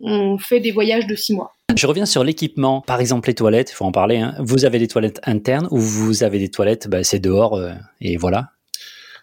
on 0.00 0.38
fait 0.38 0.60
des 0.60 0.72
voyages 0.72 1.06
de 1.06 1.14
six 1.14 1.34
mois. 1.34 1.52
Je 1.76 1.86
reviens 1.86 2.06
sur 2.06 2.24
l'équipement. 2.24 2.80
Par 2.80 3.00
exemple, 3.00 3.28
les 3.28 3.34
toilettes, 3.34 3.70
il 3.70 3.74
faut 3.74 3.84
en 3.84 3.92
parler. 3.92 4.18
Hein. 4.18 4.34
Vous 4.38 4.64
avez 4.64 4.78
des 4.78 4.88
toilettes 4.88 5.20
internes 5.24 5.68
ou 5.70 5.78
vous 5.78 6.22
avez 6.22 6.38
des 6.38 6.50
toilettes, 6.50 6.88
bah, 6.88 7.04
c'est 7.04 7.18
dehors 7.18 7.54
euh, 7.54 7.72
et 8.00 8.16
voilà? 8.16 8.50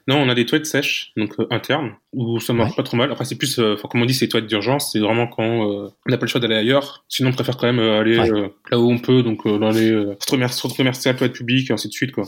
Non, 0.06 0.18
on 0.18 0.28
a 0.28 0.36
des 0.36 0.46
toilettes 0.46 0.66
sèches, 0.66 1.14
donc 1.16 1.34
euh, 1.40 1.48
internes, 1.50 1.94
où 2.12 2.38
ça 2.42 2.52
marche 2.52 2.76
pas 2.76 2.84
trop 2.84 2.98
mal. 2.98 3.10
Après, 3.10 3.24
c'est 3.24 3.38
plus, 3.38 3.58
euh, 3.58 3.78
comme 3.90 4.02
on 4.02 4.06
dit, 4.06 4.14
c'est 4.14 4.28
toilettes 4.28 4.50
d'urgence. 4.50 4.92
C'est 4.92 5.00
vraiment 5.00 5.28
quand 5.28 5.44
on 5.44 5.92
n'a 6.10 6.18
pas 6.18 6.26
le 6.26 6.30
choix 6.30 6.42
d'aller 6.42 6.58
ailleurs. 6.58 7.06
Sinon, 7.08 7.30
on 7.30 7.34
préfère 7.34 7.56
quand 7.56 7.72
même 7.72 7.80
aller 7.80 8.18
là 8.70 8.80
où 8.80 8.92
on 8.92 9.00
peut, 9.00 9.24
donc 9.24 9.48
dans 9.48 9.70
les 9.70 10.16
centres 10.50 10.76
commerciaux, 10.76 11.14
toilettes 11.14 11.34
publiques, 11.34 11.70
et 11.70 11.74
ainsi 11.74 11.88
de 11.88 11.94
suite, 11.94 12.12
quoi. 12.12 12.26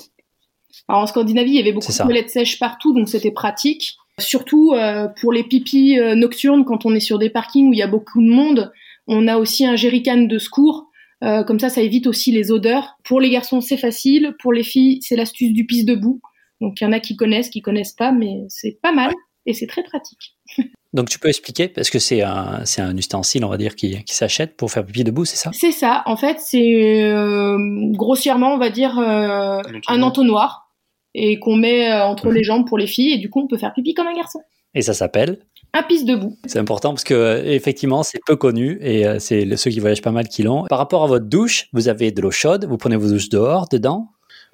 Alors, 0.87 1.01
en 1.01 1.07
Scandinavie, 1.07 1.51
il 1.51 1.55
y 1.57 1.59
avait 1.59 1.73
beaucoup 1.73 1.91
de 1.91 1.97
toilettes 1.97 2.29
sèches 2.29 2.59
partout, 2.59 2.93
donc 2.93 3.09
c'était 3.09 3.31
pratique. 3.31 3.97
Surtout 4.19 4.73
pour 5.19 5.33
les 5.33 5.43
pipis 5.43 5.97
nocturnes, 6.15 6.63
quand 6.63 6.85
on 6.85 6.95
est 6.95 7.01
sur 7.01 7.19
des 7.19 7.29
parkings 7.29 7.69
où 7.69 7.73
il 7.73 7.79
y 7.79 7.83
a 7.83 7.87
beaucoup 7.87 8.21
de 8.21 8.29
monde, 8.29 8.71
on 9.07 9.27
a 9.27 9.37
aussi 9.37 9.65
un 9.65 9.75
jerrycan 9.75 10.21
de 10.23 10.39
secours. 10.39 10.89
Euh, 11.23 11.43
comme 11.43 11.59
ça, 11.59 11.69
ça 11.69 11.81
évite 11.81 12.07
aussi 12.07 12.31
les 12.31 12.51
odeurs. 12.51 12.97
Pour 13.03 13.19
les 13.19 13.29
garçons, 13.29 13.61
c'est 13.61 13.77
facile. 13.77 14.35
Pour 14.39 14.53
les 14.53 14.63
filles, 14.63 14.99
c'est 15.01 15.15
l'astuce 15.15 15.53
du 15.53 15.65
pisse 15.65 15.85
debout. 15.85 16.21
Donc, 16.61 16.79
il 16.81 16.83
y 16.83 16.87
en 16.87 16.91
a 16.91 16.99
qui 16.99 17.15
connaissent, 17.15 17.49
qui 17.49 17.61
connaissent 17.61 17.93
pas, 17.93 18.11
mais 18.11 18.43
c'est 18.49 18.79
pas 18.81 18.91
mal 18.91 19.11
et 19.45 19.53
c'est 19.53 19.67
très 19.67 19.83
pratique. 19.83 20.35
Donc, 20.93 21.09
tu 21.09 21.19
peux 21.19 21.27
expliquer, 21.27 21.67
parce 21.67 21.89
que 21.89 21.99
c'est 21.99 22.21
un, 22.21 22.63
c'est 22.63 22.81
un 22.81 22.95
ustensile, 22.95 23.43
on 23.43 23.49
va 23.49 23.57
dire, 23.57 23.75
qui, 23.75 24.01
qui 24.05 24.15
s'achète 24.15 24.55
pour 24.55 24.71
faire 24.71 24.85
pipi 24.85 25.03
debout, 25.03 25.25
c'est 25.25 25.35
ça? 25.35 25.51
C'est 25.53 25.73
ça. 25.73 26.03
En 26.05 26.15
fait, 26.15 26.39
c'est 26.39 27.03
euh, 27.03 27.57
grossièrement, 27.91 28.53
on 28.53 28.57
va 28.57 28.69
dire, 28.69 28.97
euh, 28.97 29.61
un 29.87 30.01
entonnoir 30.01 30.64
et 31.15 31.39
qu'on 31.39 31.55
met 31.55 31.91
entre 31.93 32.29
les 32.29 32.43
jambes 32.43 32.67
pour 32.67 32.77
les 32.77 32.87
filles 32.87 33.13
et 33.13 33.17
du 33.17 33.29
coup, 33.29 33.41
on 33.41 33.47
peut 33.47 33.57
faire 33.57 33.73
pipi 33.73 33.93
comme 33.93 34.07
un 34.07 34.15
garçon. 34.15 34.41
Et 34.75 34.81
ça 34.81 34.93
s'appelle 34.93 35.39
un 35.73 35.83
pisse 35.83 36.05
debout. 36.05 36.37
C'est 36.45 36.59
important 36.59 36.91
parce 36.91 37.03
que 37.03 37.43
effectivement 37.45 38.01
c'est 38.03 38.19
peu 38.25 38.37
connu 38.37 38.77
et 38.81 39.05
euh, 39.05 39.19
c'est 39.19 39.57
ceux 39.57 39.71
qui 39.71 39.79
voyagent 39.81 40.01
pas 40.01 40.11
mal 40.11 40.27
qui 40.27 40.43
l'ont. 40.43 40.63
Par 40.69 40.77
rapport 40.77 41.03
à 41.03 41.07
votre 41.07 41.25
douche, 41.25 41.67
vous 41.73 41.89
avez 41.89 42.11
de 42.11 42.21
l'eau 42.21 42.31
chaude, 42.31 42.65
vous 42.65 42.77
prenez 42.77 42.95
vos 42.95 43.09
douches 43.09 43.29
dehors, 43.29 43.67
dedans? 43.67 44.07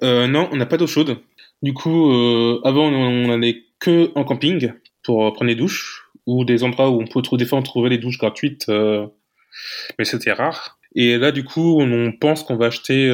Euh, 0.03 0.27
Non, 0.27 0.49
on 0.51 0.55
n'a 0.55 0.65
pas 0.65 0.77
d'eau 0.77 0.87
chaude. 0.87 1.17
Du 1.61 1.73
coup, 1.73 2.11
euh, 2.11 2.59
avant 2.63 2.87
on 2.87 3.27
n'allait 3.27 3.57
que 3.79 4.11
en 4.15 4.23
camping 4.23 4.73
pour 5.03 5.31
prendre 5.33 5.49
des 5.49 5.55
douches 5.55 6.09
ou 6.25 6.43
des 6.43 6.63
endroits 6.63 6.89
où 6.89 6.99
on 7.01 7.05
peut 7.05 7.21
trouver 7.21 7.43
des 7.43 7.47
fois 7.47 7.59
on 7.59 7.63
trouvait 7.63 7.89
des 7.89 7.99
douches 7.99 8.17
gratuites, 8.17 8.67
mais 8.67 10.05
c'était 10.05 10.33
rare. 10.33 10.79
Et 10.95 11.17
là, 11.17 11.31
du 11.31 11.43
coup, 11.43 11.79
on 11.81 12.11
pense 12.11 12.43
qu'on 12.43 12.57
va 12.57 12.67
acheter 12.67 13.07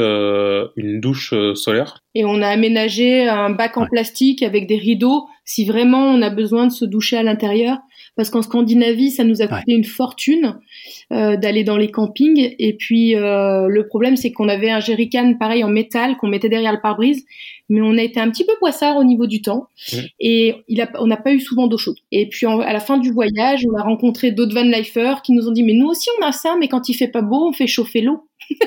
une 0.76 1.00
douche 1.00 1.34
solaire. 1.54 2.04
Et 2.16 2.26
on 2.26 2.42
a 2.42 2.48
aménagé 2.48 3.28
un 3.28 3.52
bac 3.52 3.78
en 3.78 3.86
plastique 3.86 4.42
avec 4.42 4.68
des 4.68 4.78
rideaux 4.78 5.28
si 5.46 5.66
vraiment 5.66 6.06
on 6.08 6.22
a 6.22 6.30
besoin 6.30 6.68
de 6.68 6.72
se 6.72 6.86
doucher 6.86 7.18
à 7.18 7.24
l'intérieur 7.24 7.78
parce 8.18 8.32
qu'en 8.32 8.42
Scandinavie, 8.42 9.12
ça 9.12 9.24
nous 9.24 9.44
a 9.44 9.48
coûté 9.48 9.74
une 9.74 9.84
fortune 9.84 10.60
euh, 11.14 11.38
d'aller 11.38 11.64
dans 11.64 11.78
les 11.78 11.92
campings. 11.92 12.56
Et 12.58 12.74
puis 12.74 13.16
euh, 13.16 13.68
le 13.68 13.88
problème, 13.88 14.18
c'est 14.18 14.32
qu'on 14.32 14.50
avait 14.50 14.72
un 14.72 14.80
jerrycan 14.80 15.36
pareil 15.40 15.64
en 15.64 15.70
métal 15.70 16.18
qu'on 16.18 16.28
mettait 16.28 16.50
derrière 16.50 16.74
le 16.74 16.82
pare-brise, 16.82 17.26
mais 17.70 17.82
on 17.82 17.98
a 17.98 18.02
été 18.04 18.20
un 18.20 18.30
petit 18.30 18.46
peu 18.46 18.54
poissard 18.60 18.98
au 18.98 19.04
niveau 19.04 19.28
du 19.28 19.42
temps 19.42 19.68
Mmh. 19.94 19.98
et 20.20 20.56
il 20.68 20.82
a, 20.82 20.90
on 21.00 21.08
n'a 21.08 21.18
pas 21.18 21.32
eu 21.34 21.40
souvent 21.40 21.68
d'eau 21.68 21.78
chaude. 21.78 21.98
Et 22.12 22.28
puis 22.30 22.46
en- 22.46 22.60
à 22.60 22.74
la 22.74 22.80
fin 22.80 22.98
du 22.98 23.12
voyage, 23.12 23.66
on 23.72 23.76
a 23.78 23.84
rencontré 23.84 24.32
d'autres 24.32 24.54
van 24.54 24.64
lifers 24.64 25.22
qui 25.22 25.32
nous 25.34 25.48
ont 25.48 25.52
dit 25.52 25.64
mais 25.64 25.74
nous 25.74 25.88
aussi 25.88 26.10
on 26.22 26.26
a 26.26 26.32
ça, 26.32 26.56
mais 26.60 26.68
quand 26.68 26.90
il 26.90 26.94
fait 26.94 27.08
pas 27.10 27.22
beau, 27.22 27.48
on 27.50 27.54
fait 27.54 27.68
chauffer 27.68 28.02
l'eau. 28.02 28.28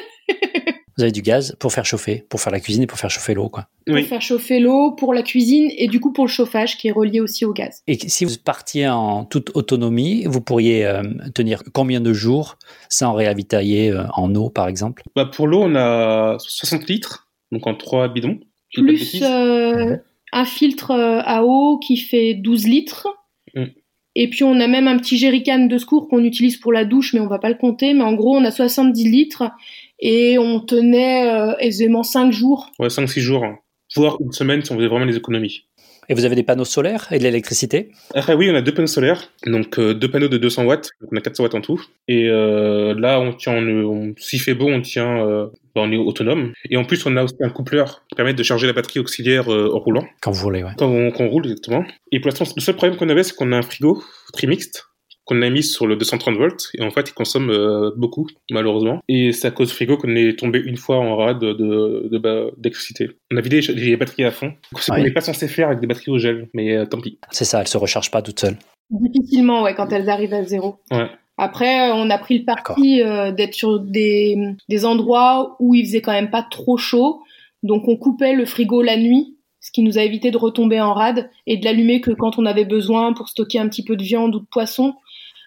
Vous 0.97 1.04
avez 1.04 1.12
du 1.12 1.23
gaz 1.23 1.57
pour 1.59 1.73
faire 1.73 1.87
chauffer, 1.87 2.26
pour 2.28 2.42
faire 2.42 2.52
la 2.52 2.61
cuisine 2.61 2.83
et 2.83 2.87
pour 2.87 2.99
faire 2.99 3.09
chauffer 3.11 3.33
l'eau, 3.33 3.49
quoi. 3.49 3.69
Pour 3.87 3.95
Oui. 3.95 4.02
faire 4.04 4.21
chauffer 4.21 4.61
l'eau, 4.61 4.92
pour 4.92 5.14
la 5.14 5.23
cuisine 5.23 5.71
et 5.78 5.88
du 5.88 5.99
coup 5.99 6.12
pour 6.12 6.26
le 6.26 6.30
chauffage 6.30 6.76
qui 6.76 6.88
est 6.88 6.92
relié 6.92 7.21
aussi 7.21 7.47
au 7.47 7.54
gaz. 7.54 7.80
Et 7.87 7.95
si 7.99 8.26
vous 8.26 8.35
partiez 8.45 8.87
en 8.87 9.25
toute 9.25 9.50
autonomie, 9.54 10.25
vous 10.26 10.42
pourriez 10.42 10.85
euh, 10.85 11.02
tenir 11.35 11.62
combien 11.73 12.02
de 12.02 12.12
jours 12.12 12.59
sans 12.90 13.14
réavitailler 13.14 13.90
euh, 13.92 14.02
en 14.14 14.35
eau, 14.35 14.50
par 14.50 14.69
exemple? 14.69 15.02
Bah, 15.16 15.25
pour 15.25 15.47
l'eau, 15.47 15.62
on 15.62 15.75
a 15.75 16.37
60 16.38 16.87
litres, 16.90 17.28
donc 17.50 17.66
en 17.66 17.75
3 17.75 18.09
bidons. 18.09 18.38
Plus 18.74 19.20
euh, 19.22 19.96
un 20.32 20.44
filtre 20.44 20.92
euh, 20.92 21.20
à 21.24 21.44
eau 21.44 21.78
qui 21.78 21.96
fait 21.96 22.34
12 22.34 22.66
litres. 22.66 23.08
Mm. 23.54 23.64
Et 24.16 24.28
puis 24.28 24.42
on 24.44 24.58
a 24.60 24.66
même 24.66 24.88
un 24.88 24.98
petit 24.98 25.16
jerrycan 25.18 25.66
de 25.66 25.78
secours 25.78 26.08
qu'on 26.08 26.24
utilise 26.24 26.56
pour 26.56 26.72
la 26.72 26.84
douche, 26.84 27.14
mais 27.14 27.20
on 27.20 27.28
va 27.28 27.38
pas 27.38 27.48
le 27.48 27.54
compter. 27.54 27.94
Mais 27.94 28.02
en 28.02 28.14
gros, 28.14 28.36
on 28.36 28.44
a 28.44 28.50
70 28.50 29.08
litres 29.08 29.44
et 30.00 30.38
on 30.38 30.60
tenait 30.60 31.30
euh, 31.32 31.54
aisément 31.60 32.02
5 32.02 32.32
jours. 32.32 32.70
Ouais, 32.78 32.88
5-6 32.88 33.20
jours, 33.20 33.44
hein. 33.44 33.58
voire 33.96 34.18
une 34.20 34.32
semaine 34.32 34.62
si 34.64 34.72
on 34.72 34.76
faisait 34.76 34.88
vraiment 34.88 35.04
les 35.04 35.16
économies. 35.16 35.64
Et 36.08 36.14
vous 36.14 36.24
avez 36.24 36.34
des 36.34 36.42
panneaux 36.42 36.64
solaires 36.64 37.06
et 37.12 37.18
de 37.18 37.22
l'électricité? 37.22 37.92
Après, 38.14 38.34
oui, 38.34 38.50
on 38.50 38.54
a 38.56 38.62
deux 38.62 38.74
panneaux 38.74 38.88
solaires, 38.88 39.30
donc 39.46 39.78
euh, 39.78 39.94
deux 39.94 40.10
panneaux 40.10 40.26
de 40.26 40.38
200 40.38 40.64
watts, 40.64 40.90
donc 41.00 41.10
on 41.12 41.16
a 41.16 41.20
400 41.20 41.44
watts 41.44 41.54
en 41.54 41.60
tout. 41.60 41.80
Et 42.08 42.28
euh, 42.28 42.98
là, 42.98 43.20
on 43.20 43.32
tient, 43.32 43.52
on, 43.54 43.84
on- 43.84 44.14
s'il 44.18 44.40
fait 44.40 44.54
beau, 44.54 44.66
on 44.66 44.80
tient, 44.80 45.24
on 45.76 45.92
est 45.92 45.96
autonome. 45.96 46.52
Et 46.68 46.76
en 46.76 46.84
plus, 46.84 47.04
on 47.06 47.16
a 47.16 47.24
aussi 47.24 47.34
un 47.40 47.50
coupleur 47.50 48.04
qui 48.08 48.14
permet 48.16 48.34
de 48.34 48.42
charger 48.42 48.66
la 48.66 48.72
batterie 48.72 49.00
auxiliaire 49.00 49.52
euh, 49.52 49.70
en 49.74 49.78
roulant, 49.78 50.06
quand 50.22 50.30
vous 50.30 50.40
voulez, 50.40 50.62
ouais. 50.62 50.70
quand 50.78 50.88
on, 50.88 51.10
quand 51.10 51.24
on 51.24 51.28
roule 51.30 51.44
exactement. 51.46 51.84
Et 52.12 52.20
pour 52.20 52.30
l'instant, 52.30 52.44
le 52.56 52.60
seul 52.60 52.76
problème 52.76 52.98
qu'on 52.98 53.08
avait, 53.08 53.22
c'est 53.22 53.34
qu'on 53.34 53.52
a 53.52 53.56
un 53.56 53.62
frigo 53.62 54.02
trimixte 54.32 54.86
qu'on 55.26 55.42
a 55.42 55.50
mis 55.50 55.62
sur 55.62 55.86
le 55.86 55.94
230 55.94 56.36
volts 56.38 56.70
et 56.74 56.82
en 56.82 56.90
fait 56.90 57.08
il 57.10 57.12
consomme 57.12 57.50
euh, 57.50 57.92
beaucoup 57.96 58.26
malheureusement 58.50 59.00
et 59.06 59.30
c'est 59.32 59.46
à 59.46 59.52
cause 59.52 59.68
du 59.68 59.74
frigo 59.74 59.96
qu'on 59.96 60.16
est 60.16 60.36
tombé 60.36 60.58
une 60.58 60.76
fois 60.76 60.96
en 60.96 61.14
rade 61.14 61.38
de 61.38 61.52
de- 61.52 62.08
de- 62.10 62.18
bah, 62.18 62.46
d'électricité. 62.56 63.10
On 63.30 63.36
a 63.36 63.40
vidé 63.40 63.60
les, 63.60 63.74
les 63.74 63.96
batteries 63.96 64.24
à 64.24 64.32
fond. 64.32 64.54
C'est 64.76 64.90
qu'on 64.90 64.96
Ouais. 64.98 65.04
n'est 65.04 65.12
pas 65.12 65.20
censé 65.20 65.46
faire 65.46 65.68
avec 65.68 65.78
des 65.80 65.86
batteries 65.86 66.10
au 66.10 66.18
gel, 66.18 66.48
mais 66.52 66.76
euh, 66.76 66.84
tant 66.86 67.00
pis. 67.00 67.20
C'est 67.30 67.44
ça, 67.44 67.60
elles 67.60 67.68
se 67.68 67.78
rechargent 67.78 68.10
pas 68.10 68.22
toutes 68.22 68.40
seules. 68.40 68.56
Difficilement, 68.90 69.62
ouais, 69.62 69.74
quand 69.76 69.92
elles 69.92 70.08
arrivent 70.08 70.34
à 70.34 70.42
zéro. 70.42 70.80
Ouais. 70.90 71.08
Après, 71.42 71.88
euh, 71.88 71.94
on 71.94 72.11
a 72.11 72.18
pris 72.18 72.38
le 72.38 72.44
parti 72.44 73.02
euh, 73.02 73.32
d'être 73.32 73.54
sur 73.54 73.80
des, 73.80 74.37
des 74.68 74.85
endroits 74.85 75.56
où 75.59 75.75
il 75.75 75.87
faisait 75.87 76.02
quand 76.02 76.12
même 76.12 76.28
pas 76.28 76.42
trop 76.42 76.76
chaud. 76.76 77.23
Donc 77.62 77.88
on 77.88 77.97
coupait 77.97 78.35
le 78.35 78.44
frigo 78.44 78.82
la 78.82 78.99
nuit, 78.99 79.38
ce 79.59 79.70
qui 79.70 79.82
nous 79.82 79.99
a 79.99 80.02
évité 80.02 80.30
de 80.30 80.37
retomber 80.37 80.82
en 80.82 80.92
rade 80.92 81.30
et 81.47 81.56
de 81.56 81.64
l'allumer 81.64 82.02
que 82.02 82.11
quand 82.11 82.38
on 82.38 82.44
avait 82.44 82.66
besoin 82.66 83.14
pour 83.14 83.30
stocker 83.30 83.59
un 83.59 83.70
petit 83.70 83.82
peu 83.82 83.97
de 83.97 84.02
viande 84.02 84.35
ou 84.35 84.40
de 84.40 84.47
poisson, 84.50 84.97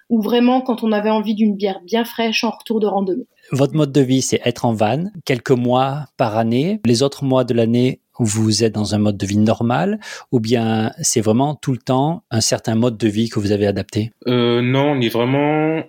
ou 0.09 0.19
vraiment 0.19 0.61
quand 0.61 0.83
on 0.83 0.91
avait 0.91 1.11
envie 1.11 1.35
d'une 1.35 1.55
bière 1.55 1.81
bien 1.85 2.05
fraîche 2.05 2.43
en 2.43 2.49
retour 2.49 2.79
de 2.79 2.87
randonnée. 2.87 3.27
Votre 3.51 3.75
mode 3.75 3.91
de 3.91 4.01
vie, 4.01 4.21
c'est 4.21 4.41
être 4.45 4.65
en 4.65 4.73
van, 4.73 5.05
quelques 5.25 5.51
mois 5.51 6.07
par 6.17 6.37
année. 6.37 6.81
Les 6.85 7.03
autres 7.03 7.23
mois 7.23 7.43
de 7.43 7.53
l'année, 7.53 7.99
vous 8.17 8.63
êtes 8.63 8.73
dans 8.73 8.95
un 8.95 8.99
mode 8.99 9.17
de 9.17 9.25
vie 9.25 9.37
normal, 9.37 9.99
ou 10.31 10.39
bien 10.39 10.91
c'est 11.01 11.21
vraiment 11.21 11.55
tout 11.55 11.71
le 11.71 11.77
temps 11.77 12.23
un 12.31 12.41
certain 12.41 12.75
mode 12.75 12.97
de 12.97 13.07
vie 13.07 13.29
que 13.29 13.39
vous 13.39 13.51
avez 13.51 13.67
adapté? 13.67 14.11
Euh, 14.27 14.61
non, 14.61 14.91
on 14.91 15.01
est 15.01 15.09
vraiment 15.09 15.83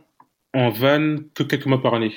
en 0.52 0.70
van 0.70 1.16
que 1.34 1.42
quelques 1.42 1.66
mois 1.66 1.82
par 1.82 1.94
année. 1.94 2.12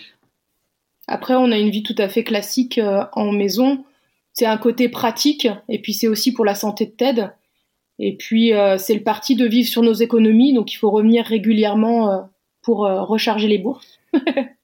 Après, 1.08 1.36
on 1.36 1.51
a 1.51 1.58
une 1.58 1.70
vie 1.70 1.84
tout 1.84 1.96
à 1.98 2.10
fait 2.10 2.24
classique 2.24 2.77
euh, 2.77 3.03
en 3.13 3.32
maison. 3.32 3.84
C'est 4.34 4.46
un 4.46 4.58
côté 4.58 4.89
pratique, 4.89 5.48
et 5.70 5.82
puis 5.82 5.94
c'est 5.94 6.08
aussi 6.08 6.34
pour 6.34 6.46
la 6.46 6.56
santé 6.56 6.86
de 6.86 6.91
Ted. 6.91 7.29
Et 8.00 8.15
puis 8.15 8.53
euh, 8.53 8.77
c'est 8.77 8.93
le 8.93 9.04
parti 9.04 9.36
de 9.36 9.45
vivre 9.45 9.67
sur 9.67 9.82
nos 9.82 9.93
économies, 9.93 10.54
donc 10.54 10.71
il 10.71 10.76
faut 10.76 10.91
revenir 10.91 11.26
régulièrement 11.26 12.12
euh, 12.12 12.21
pour 12.62 12.86
euh, 12.86 13.02
recharger 13.02 13.47
les 13.47 13.58
bourses. 13.58 13.96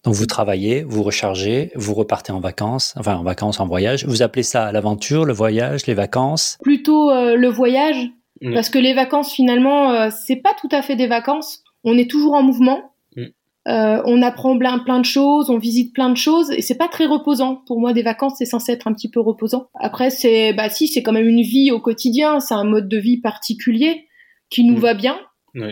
Donc 0.04 0.14
vous 0.14 0.26
travaillez, 0.26 0.84
vous 0.84 1.04
rechargez, 1.04 1.72
vous 1.76 1.94
repartez 1.94 2.32
en 2.32 2.40
vacances, 2.40 2.94
enfin 2.98 3.16
en 3.16 3.24
vacances, 3.24 3.60
en 3.60 3.68
voyage. 3.68 4.06
Vous 4.06 4.22
appelez 4.22 4.44
ça 4.44 4.72
l'aventure, 4.72 5.26
le 5.26 5.34
voyage, 5.34 5.86
les 5.88 5.94
vacances? 5.94 6.58
Plutôt 6.62 7.12
euh, 7.12 7.36
le 7.36 7.48
voyage, 7.50 8.10
Mm. 8.42 8.54
parce 8.56 8.70
que 8.70 8.80
les 8.80 8.94
vacances 8.94 9.32
finalement, 9.32 9.92
euh, 9.92 10.10
c'est 10.26 10.38
pas 10.38 10.54
tout 10.60 10.68
à 10.72 10.82
fait 10.82 10.96
des 10.98 11.08
vacances. 11.08 11.64
On 11.86 11.98
est 11.98 12.10
toujours 12.10 12.34
en 12.34 12.42
mouvement. 12.44 12.92
Mm. 13.16 13.22
Euh, 13.70 14.02
on 14.06 14.22
apprend 14.22 14.58
plein, 14.58 14.80
plein 14.80 15.00
de 15.00 15.06
choses, 15.06 15.50
on 15.50 15.58
visite 15.60 15.94
plein 15.94 16.10
de 16.10 16.18
choses, 16.18 16.52
et 16.52 16.62
c'est 16.62 16.76
pas 16.78 16.90
très 16.90 17.06
reposant. 17.06 17.62
Pour 17.68 17.80
moi, 17.80 17.94
des 17.94 18.02
vacances, 18.04 18.34
c'est 18.38 18.46
censé 18.46 18.74
être 18.74 18.88
un 18.88 18.94
petit 18.94 19.10
peu 19.10 19.22
reposant. 19.22 19.68
Après, 19.80 20.10
c'est, 20.10 20.52
bah 20.52 20.70
si, 20.70 20.88
c'est 20.90 21.04
quand 21.04 21.14
même 21.14 21.30
une 21.30 21.42
vie 21.44 21.72
au 21.72 21.80
quotidien, 21.80 22.42
c'est 22.42 22.56
un 22.56 22.66
mode 22.66 22.90
de 22.90 22.98
vie 22.98 23.22
particulier 23.22 24.08
qui 24.50 24.66
nous 24.66 24.76
Mm. 24.78 24.82
va 24.82 24.94
bien. 24.94 25.18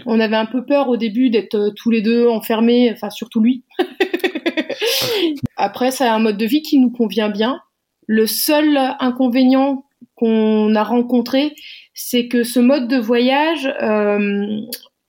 On 0.06 0.20
avait 0.20 0.36
un 0.36 0.46
peu 0.46 0.64
peur 0.64 0.90
au 0.90 0.98
début 0.98 1.30
d'être 1.30 1.56
euh, 1.56 1.72
tous 1.76 1.90
les 1.90 2.02
deux 2.02 2.28
enfermés, 2.28 2.92
enfin 2.94 3.10
surtout 3.10 3.40
lui. 3.40 3.64
Après, 5.58 5.92
c'est 5.92 6.08
un 6.08 6.20
mode 6.20 6.38
de 6.38 6.46
vie 6.46 6.62
qui 6.62 6.78
nous 6.78 6.92
convient 6.92 7.30
bien. 7.30 7.60
Le 8.08 8.28
seul 8.28 8.78
inconvénient 9.00 9.86
qu'on 10.16 10.76
a 10.76 10.84
rencontré, 10.84 11.56
c'est 11.94 12.28
que 12.28 12.44
ce 12.44 12.60
mode 12.60 12.88
de 12.88 12.98
voyage 12.98 13.74
euh, 13.82 14.60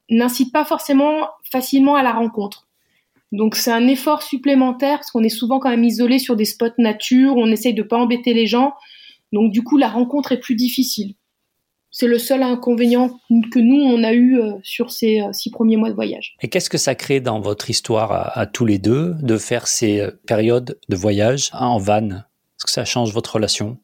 n'incite 0.08 0.52
pas 0.52 0.64
forcément 0.64 1.28
facilement 1.50 1.96
à 1.96 2.02
la 2.02 2.12
rencontre. 2.12 2.66
Donc 3.30 3.56
c'est 3.56 3.72
un 3.72 3.88
effort 3.88 4.22
supplémentaire 4.22 4.98
parce 4.98 5.10
qu'on 5.10 5.22
est 5.22 5.30
souvent 5.30 5.58
quand 5.58 5.70
même 5.70 5.84
isolé 5.84 6.18
sur 6.18 6.36
des 6.36 6.44
spots 6.44 6.78
nature, 6.78 7.36
on 7.36 7.50
essaye 7.50 7.74
de 7.74 7.82
pas 7.82 7.96
embêter 7.96 8.34
les 8.34 8.46
gens. 8.46 8.74
Donc 9.32 9.52
du 9.52 9.62
coup 9.62 9.78
la 9.78 9.88
rencontre 9.88 10.32
est 10.32 10.40
plus 10.40 10.54
difficile. 10.54 11.14
C'est 11.92 12.08
le 12.08 12.18
seul 12.18 12.42
inconvénient 12.42 13.20
que 13.52 13.58
nous 13.60 13.80
on 13.80 14.02
a 14.02 14.12
eu 14.12 14.40
euh, 14.40 14.54
sur 14.62 14.90
ces 14.90 15.20
euh, 15.20 15.32
six 15.32 15.50
premiers 15.50 15.76
mois 15.76 15.90
de 15.90 15.94
voyage. 15.94 16.34
Et 16.42 16.48
qu'est-ce 16.48 16.70
que 16.70 16.78
ça 16.78 16.94
crée 16.94 17.20
dans 17.20 17.40
votre 17.40 17.70
histoire 17.70 18.10
à, 18.10 18.38
à 18.38 18.46
tous 18.46 18.64
les 18.64 18.78
deux 18.78 19.14
de 19.20 19.36
faire 19.36 19.68
ces 19.68 20.00
euh, 20.00 20.10
périodes 20.26 20.78
de 20.88 20.96
voyage 20.96 21.50
en 21.52 21.78
van? 21.78 22.08
Est-ce 22.08 22.64
que 22.64 22.72
ça 22.72 22.84
change 22.84 23.12
votre 23.12 23.34
relation? 23.34 23.78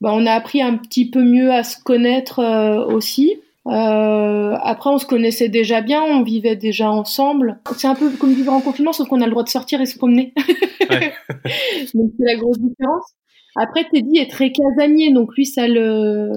Bah, 0.00 0.10
on 0.12 0.26
a 0.26 0.32
appris 0.32 0.60
un 0.60 0.76
petit 0.76 1.08
peu 1.08 1.22
mieux 1.24 1.50
à 1.50 1.64
se 1.64 1.82
connaître 1.82 2.40
euh, 2.40 2.84
aussi. 2.84 3.40
Euh, 3.66 4.54
après, 4.60 4.90
on 4.90 4.98
se 4.98 5.06
connaissait 5.06 5.48
déjà 5.48 5.80
bien, 5.80 6.02
on 6.02 6.22
vivait 6.22 6.56
déjà 6.56 6.90
ensemble. 6.90 7.60
C'est 7.76 7.86
un 7.86 7.94
peu 7.94 8.10
comme 8.10 8.34
vivre 8.34 8.52
en 8.52 8.60
confinement, 8.60 8.92
sauf 8.92 9.08
qu'on 9.08 9.22
a 9.22 9.24
le 9.24 9.30
droit 9.30 9.44
de 9.44 9.48
sortir 9.48 9.80
et 9.80 9.86
se 9.86 9.96
promener. 9.96 10.34
Ouais. 10.90 11.14
donc 11.94 12.10
c'est 12.18 12.26
la 12.26 12.36
grosse 12.36 12.58
différence. 12.58 13.14
Après, 13.56 13.86
Teddy 13.92 14.18
est 14.18 14.30
très 14.30 14.50
casanier, 14.50 15.12
donc 15.12 15.34
lui, 15.36 15.46
ça 15.46 15.68
le, 15.68 16.32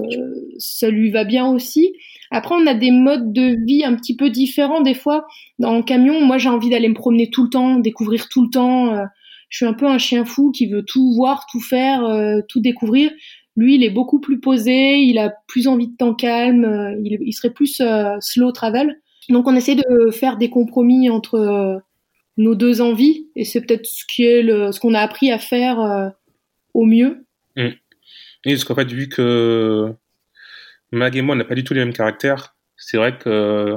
ça 0.60 0.90
lui 0.90 1.10
va 1.10 1.24
bien 1.24 1.48
aussi. 1.48 1.94
Après, 2.30 2.56
on 2.56 2.68
a 2.68 2.74
des 2.74 2.92
modes 2.92 3.34
de 3.34 3.56
vie 3.66 3.84
un 3.84 3.96
petit 3.96 4.16
peu 4.16 4.30
différents 4.30 4.82
des 4.82 4.94
fois. 4.94 5.26
Dans 5.60 5.76
le 5.76 5.84
camion, 5.84 6.22
moi, 6.22 6.38
j'ai 6.38 6.50
envie 6.50 6.70
d'aller 6.70 6.90
me 6.90 6.94
promener 6.94 7.30
tout 7.30 7.44
le 7.44 7.50
temps, 7.50 7.80
découvrir 7.80 8.28
tout 8.30 8.44
le 8.44 8.50
temps. 8.50 8.94
Euh, 8.94 9.06
je 9.50 9.58
suis 9.58 9.66
un 9.66 9.74
peu 9.74 9.88
un 9.88 9.98
chien 9.98 10.26
fou 10.26 10.52
qui 10.52 10.68
veut 10.68 10.84
tout 10.84 11.14
voir, 11.16 11.46
tout 11.52 11.62
faire, 11.62 12.06
euh, 12.06 12.42
tout 12.48 12.60
découvrir. 12.60 13.12
Lui, 13.56 13.76
il 13.76 13.84
est 13.84 13.90
beaucoup 13.90 14.20
plus 14.20 14.40
posé, 14.40 15.00
il 15.00 15.18
a 15.18 15.34
plus 15.48 15.68
envie 15.68 15.88
de 15.88 15.96
temps 15.96 16.14
calme, 16.14 16.66
euh, 16.66 16.96
il, 17.04 17.34
serait 17.34 17.50
plus 17.50 17.82
slow 18.20 18.52
travel. 18.52 19.02
Donc, 19.30 19.48
on 19.48 19.56
essaie 19.56 19.76
de 19.76 20.12
faire 20.12 20.38
des 20.38 20.50
compromis 20.50 21.10
entre 21.10 21.82
nos 22.38 22.56
deux 22.56 22.82
envies, 22.82 23.28
et 23.36 23.46
c'est 23.46 23.62
peut-être 23.62 23.86
ce 23.86 24.06
qui 24.08 24.24
est 24.24 24.44
ce 24.44 24.80
qu'on 24.80 24.94
a 24.94 25.00
appris 25.00 25.32
à 25.32 25.40
faire 25.40 26.14
au 26.78 26.86
mieux. 26.86 27.26
Et 27.58 27.74
parce 28.46 28.63
qu'en 28.63 28.76
fait, 28.76 28.86
vu 28.92 29.10
que 29.10 29.94
Mag 30.92 31.16
et 31.18 31.22
moi, 31.22 31.36
on 31.36 31.38
n'a 31.38 31.44
pas 31.44 31.56
du 31.56 31.63
tout 31.63 31.74
les 31.74 31.82
mêmes 31.84 31.94
caractères, 31.94 32.56
c'est 32.78 32.98
vrai 32.98 33.18
que 33.18 33.76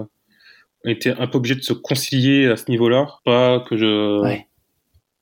on 0.84 0.88
était 0.88 1.10
un 1.18 1.26
peu 1.26 1.38
obligé 1.38 1.54
de 1.56 1.62
se 1.62 1.72
concilier 1.72 2.46
à 2.46 2.56
ce 2.56 2.70
niveau-là. 2.70 3.06
Pas 3.24 3.60
que 3.68 3.76
je, 3.76 4.20
Ouais. 4.22 4.46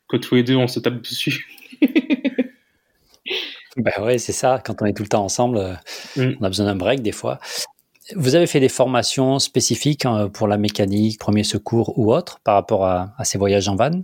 que 0.08 0.16
tous 0.18 0.34
les 0.34 0.42
deux 0.42 0.56
on 0.56 0.68
se 0.68 0.80
tape 0.80 1.00
dessus. 1.00 1.46
Ben 3.76 3.92
ouais, 4.02 4.18
c'est 4.18 4.32
ça. 4.32 4.60
Quand 4.64 4.82
on 4.82 4.86
est 4.86 4.92
tout 4.92 5.04
le 5.04 5.08
temps 5.08 5.22
ensemble, 5.24 5.58
euh, 5.58 5.74
Mm. 6.16 6.32
on 6.40 6.44
a 6.44 6.48
besoin 6.48 6.66
d'un 6.66 6.74
break 6.74 7.00
des 7.00 7.12
fois. 7.12 7.38
Vous 8.16 8.34
avez 8.34 8.46
fait 8.48 8.58
des 8.58 8.68
formations 8.70 9.38
spécifiques 9.38 10.04
euh, 10.06 10.28
pour 10.28 10.48
la 10.48 10.56
mécanique, 10.58 11.18
premier 11.20 11.44
secours 11.44 11.96
ou 11.98 12.12
autre 12.12 12.40
par 12.40 12.54
rapport 12.54 12.84
à, 12.86 13.12
à 13.18 13.24
ces 13.24 13.38
voyages 13.38 13.68
en 13.68 13.76
van? 13.76 14.02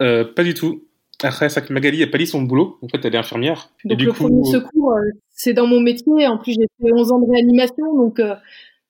Euh, 0.00 0.24
pas 0.24 0.42
du 0.42 0.54
tout. 0.54 0.84
Après, 1.22 1.48
c'est 1.48 1.64
que 1.66 1.72
Magali 1.72 2.02
a 2.02 2.06
pas 2.06 2.18
dit 2.18 2.26
son 2.26 2.42
boulot. 2.42 2.78
En 2.82 2.88
fait, 2.88 3.04
elle 3.04 3.14
est 3.14 3.18
infirmière. 3.18 3.70
Et 3.84 3.88
Donc 3.88 3.98
du 3.98 4.06
le 4.06 4.12
coup, 4.12 4.24
premier 4.24 4.44
secours, 4.44 4.92
euh, 4.92 5.10
c'est 5.30 5.52
dans 5.52 5.66
mon 5.66 5.80
métier. 5.80 6.26
En 6.26 6.38
plus, 6.38 6.52
j'ai 6.52 6.66
fait 6.80 6.92
11 6.92 7.12
ans 7.12 7.18
de 7.20 7.30
réanimation, 7.30 7.94
donc 7.96 8.18
euh, 8.20 8.34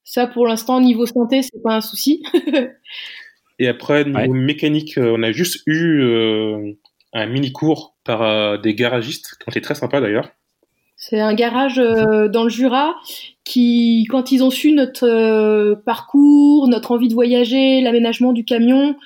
ça, 0.05 0.27
pour 0.27 0.47
l'instant, 0.47 0.81
niveau 0.81 1.07
santé, 1.07 1.43
c'est 1.43 1.62
pas 1.62 1.75
un 1.77 1.81
souci. 1.81 2.23
Et 3.59 3.69
après, 3.69 4.05
niveau 4.05 4.19
Ouais. 4.19 4.29
mécanique, 4.29 4.97
euh, 4.97 5.14
on 5.16 5.23
a 5.23 5.33
juste 5.33 5.62
eu 5.66 6.01
euh, 6.03 6.73
un 7.12 7.27
mini 7.27 7.53
cours 7.53 7.95
par 8.05 8.23
euh, 8.23 8.57
des 8.57 8.75
garagistes 8.75 9.37
qui 9.38 9.49
ont 9.49 9.51
été 9.51 9.61
très 9.61 9.75
sympas 9.75 10.01
d'ailleurs. 10.01 10.31
C'est 10.97 11.21
un 11.21 11.33
garage 11.35 11.77
dans 11.77 12.43
le 12.45 12.51
Jura 12.51 12.95
qui, 13.45 14.07
quand 14.11 14.33
ils 14.33 14.43
ont 14.45 14.51
su 14.51 14.73
notre 14.73 15.75
parcours, 15.87 16.69
notre 16.69 16.93
envie 16.93 17.09
de 17.09 17.14
voyager, 17.14 17.81
l'aménagement 17.81 18.35
du 18.35 18.45
camion, 18.45 18.97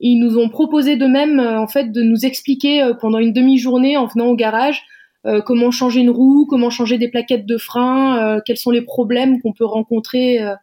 ils 0.00 0.18
nous 0.18 0.38
ont 0.38 0.48
proposé 0.48 0.96
de 0.96 1.06
même 1.06 1.40
en 1.40 1.66
fait 1.66 1.90
de 1.92 2.02
nous 2.02 2.24
expliquer 2.24 2.92
pendant 3.00 3.18
une 3.18 3.32
demi-journée 3.32 3.96
en 3.96 4.06
venant 4.06 4.26
au 4.26 4.36
garage 4.36 4.84
euh, 5.26 5.40
comment 5.42 5.70
changer 5.70 6.00
une 6.00 6.10
roue, 6.10 6.46
comment 6.48 6.70
changer 6.70 6.96
des 6.96 7.08
plaquettes 7.08 7.44
de 7.44 7.58
frein, 7.58 8.36
euh, 8.36 8.40
quels 8.44 8.56
sont 8.56 8.70
les 8.70 8.82
problèmes 8.82 9.42
qu'on 9.42 9.52
peut 9.52 9.64
rencontrer 9.64 10.40
euh, 10.40 10.54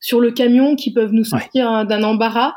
sur 0.00 0.20
le 0.20 0.32
camion 0.32 0.74
qui 0.74 0.92
peuvent 0.92 1.12
nous 1.12 1.24
sortir 1.24 1.86
d'un 1.86 2.02
embarras. 2.02 2.54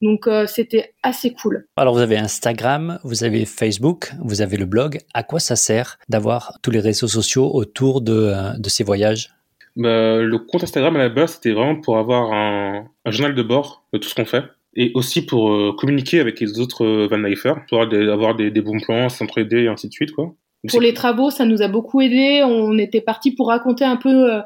Donc 0.00 0.28
c'était 0.46 0.94
assez 1.02 1.32
cool. 1.32 1.66
Alors 1.76 1.92
vous 1.92 2.00
avez 2.00 2.16
Instagram, 2.16 3.00
vous 3.02 3.24
avez 3.24 3.44
Facebook, 3.44 4.12
vous 4.20 4.40
avez 4.42 4.56
le 4.56 4.64
blog. 4.64 5.00
À 5.12 5.24
quoi 5.24 5.40
ça 5.40 5.56
sert 5.56 5.98
d'avoir 6.08 6.56
tous 6.62 6.70
les 6.70 6.78
réseaux 6.78 7.08
sociaux 7.08 7.50
autour 7.52 8.00
de, 8.00 8.32
ces 8.68 8.84
voyages? 8.84 9.34
Bah, 9.74 10.22
Le 10.22 10.38
compte 10.38 10.62
Instagram 10.62 10.94
à 10.94 11.00
la 11.00 11.08
base 11.08 11.32
c'était 11.32 11.50
vraiment 11.50 11.80
pour 11.80 11.98
avoir 11.98 12.32
un, 12.32 12.84
journal 13.06 13.34
de 13.34 13.42
bord 13.42 13.86
de 13.92 13.98
tout 13.98 14.08
ce 14.08 14.14
qu'on 14.14 14.24
fait 14.24 14.44
et 14.74 14.92
aussi 14.94 15.24
pour 15.24 15.76
communiquer 15.76 16.20
avec 16.20 16.40
les 16.40 16.60
autres 16.60 16.84
van 17.06 17.22
pour 17.68 17.82
avoir 17.82 18.36
des, 18.36 18.50
des 18.50 18.60
bons 18.60 18.80
plans, 18.80 19.08
s'entraider 19.08 19.62
et 19.62 19.68
ainsi 19.68 19.88
de 19.88 19.92
suite 19.92 20.12
quoi. 20.12 20.34
Pour 20.66 20.80
les 20.80 20.92
travaux, 20.92 21.30
ça 21.30 21.44
nous 21.44 21.62
a 21.62 21.68
beaucoup 21.68 22.00
aidé. 22.00 22.42
On 22.44 22.76
était 22.78 23.00
parti 23.00 23.30
pour 23.30 23.48
raconter 23.48 23.84
un 23.84 23.96
peu 23.96 24.32
euh, 24.32 24.40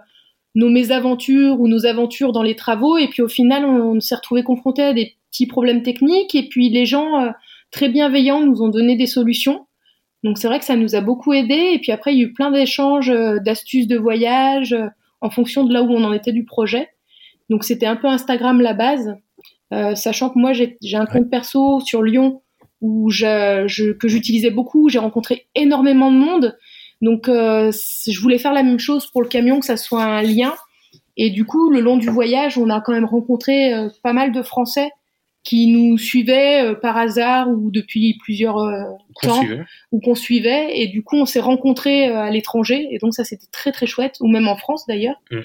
nos 0.55 0.69
mésaventures 0.69 1.59
ou 1.59 1.69
nos 1.69 1.87
aventures 1.87 2.33
dans 2.33 2.43
les 2.43 2.55
travaux. 2.55 2.99
Et 2.99 3.09
puis 3.09 3.23
au 3.23 3.29
final, 3.29 3.65
on, 3.65 3.99
s'est 4.01 4.15
retrouvé 4.15 4.43
confronté 4.43 4.83
à 4.83 4.93
des 4.93 5.17
petits 5.31 5.47
problèmes 5.47 5.83
techniques. 5.83 6.35
Et 6.35 6.49
puis 6.49 6.69
les 6.69 6.85
gens 6.85 7.19
euh, 7.21 7.31
très 7.71 7.89
bienveillants 7.89 8.45
nous 8.45 8.63
ont 8.63 8.69
donné 8.69 8.97
des 8.97 9.07
solutions. 9.07 9.67
Donc 10.23 10.39
c'est 10.39 10.49
vrai 10.49 10.59
que 10.59 10.67
ça 10.67 10.77
nous 10.77 10.95
a 10.95 11.01
beaucoup 11.01 11.33
aidé. 11.33 11.71
Et 11.73 11.79
puis 11.79 11.93
après, 11.93 12.13
il 12.13 12.19
y 12.19 12.23
a 12.23 12.27
eu 12.27 12.33
plein 12.35 12.51
d'échanges, 12.51 13.11
euh, 13.11 13.39
d'astuces 13.39 13.87
de 13.87 13.97
voyage 13.97 14.77
en 15.23 15.31
fonction 15.31 15.65
de 15.65 15.73
là 15.73 15.83
où 15.83 15.91
on 15.91 16.05
en 16.05 16.13
était 16.13 16.33
du 16.33 16.45
projet. 16.45 16.89
Donc 17.49 17.65
c'était 17.65 17.87
un 17.87 17.97
peu 17.97 18.07
Instagram 18.07 18.61
la 18.61 18.75
base. 18.75 19.15
Sachant 19.95 20.31
que 20.31 20.39
moi 20.39 20.53
j'ai 20.53 20.97
un 20.97 21.07
compte 21.07 21.31
perso 21.31 21.81
sur 21.81 22.03
Lyon 22.03 22.43
où 22.83 23.11
je, 23.11 23.93
que 23.93 24.09
j'utilisais 24.09 24.51
beaucoup. 24.51 24.89
J'ai 24.89 24.99
rencontré 24.99 25.47
énormément 25.55 26.11
de 26.11 26.17
monde. 26.17 26.59
Donc, 27.01 27.29
euh, 27.29 27.73
je 28.07 28.21
voulais 28.21 28.39
faire 28.39 28.53
la 28.53 28.63
même 28.63 28.79
chose 28.79 29.07
pour 29.07 29.23
le 29.23 29.29
camion, 29.29 29.61
que 29.61 29.67
ça 29.67 29.77
soit 29.77 30.05
un 30.05 30.23
lien. 30.23 30.55
Et 31.17 31.31
du 31.31 31.45
coup, 31.45 31.71
le 31.71 31.81
long 31.81 31.97
du 31.97 32.09
voyage, 32.09 32.59
on 32.59 32.69
a 32.71 32.81
quand 32.81 32.93
même 32.93 33.05
rencontré 33.05 33.73
euh, 33.73 33.89
pas 34.03 34.13
mal 34.13 34.33
de 34.33 34.43
Français 34.43 34.91
qui 35.45 35.67
nous 35.67 35.99
suivaient 35.99 36.65
euh, 36.65 36.75
par 36.75 36.97
hasard 36.97 37.49
ou 37.49 37.71
depuis 37.73 38.17
plusieurs 38.23 38.57
temps, 39.23 39.43
ou 39.91 40.01
qu'on 40.01 40.15
suivait. 40.15 40.81
Et 40.81 40.89
du 40.89 41.03
coup, 41.03 41.17
on 41.17 41.27
s'est 41.27 41.41
rencontrés 41.41 42.07
à 42.07 42.31
l'étranger. 42.31 42.89
Et 42.91 42.99
donc, 42.99 43.15
ça, 43.15 43.25
c'était 43.25 43.49
très, 43.53 43.73
très 43.73 43.87
chouette, 43.87 44.17
ou 44.21 44.29
même 44.29 44.49
en 44.49 44.57
France 44.57 44.87
d'ailleurs. 44.87 45.21
Mm. 45.31 45.41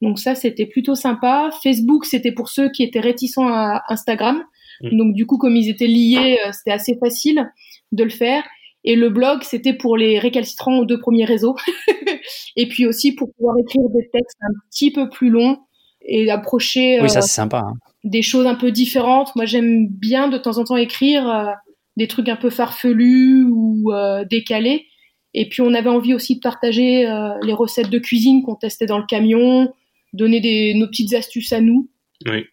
Donc 0.00 0.18
ça, 0.18 0.34
c'était 0.34 0.66
plutôt 0.66 0.94
sympa. 0.94 1.50
Facebook, 1.62 2.04
c'était 2.04 2.32
pour 2.32 2.48
ceux 2.48 2.70
qui 2.70 2.82
étaient 2.82 3.00
réticents 3.00 3.48
à 3.48 3.82
Instagram. 3.88 4.42
Mm. 4.82 4.96
Donc 4.96 5.14
du 5.14 5.26
coup, 5.26 5.38
comme 5.38 5.56
ils 5.56 5.68
étaient 5.68 5.86
liés, 5.86 6.38
euh, 6.46 6.52
c'était 6.52 6.72
assez 6.72 6.96
facile 6.98 7.50
de 7.92 8.04
le 8.04 8.10
faire. 8.10 8.44
Et 8.84 8.94
le 8.94 9.10
blog, 9.10 9.42
c'était 9.42 9.74
pour 9.74 9.96
les 9.96 10.18
récalcitrants 10.18 10.78
aux 10.78 10.84
deux 10.84 11.00
premiers 11.00 11.24
réseaux. 11.24 11.56
et 12.56 12.68
puis 12.68 12.86
aussi 12.86 13.12
pour 13.12 13.32
pouvoir 13.34 13.56
écrire 13.58 13.88
des 13.90 14.08
textes 14.12 14.38
un 14.42 14.52
petit 14.70 14.92
peu 14.92 15.08
plus 15.08 15.30
longs 15.30 15.58
et 16.02 16.30
approcher 16.30 17.00
oui, 17.02 17.10
ça, 17.10 17.18
euh, 17.18 17.22
sympa, 17.22 17.66
hein. 17.68 17.74
des 18.04 18.22
choses 18.22 18.46
un 18.46 18.54
peu 18.54 18.70
différentes. 18.70 19.34
Moi, 19.34 19.46
j'aime 19.46 19.88
bien 19.88 20.28
de 20.28 20.38
temps 20.38 20.58
en 20.58 20.64
temps 20.64 20.76
écrire 20.76 21.28
euh, 21.28 21.50
des 21.96 22.06
trucs 22.06 22.28
un 22.28 22.36
peu 22.36 22.50
farfelus 22.50 23.44
ou 23.50 23.92
décalés. 24.30 24.86
Et 25.34 25.48
puis, 25.48 25.60
on 25.60 25.74
avait 25.74 25.90
envie 25.90 26.14
aussi 26.14 26.36
de 26.36 26.40
partager 26.40 27.04
les 27.42 27.52
recettes 27.52 27.90
de 27.90 27.98
cuisine 27.98 28.42
qu'on 28.44 28.54
testait 28.54 28.86
dans 28.86 28.98
le 28.98 29.04
camion, 29.04 29.68
donner 30.12 30.40
des, 30.40 30.74
nos 30.74 30.86
petites 30.86 31.14
astuces 31.14 31.52
à 31.52 31.60
nous. 31.60 31.88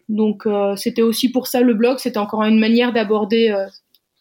Donc 0.08 0.46
euh, 0.46 0.76
c'était 0.76 1.02
aussi 1.02 1.30
pour 1.30 1.48
ça 1.48 1.60
le 1.60 1.74
blog, 1.74 1.98
c'était 1.98 2.18
encore 2.18 2.42
une 2.44 2.58
manière 2.58 2.92
d'aborder 2.92 3.50
euh, 3.50 3.66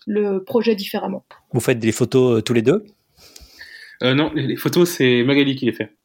le 0.07 0.43
projet 0.43 0.75
différemment. 0.75 1.23
Vous 1.51 1.59
faites 1.59 1.79
des 1.79 1.91
photos 1.91 2.39
euh, 2.39 2.41
tous 2.41 2.53
les 2.53 2.61
deux? 2.61 2.85
Non, 4.01 4.31
les 4.35 4.57
photos 4.57 4.89
c'est 4.89 5.23
Magali 5.23 5.55
qui 5.55 5.65
les 5.65 5.71
fait. 5.71 5.95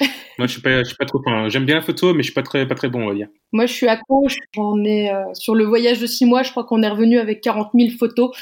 Moi 0.38 0.46
je 0.46 0.52
suis 0.52 0.62
pas, 0.62 0.78
je 0.78 0.84
suis 0.84 0.96
pas 0.96 1.04
trop. 1.04 1.22
J'aime 1.48 1.64
bien 1.64 1.76
la 1.76 1.82
photo, 1.82 2.12
mais 2.12 2.22
je 2.22 2.24
suis 2.24 2.34
pas 2.34 2.42
très, 2.42 2.66
pas 2.66 2.74
très 2.74 2.88
bon 2.88 3.04
on 3.04 3.08
va 3.08 3.14
dire. 3.14 3.28
Moi 3.52 3.66
je 3.66 3.72
suis 3.72 3.86
accro, 3.86 4.26
j'en 4.54 4.82
ai 4.82 5.12
sur 5.34 5.54
le 5.54 5.64
voyage 5.64 6.00
de 6.00 6.06
six 6.06 6.24
mois, 6.24 6.42
je 6.42 6.50
crois 6.50 6.64
qu'on 6.64 6.82
est 6.82 6.88
revenu 6.88 7.18
avec 7.18 7.40
40 7.40 7.70
000 7.74 7.90
photos, 7.98 8.36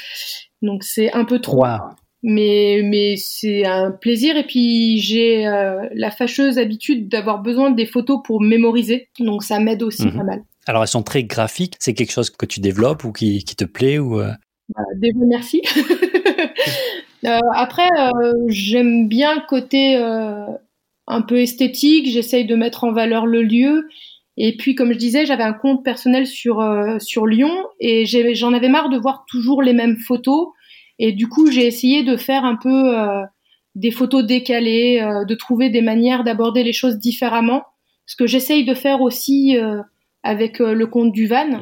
donc 0.61 0.83
c'est 0.83 1.11
un 1.13 1.25
peu 1.25 1.39
trop 1.39 1.65
mais 2.23 2.81
mais 2.83 3.15
c'est 3.17 3.65
un 3.65 3.91
plaisir. 3.91 4.37
Et 4.37 4.45
puis 4.45 4.97
j'ai 4.99 5.45
euh, 5.45 5.87
la 5.93 6.09
fâcheuse 6.09 6.57
habitude 6.57 7.09
d'avoir 7.09 7.39
besoin 7.39 7.69
des 7.69 7.85
photos 7.85 8.21
pour 8.23 8.41
mémoriser. 8.41 9.09
Donc 9.19 9.43
ça 9.43 9.59
m'aide 9.59 9.83
aussi 9.83 10.07
mhm. 10.07 10.17
pas 10.17 10.23
mal. 10.23 10.43
Alors 10.65 10.81
elles 10.81 10.87
sont 10.87 11.03
très 11.03 11.23
graphiques. 11.23 11.75
C'est 11.79 11.93
quelque 11.93 12.13
chose 12.13 12.29
que 12.29 12.45
tu 12.45 12.61
développes 12.61 13.03
ou 13.03 13.11
qui, 13.11 13.43
qui 13.43 13.55
te 13.55 13.65
plaît 13.65 13.99
ou 13.99 14.19
euh... 14.21 14.31
bah, 14.73 14.81
déjà 14.97 15.19
merci. 15.27 15.61
Euh, 17.25 17.39
après 17.55 17.87
euh, 17.97 18.33
j'aime 18.49 19.07
bien 19.07 19.35
le 19.35 19.47
côté 19.47 19.95
un 19.95 21.21
peu 21.21 21.39
esthétique. 21.39 22.11
J'essaye 22.11 22.43
de 22.43 22.53
mettre 22.53 22.83
en 22.83 22.91
valeur 22.91 23.25
le 23.25 23.43
lieu. 23.43 23.87
Et 24.35 24.57
puis, 24.57 24.75
comme 24.75 24.91
je 24.91 24.97
disais, 24.97 25.25
j'avais 25.25 25.43
un 25.43 25.53
compte 25.53 25.85
personnel 25.85 26.27
sur 26.27 26.61
sur 26.99 27.25
Lyon. 27.25 27.65
Et 27.79 28.05
j'en 28.35 28.53
avais 28.53 28.67
marre 28.67 28.89
de 28.89 28.97
voir 28.97 29.23
toujours 29.25 29.61
les 29.61 29.71
mêmes 29.71 29.95
photos 29.95 30.49
et 30.99 31.11
du 31.11 31.27
coup, 31.27 31.51
j'ai 31.51 31.65
essayé 31.65 32.03
de 32.03 32.17
faire 32.17 32.45
un 32.45 32.55
peu 32.55 32.97
euh, 32.97 33.23
des 33.75 33.91
photos 33.91 34.25
décalées, 34.25 35.01
euh, 35.01 35.25
de 35.25 35.35
trouver 35.35 35.69
des 35.69 35.81
manières 35.81 36.23
d'aborder 36.23 36.63
les 36.63 36.73
choses 36.73 36.97
différemment. 36.97 37.63
Ce 38.05 38.15
que 38.15 38.27
j'essaye 38.27 38.65
de 38.65 38.73
faire 38.73 39.01
aussi 39.01 39.57
euh, 39.57 39.81
avec 40.23 40.59
le 40.59 40.85
compte 40.85 41.11
du 41.11 41.27
van. 41.27 41.59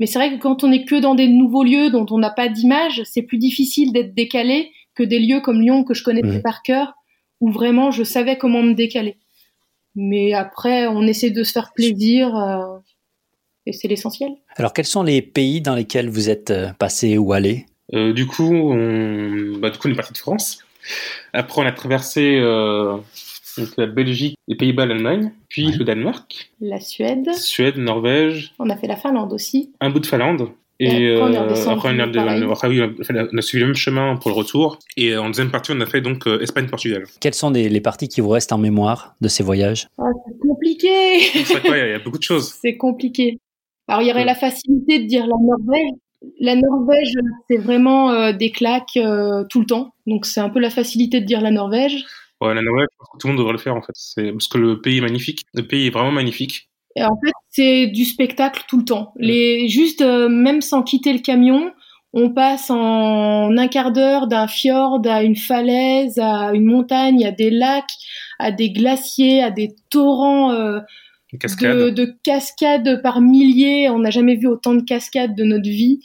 Mais 0.00 0.06
c'est 0.06 0.18
vrai 0.18 0.32
que 0.32 0.42
quand 0.42 0.64
on 0.64 0.72
est 0.72 0.84
que 0.84 0.96
dans 0.96 1.14
des 1.14 1.28
nouveaux 1.28 1.64
lieux 1.64 1.90
dont 1.90 2.06
on 2.10 2.18
n'a 2.18 2.30
pas 2.30 2.48
d'image, 2.48 3.02
c'est 3.04 3.22
plus 3.22 3.38
difficile 3.38 3.92
d'être 3.92 4.14
décalé 4.14 4.70
que 4.94 5.02
des 5.02 5.18
lieux 5.18 5.40
comme 5.40 5.60
Lyon 5.60 5.84
que 5.84 5.94
je 5.94 6.02
connaissais 6.02 6.42
par 6.42 6.62
cœur, 6.62 6.94
où 7.40 7.50
vraiment 7.50 7.90
je 7.90 8.04
savais 8.04 8.36
comment 8.36 8.62
me 8.62 8.74
décaler. 8.74 9.16
Mais 9.94 10.34
après, 10.34 10.86
on 10.86 11.02
essaie 11.02 11.30
de 11.30 11.44
se 11.44 11.52
faire 11.52 11.72
plaisir 11.72 12.34
et 13.64 13.72
c'est 13.72 13.88
l'essentiel. 13.88 14.32
Alors, 14.56 14.74
quels 14.74 14.86
sont 14.86 15.02
les 15.02 15.22
pays 15.22 15.62
dans 15.62 15.74
lesquels 15.74 16.10
vous 16.10 16.28
êtes 16.28 16.52
passé 16.78 17.16
ou 17.16 17.32
allé? 17.32 17.66
Euh, 17.94 18.12
du 18.12 18.26
coup, 18.26 18.54
on, 18.54 19.58
bah, 19.58 19.70
du 19.70 19.78
coup, 19.78 19.88
on 19.88 19.92
est 19.92 19.96
parti 19.96 20.12
de 20.12 20.18
France. 20.18 20.64
Après, 21.32 21.62
on 21.62 21.66
a 21.66 21.72
traversé 21.72 22.38
euh, 22.40 22.96
la 23.76 23.86
Belgique, 23.86 24.36
les 24.48 24.56
Pays-Bas, 24.56 24.86
l'Allemagne, 24.86 25.32
puis 25.48 25.72
le 25.72 25.84
Danemark. 25.84 26.50
La 26.60 26.80
Suède. 26.80 27.32
Suède, 27.34 27.76
Norvège. 27.76 28.52
On 28.58 28.70
a 28.70 28.76
fait 28.76 28.88
la 28.88 28.96
Finlande 28.96 29.32
aussi. 29.32 29.70
Un 29.80 29.90
bout 29.90 30.00
de 30.00 30.06
Finlande. 30.06 30.50
Et, 30.80 31.14
après, 31.14 31.94
on, 31.94 31.98
a 33.38 33.42
suivi 33.42 33.60
le 33.60 33.66
même 33.66 33.76
chemin 33.76 34.16
pour 34.16 34.30
le 34.30 34.36
retour. 34.36 34.78
Et 34.96 35.16
en 35.16 35.28
deuxième 35.28 35.50
partie, 35.52 35.70
on 35.72 35.80
a 35.80 35.86
fait 35.86 36.00
donc 36.00 36.26
euh, 36.26 36.40
Espagne-Portugal. 36.40 37.04
Quelles 37.20 37.34
sont 37.34 37.50
les, 37.50 37.80
parties 37.80 38.08
qui 38.08 38.20
vous 38.20 38.30
restent 38.30 38.52
en 38.52 38.58
mémoire 38.58 39.14
de 39.20 39.28
ces 39.28 39.44
voyages? 39.44 39.86
Ah, 39.98 40.04
C'est 40.26 40.38
compliqué 40.38 41.20
il 41.34 41.70
y, 41.70 41.92
a 41.92 41.98
beaucoup 42.00 42.18
de 42.18 42.22
choses. 42.22 42.54
C'est 42.60 42.76
compliqué. 42.76 43.38
Alors, 43.86 44.02
il 44.02 44.08
y 44.08 44.10
aurait 44.10 44.24
la 44.24 44.34
facilité 44.34 45.00
de 45.00 45.06
dire 45.06 45.26
la 45.26 45.36
Norvège, 45.40 45.92
la 46.40 46.56
Norvège, 46.56 47.12
c'est 47.48 47.56
vraiment 47.56 48.10
euh, 48.10 48.32
des 48.32 48.50
claques 48.50 48.96
euh, 48.96 49.44
tout 49.48 49.60
le 49.60 49.66
temps. 49.66 49.94
Donc 50.06 50.26
c'est 50.26 50.40
un 50.40 50.48
peu 50.48 50.60
la 50.60 50.70
facilité 50.70 51.20
de 51.20 51.26
dire 51.26 51.40
la 51.40 51.50
Norvège. 51.50 52.04
Ouais, 52.40 52.54
la 52.54 52.62
Norvège, 52.62 52.88
tout 53.18 53.26
le 53.26 53.32
monde 53.32 53.38
devrait 53.38 53.52
le 53.52 53.58
faire 53.58 53.76
en 53.76 53.82
fait. 53.82 53.92
C'est 53.94 54.32
parce 54.32 54.48
que 54.48 54.58
le 54.58 54.80
pays 54.80 54.98
est 54.98 55.02
magnifique. 55.02 55.42
Le 55.54 55.66
pays 55.66 55.86
est 55.86 55.90
vraiment 55.90 56.12
magnifique. 56.12 56.68
Et 56.96 57.04
en 57.04 57.16
fait, 57.24 57.32
c'est 57.48 57.86
du 57.86 58.04
spectacle 58.04 58.64
tout 58.68 58.78
le 58.78 58.84
temps. 58.84 59.12
Les 59.16 59.68
juste 59.68 60.02
euh, 60.02 60.28
même 60.28 60.60
sans 60.60 60.82
quitter 60.82 61.12
le 61.12 61.20
camion, 61.20 61.72
on 62.12 62.30
passe 62.30 62.70
en 62.70 63.56
un 63.56 63.68
quart 63.68 63.92
d'heure 63.92 64.26
d'un 64.26 64.46
fjord 64.46 65.00
à 65.06 65.22
une 65.22 65.36
falaise, 65.36 66.18
à 66.18 66.52
une 66.52 66.66
montagne, 66.66 67.24
à 67.24 67.30
des 67.30 67.50
lacs, 67.50 67.94
à 68.38 68.50
des 68.50 68.70
glaciers, 68.70 69.42
à 69.42 69.50
des 69.50 69.74
torrents 69.88 70.52
de, 71.32 72.16
cascades 72.22 73.02
par 73.02 73.20
milliers. 73.20 73.88
On 73.88 73.98
n'a 73.98 74.10
jamais 74.10 74.36
vu 74.36 74.46
autant 74.46 74.74
de 74.74 74.82
cascades 74.82 75.34
de 75.34 75.44
notre 75.44 75.68
vie. 75.68 76.00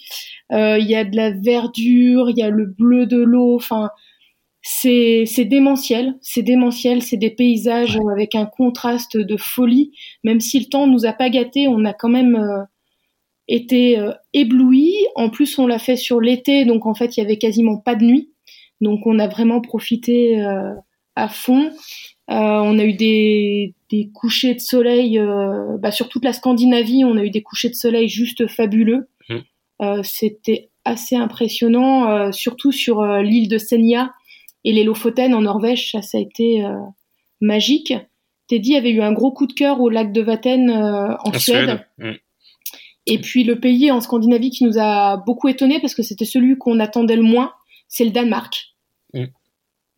Euh, 0.52 0.78
il 0.80 0.88
y 0.88 0.96
a 0.96 1.04
de 1.04 1.16
la 1.16 1.32
verdure, 1.32 2.30
il 2.30 2.38
y 2.38 2.44
a 2.44 2.50
le 2.50 2.66
bleu 2.66 3.06
de 3.06 3.18
l'eau. 3.18 3.56
Enfin, 3.56 3.90
c'est 4.62 5.26
démentiel. 5.46 6.16
C'est 6.22 6.44
démentiel. 6.44 7.02
C'est 7.02 7.18
des 7.18 7.30
paysages 7.30 8.00
avec 8.12 8.36
un 8.36 8.46
contraste 8.46 9.18
de 9.18 9.38
folie. 9.38 9.92
Même 10.24 10.40
si 10.40 10.60
le 10.60 10.66
temps 10.66 10.88
nous 10.88 11.06
a 11.06 11.13
pas 11.13 11.30
gâtés, 11.30 11.68
on 11.68 11.84
a 11.86 11.94
quand 11.94 12.10
même 12.10 12.36
euh, 12.36 12.63
été 13.48 14.00
euh, 14.00 14.13
éblouis. 14.34 14.96
En 15.16 15.30
plus, 15.30 15.60
on 15.60 15.68
l'a 15.68 15.80
fait 15.80 15.98
sur 15.98 16.22
l'été, 16.22 16.66
donc 16.66 16.86
en 16.86 16.96
fait, 16.96 17.18
il 17.18 17.22
y 17.22 17.24
avait 17.24 17.38
quasiment 17.38 17.78
pas 17.78 17.96
de 17.96 18.06
nuit. 18.06 18.32
Donc, 18.80 19.06
on 19.06 19.20
a 19.20 19.28
vraiment 19.28 19.60
profité 19.60 20.40
à 21.16 21.28
fond. 21.28 21.72
on 22.28 22.80
a 22.80 22.84
eu 22.86 22.94
des, 22.94 23.74
des 23.89 24.10
couchers 24.13 24.54
de 24.54 24.60
soleil, 24.60 25.17
euh, 25.17 25.78
bah, 25.80 25.91
sur 25.91 26.10
toute 26.10 26.26
la 26.26 26.34
Scandinavie, 26.34 27.06
on 27.06 27.17
a 27.17 27.23
eu 27.23 27.30
des 27.30 27.41
couchers 27.41 27.69
de 27.69 27.76
soleil 27.76 28.10
juste 28.10 28.47
fabuleux. 28.47 29.10
Mmh. 29.30 29.36
Euh, 29.82 30.02
c'était 30.04 30.69
assez 30.84 31.15
impressionnant, 31.15 32.10
euh, 32.10 32.32
surtout 32.32 32.71
sur 32.71 33.06
l'île 33.21 33.50
de 33.50 33.58
Senja. 33.58 34.13
Et 34.63 34.73
les 34.73 34.84
Lofoten 34.84 35.34
en 35.34 35.41
Norvège, 35.41 35.91
ça, 35.91 36.02
ça 36.02 36.17
a 36.17 36.21
été 36.21 36.65
magique. 37.39 37.93
Teddy 38.47 38.76
avait 38.76 38.91
eu 38.91 39.02
un 39.02 39.13
gros 39.13 39.32
coup 39.32 39.47
de 39.47 39.54
cœur 39.54 39.80
au 39.80 39.89
lac 39.89 40.12
de 40.12 40.21
Vatten 40.21 40.69
en, 40.69 41.39
Suède. 41.39 41.86
Mm. 42.00 42.12
Et 43.06 43.19
puis 43.19 43.45
le 43.45 43.60
pays 43.60 43.89
en 43.91 44.02
Scandinavie 44.02 44.50
qui 44.50 44.65
nous 44.65 44.78
a 44.78 45.17
beaucoup 45.26 45.47
étonné 45.47 45.80
parce 45.80 45.95
que 45.95 46.04
c'était 46.04 46.26
celui 46.26 46.58
qu'on 46.58 46.82
attendait 46.82 47.15
le 47.15 47.21
moins, 47.21 47.54
c'est 47.88 48.04
le 48.04 48.12
Danemark. 48.12 48.76
Mm. 49.13 49.26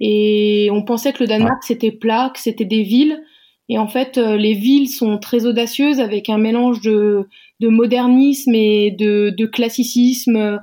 Et 0.02 0.70
on 0.72 0.84
pensait 0.84 1.14
que 1.14 1.24
le 1.24 1.28
Danemark 1.28 1.64
c'était 1.64 1.92
plat, 1.92 2.32
que 2.32 2.40
c'était 2.40 2.66
des 2.66 2.84
villes. 2.84 3.24
Et 3.70 3.78
en 3.78 3.88
fait, 3.88 4.18
euh, 4.18 4.36
les 4.36 4.56
villes 4.56 4.90
sont 4.90 5.18
très 5.20 5.46
audacieuses 5.46 6.00
avec 6.00 6.30
un 6.30 6.38
mélange 6.38 6.82
de, 6.82 7.28
de 7.60 7.68
modernisme 7.68 8.54
et 8.56 8.92
de, 8.92 9.34
de 9.38 9.46
classicisme 9.46 10.60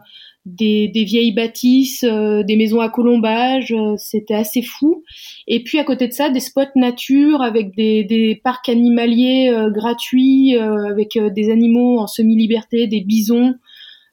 des, 0.46 0.88
des 0.88 1.04
vieilles 1.04 1.32
bâtisses, 1.32 2.04
euh, 2.04 2.42
des 2.44 2.56
maisons 2.56 2.80
à 2.80 2.88
colombage, 2.88 3.72
euh, 3.72 3.96
c'était 3.96 4.34
assez 4.34 4.62
fou. 4.62 5.02
Et 5.48 5.62
puis 5.62 5.78
à 5.78 5.84
côté 5.84 6.06
de 6.06 6.12
ça, 6.12 6.30
des 6.30 6.40
spots 6.40 6.62
nature 6.76 7.42
avec 7.42 7.74
des, 7.74 8.04
des 8.04 8.40
parcs 8.42 8.68
animaliers 8.68 9.50
euh, 9.52 9.70
gratuits, 9.70 10.56
avec 10.56 11.18
des 11.18 11.50
animaux 11.50 11.98
en 11.98 12.06
semi-liberté, 12.06 12.86
des 12.86 13.00
bisons, 13.00 13.54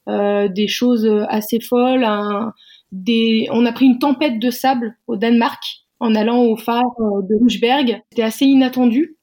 des 0.06 0.68
choses 0.68 1.08
assez 1.28 1.60
folles. 1.60 2.06
des... 2.92 3.46
On 3.52 3.64
a 3.64 3.72
pris 3.72 3.86
une 3.86 3.98
tempête 3.98 4.38
de 4.38 4.50
sable 4.50 4.96
au 5.06 5.16
Danemark 5.16 5.62
en 6.04 6.14
allant 6.14 6.42
au 6.42 6.56
phare 6.56 6.82
de 6.98 7.34
Rougeberg. 7.36 8.00
C'était 8.10 8.22
assez 8.22 8.44
inattendu. 8.44 9.16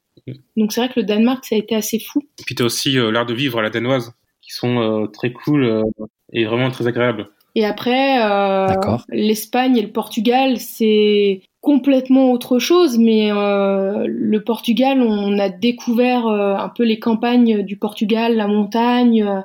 Donc 0.58 0.72
c'est 0.72 0.82
vrai 0.82 0.90
que 0.94 1.00
le 1.00 1.06
Danemark, 1.06 1.46
ça 1.46 1.56
a 1.56 1.58
été 1.58 1.76
assez 1.76 2.00
fou. 2.00 2.22
Et 2.40 2.44
puis 2.46 2.56
tu 2.56 2.64
as 2.64 2.66
aussi 2.66 2.94
l'art 2.94 3.26
de 3.26 3.34
vivre 3.34 3.60
à 3.60 3.62
la 3.62 3.70
danoise, 3.70 4.14
qui 4.42 4.52
sont 4.52 5.08
très 5.14 5.32
cool 5.32 5.84
et 6.32 6.46
vraiment 6.46 6.70
très 6.70 6.88
agréable. 6.88 7.30
Et 7.56 7.66
après, 7.66 8.24
euh, 8.24 8.68
l'Espagne 9.10 9.78
et 9.78 9.82
le 9.82 9.92
Portugal, 9.92 10.58
c'est 10.58 11.42
complètement 11.60 12.32
autre 12.32 12.60
chose, 12.60 12.98
mais 12.98 13.32
euh, 13.32 14.06
le 14.08 14.44
Portugal, 14.44 15.02
on 15.02 15.38
a 15.38 15.50
découvert 15.50 16.28
euh, 16.28 16.56
un 16.56 16.70
peu 16.70 16.84
les 16.84 17.00
campagnes 17.00 17.62
du 17.64 17.78
Portugal, 17.78 18.36
la 18.36 18.48
montagne, 18.48 19.24
euh, 19.24 19.42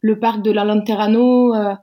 le 0.00 0.18
parc 0.18 0.42
de 0.42 0.52
l'Alenterrano, 0.52 1.54
euh, 1.54 1.74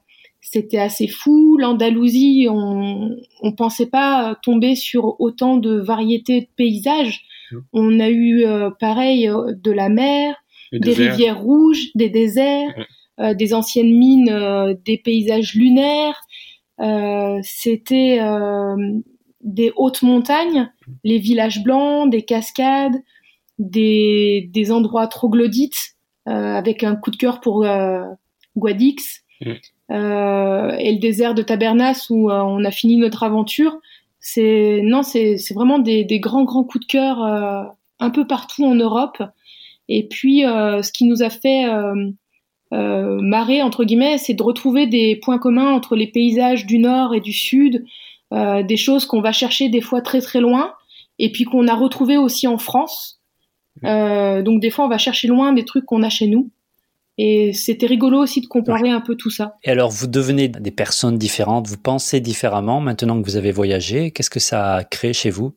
c'était 0.51 0.79
assez 0.79 1.07
fou. 1.07 1.57
L'Andalousie, 1.57 2.47
on, 2.49 3.15
on 3.41 3.51
pensait 3.51 3.87
pas 3.87 4.37
tomber 4.43 4.75
sur 4.75 5.19
autant 5.19 5.57
de 5.57 5.75
variétés 5.75 6.41
de 6.41 6.47
paysages. 6.55 7.23
Mmh. 7.51 7.57
On 7.73 7.99
a 7.99 8.09
eu 8.09 8.45
pareil 8.79 9.29
de 9.29 9.71
la 9.71 9.89
mer, 9.89 10.35
des 10.71 10.93
rivières 10.93 11.39
rouges, 11.39 11.91
des 11.95 12.09
déserts. 12.09 12.69
Mmh. 12.77 12.83
Euh, 13.21 13.33
des 13.33 13.53
anciennes 13.53 13.97
mines, 13.97 14.29
euh, 14.29 14.73
des 14.85 14.97
paysages 14.97 15.53
lunaires. 15.53 16.19
Euh, 16.81 17.39
c'était 17.43 18.19
des 19.39 19.71
hautes 19.77 20.01
montagnes, 20.01 20.69
les 21.05 21.19
villages 21.19 21.63
blancs, 21.63 22.09
des 22.09 22.23
cascades, 22.23 22.95
des, 23.57 24.49
des 24.51 24.71
endroits 24.71 25.07
troglodytes, 25.07 25.95
avec 26.25 26.83
un 26.83 26.97
coup 26.97 27.11
de 27.11 27.15
cœur 27.15 27.39
pour 27.39 27.65
Guadix. 28.57 29.23
Mm. 29.39 29.53
Et 29.89 30.91
le 30.93 30.99
désert 30.99 31.35
de 31.35 31.41
Tabernas 31.41 32.07
où 32.09 32.31
on 32.31 32.63
a 32.65 32.71
fini 32.71 32.97
notre 32.97 33.23
aventure. 33.23 33.77
C'est 34.19 34.81
non, 34.83 35.03
c'est 35.03 35.37
vraiment 35.53 35.79
des, 35.79 36.03
des, 36.03 36.19
grands 36.19 36.43
grands 36.43 36.63
coups 36.63 36.87
de 36.87 36.91
cœur 36.91 37.21
un 37.21 38.09
peu 38.09 38.25
partout 38.25 38.65
en 38.65 38.75
Europe. 38.75 39.21
Et 39.87 40.07
puis, 40.07 40.41
ce 40.41 40.91
qui 40.91 41.05
nous 41.05 41.21
a 41.21 41.29
fait 41.29 41.65
euh, 42.73 43.19
marée 43.21 43.61
entre 43.61 43.83
guillemets, 43.83 44.17
c'est 44.17 44.33
de 44.33 44.43
retrouver 44.43 44.87
des 44.87 45.15
points 45.17 45.37
communs 45.37 45.71
entre 45.71 45.95
les 45.95 46.07
paysages 46.07 46.65
du 46.65 46.79
nord 46.79 47.13
et 47.13 47.21
du 47.21 47.31
sud, 47.31 47.85
euh, 48.33 48.63
des 48.63 48.77
choses 48.77 49.05
qu'on 49.05 49.21
va 49.21 49.31
chercher 49.31 49.69
des 49.69 49.81
fois 49.81 50.01
très 50.01 50.19
très 50.19 50.41
loin, 50.41 50.73
et 51.19 51.31
puis 51.31 51.43
qu'on 51.43 51.67
a 51.67 51.75
retrouvé 51.75 52.17
aussi 52.17 52.47
en 52.47 52.57
France. 52.57 53.21
Euh, 53.83 54.41
donc 54.41 54.61
des 54.61 54.71
fois 54.71 54.85
on 54.85 54.89
va 54.89 54.97
chercher 54.97 55.27
loin 55.27 55.53
des 55.53 55.63
trucs 55.63 55.85
qu'on 55.85 56.03
a 56.03 56.09
chez 56.09 56.27
nous. 56.27 56.49
Et 57.17 57.53
c'était 57.53 57.85
rigolo 57.85 58.19
aussi 58.19 58.41
de 58.41 58.47
comparer 58.47 58.89
un 58.89 58.99
peu 59.01 59.15
tout 59.15 59.29
ça. 59.29 59.55
Et 59.63 59.69
alors, 59.69 59.89
vous 59.89 60.07
devenez 60.07 60.49
des 60.49 60.71
personnes 60.71 61.17
différentes, 61.17 61.67
vous 61.67 61.77
pensez 61.77 62.19
différemment 62.19 62.81
maintenant 62.81 63.21
que 63.21 63.25
vous 63.25 63.37
avez 63.37 63.51
voyagé. 63.51 64.11
Qu'est-ce 64.11 64.29
que 64.29 64.41
ça 64.41 64.75
a 64.75 64.83
créé 64.83 65.13
chez 65.13 65.29
vous? 65.29 65.55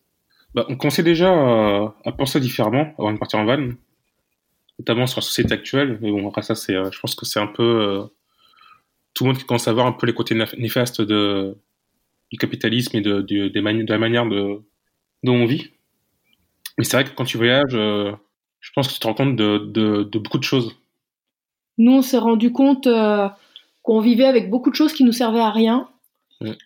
Bah, 0.54 0.64
On 0.68 0.76
commençait 0.76 1.02
déjà 1.02 1.30
à, 1.30 1.94
à, 2.04 2.12
penser 2.12 2.38
différemment 2.40 2.94
avant 2.98 3.12
de 3.12 3.18
partir 3.18 3.40
en 3.40 3.44
van 3.44 3.70
notamment 4.78 5.06
sur 5.06 5.20
la 5.20 5.26
société 5.26 5.52
actuelle. 5.52 5.98
Mais 6.00 6.10
bon, 6.10 6.28
après 6.28 6.42
ça, 6.42 6.54
c'est, 6.54 6.74
euh, 6.74 6.90
je 6.90 7.00
pense 7.00 7.14
que 7.14 7.26
c'est 7.26 7.40
un 7.40 7.46
peu 7.46 7.62
euh, 7.62 8.04
tout 9.14 9.24
le 9.24 9.28
monde 9.30 9.38
qui 9.38 9.44
commence 9.44 9.68
à 9.68 9.72
voir 9.72 9.86
un 9.86 9.92
peu 9.92 10.06
les 10.06 10.14
côtés 10.14 10.34
néfastes 10.56 11.00
de, 11.00 11.58
du 12.30 12.38
capitalisme 12.38 12.96
et 12.96 13.00
de, 13.00 13.20
de, 13.20 13.48
de 13.48 13.92
la 13.92 13.98
manière 13.98 14.26
de, 14.26 14.60
dont 15.22 15.34
on 15.34 15.46
vit. 15.46 15.72
Mais 16.76 16.84
c'est 16.84 16.96
vrai 16.96 17.04
que 17.04 17.14
quand 17.14 17.24
tu 17.24 17.36
voyages, 17.36 17.74
euh, 17.74 18.12
je 18.60 18.70
pense 18.74 18.88
que 18.88 18.92
tu 18.92 19.00
te 19.00 19.06
rends 19.06 19.14
compte 19.14 19.36
de, 19.36 19.58
de, 19.58 20.04
de 20.04 20.18
beaucoup 20.18 20.38
de 20.38 20.44
choses. 20.44 20.76
Nous, 21.78 21.92
on 21.92 22.02
s'est 22.02 22.18
rendu 22.18 22.52
compte 22.52 22.88
qu'on 23.82 24.00
vivait 24.00 24.26
avec 24.26 24.50
beaucoup 24.50 24.70
de 24.70 24.74
choses 24.74 24.92
qui 24.92 25.04
nous 25.04 25.12
servaient 25.12 25.40
à 25.40 25.50
rien. 25.50 25.88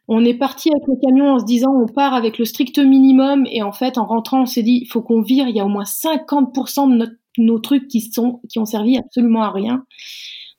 On 0.09 0.25
est 0.25 0.35
parti 0.35 0.71
avec 0.71 0.83
le 0.87 0.97
camion 1.01 1.33
en 1.33 1.39
se 1.39 1.45
disant 1.45 1.73
on 1.73 1.87
part 1.87 2.13
avec 2.15 2.37
le 2.39 2.45
strict 2.45 2.79
minimum 2.79 3.47
et 3.51 3.63
en 3.63 3.73
fait 3.73 3.97
en 3.97 4.05
rentrant 4.05 4.43
on 4.43 4.47
s'est 4.47 4.63
dit 4.63 4.81
il 4.83 4.87
faut 4.87 5.01
qu'on 5.01 5.23
vire, 5.23 5.49
il 5.49 5.57
y 5.57 5.61
a 5.61 5.65
au 5.65 5.69
moins 5.69 5.85
50% 5.85 6.91
de 6.91 6.97
notre 6.97 7.13
nos 7.39 7.59
trucs 7.59 7.89
qui 7.89 8.03
sont 8.03 8.41
qui 8.51 8.59
ont 8.59 8.67
servi 8.67 8.99
absolument 8.99 9.43
à 9.43 9.51
rien. 9.51 9.85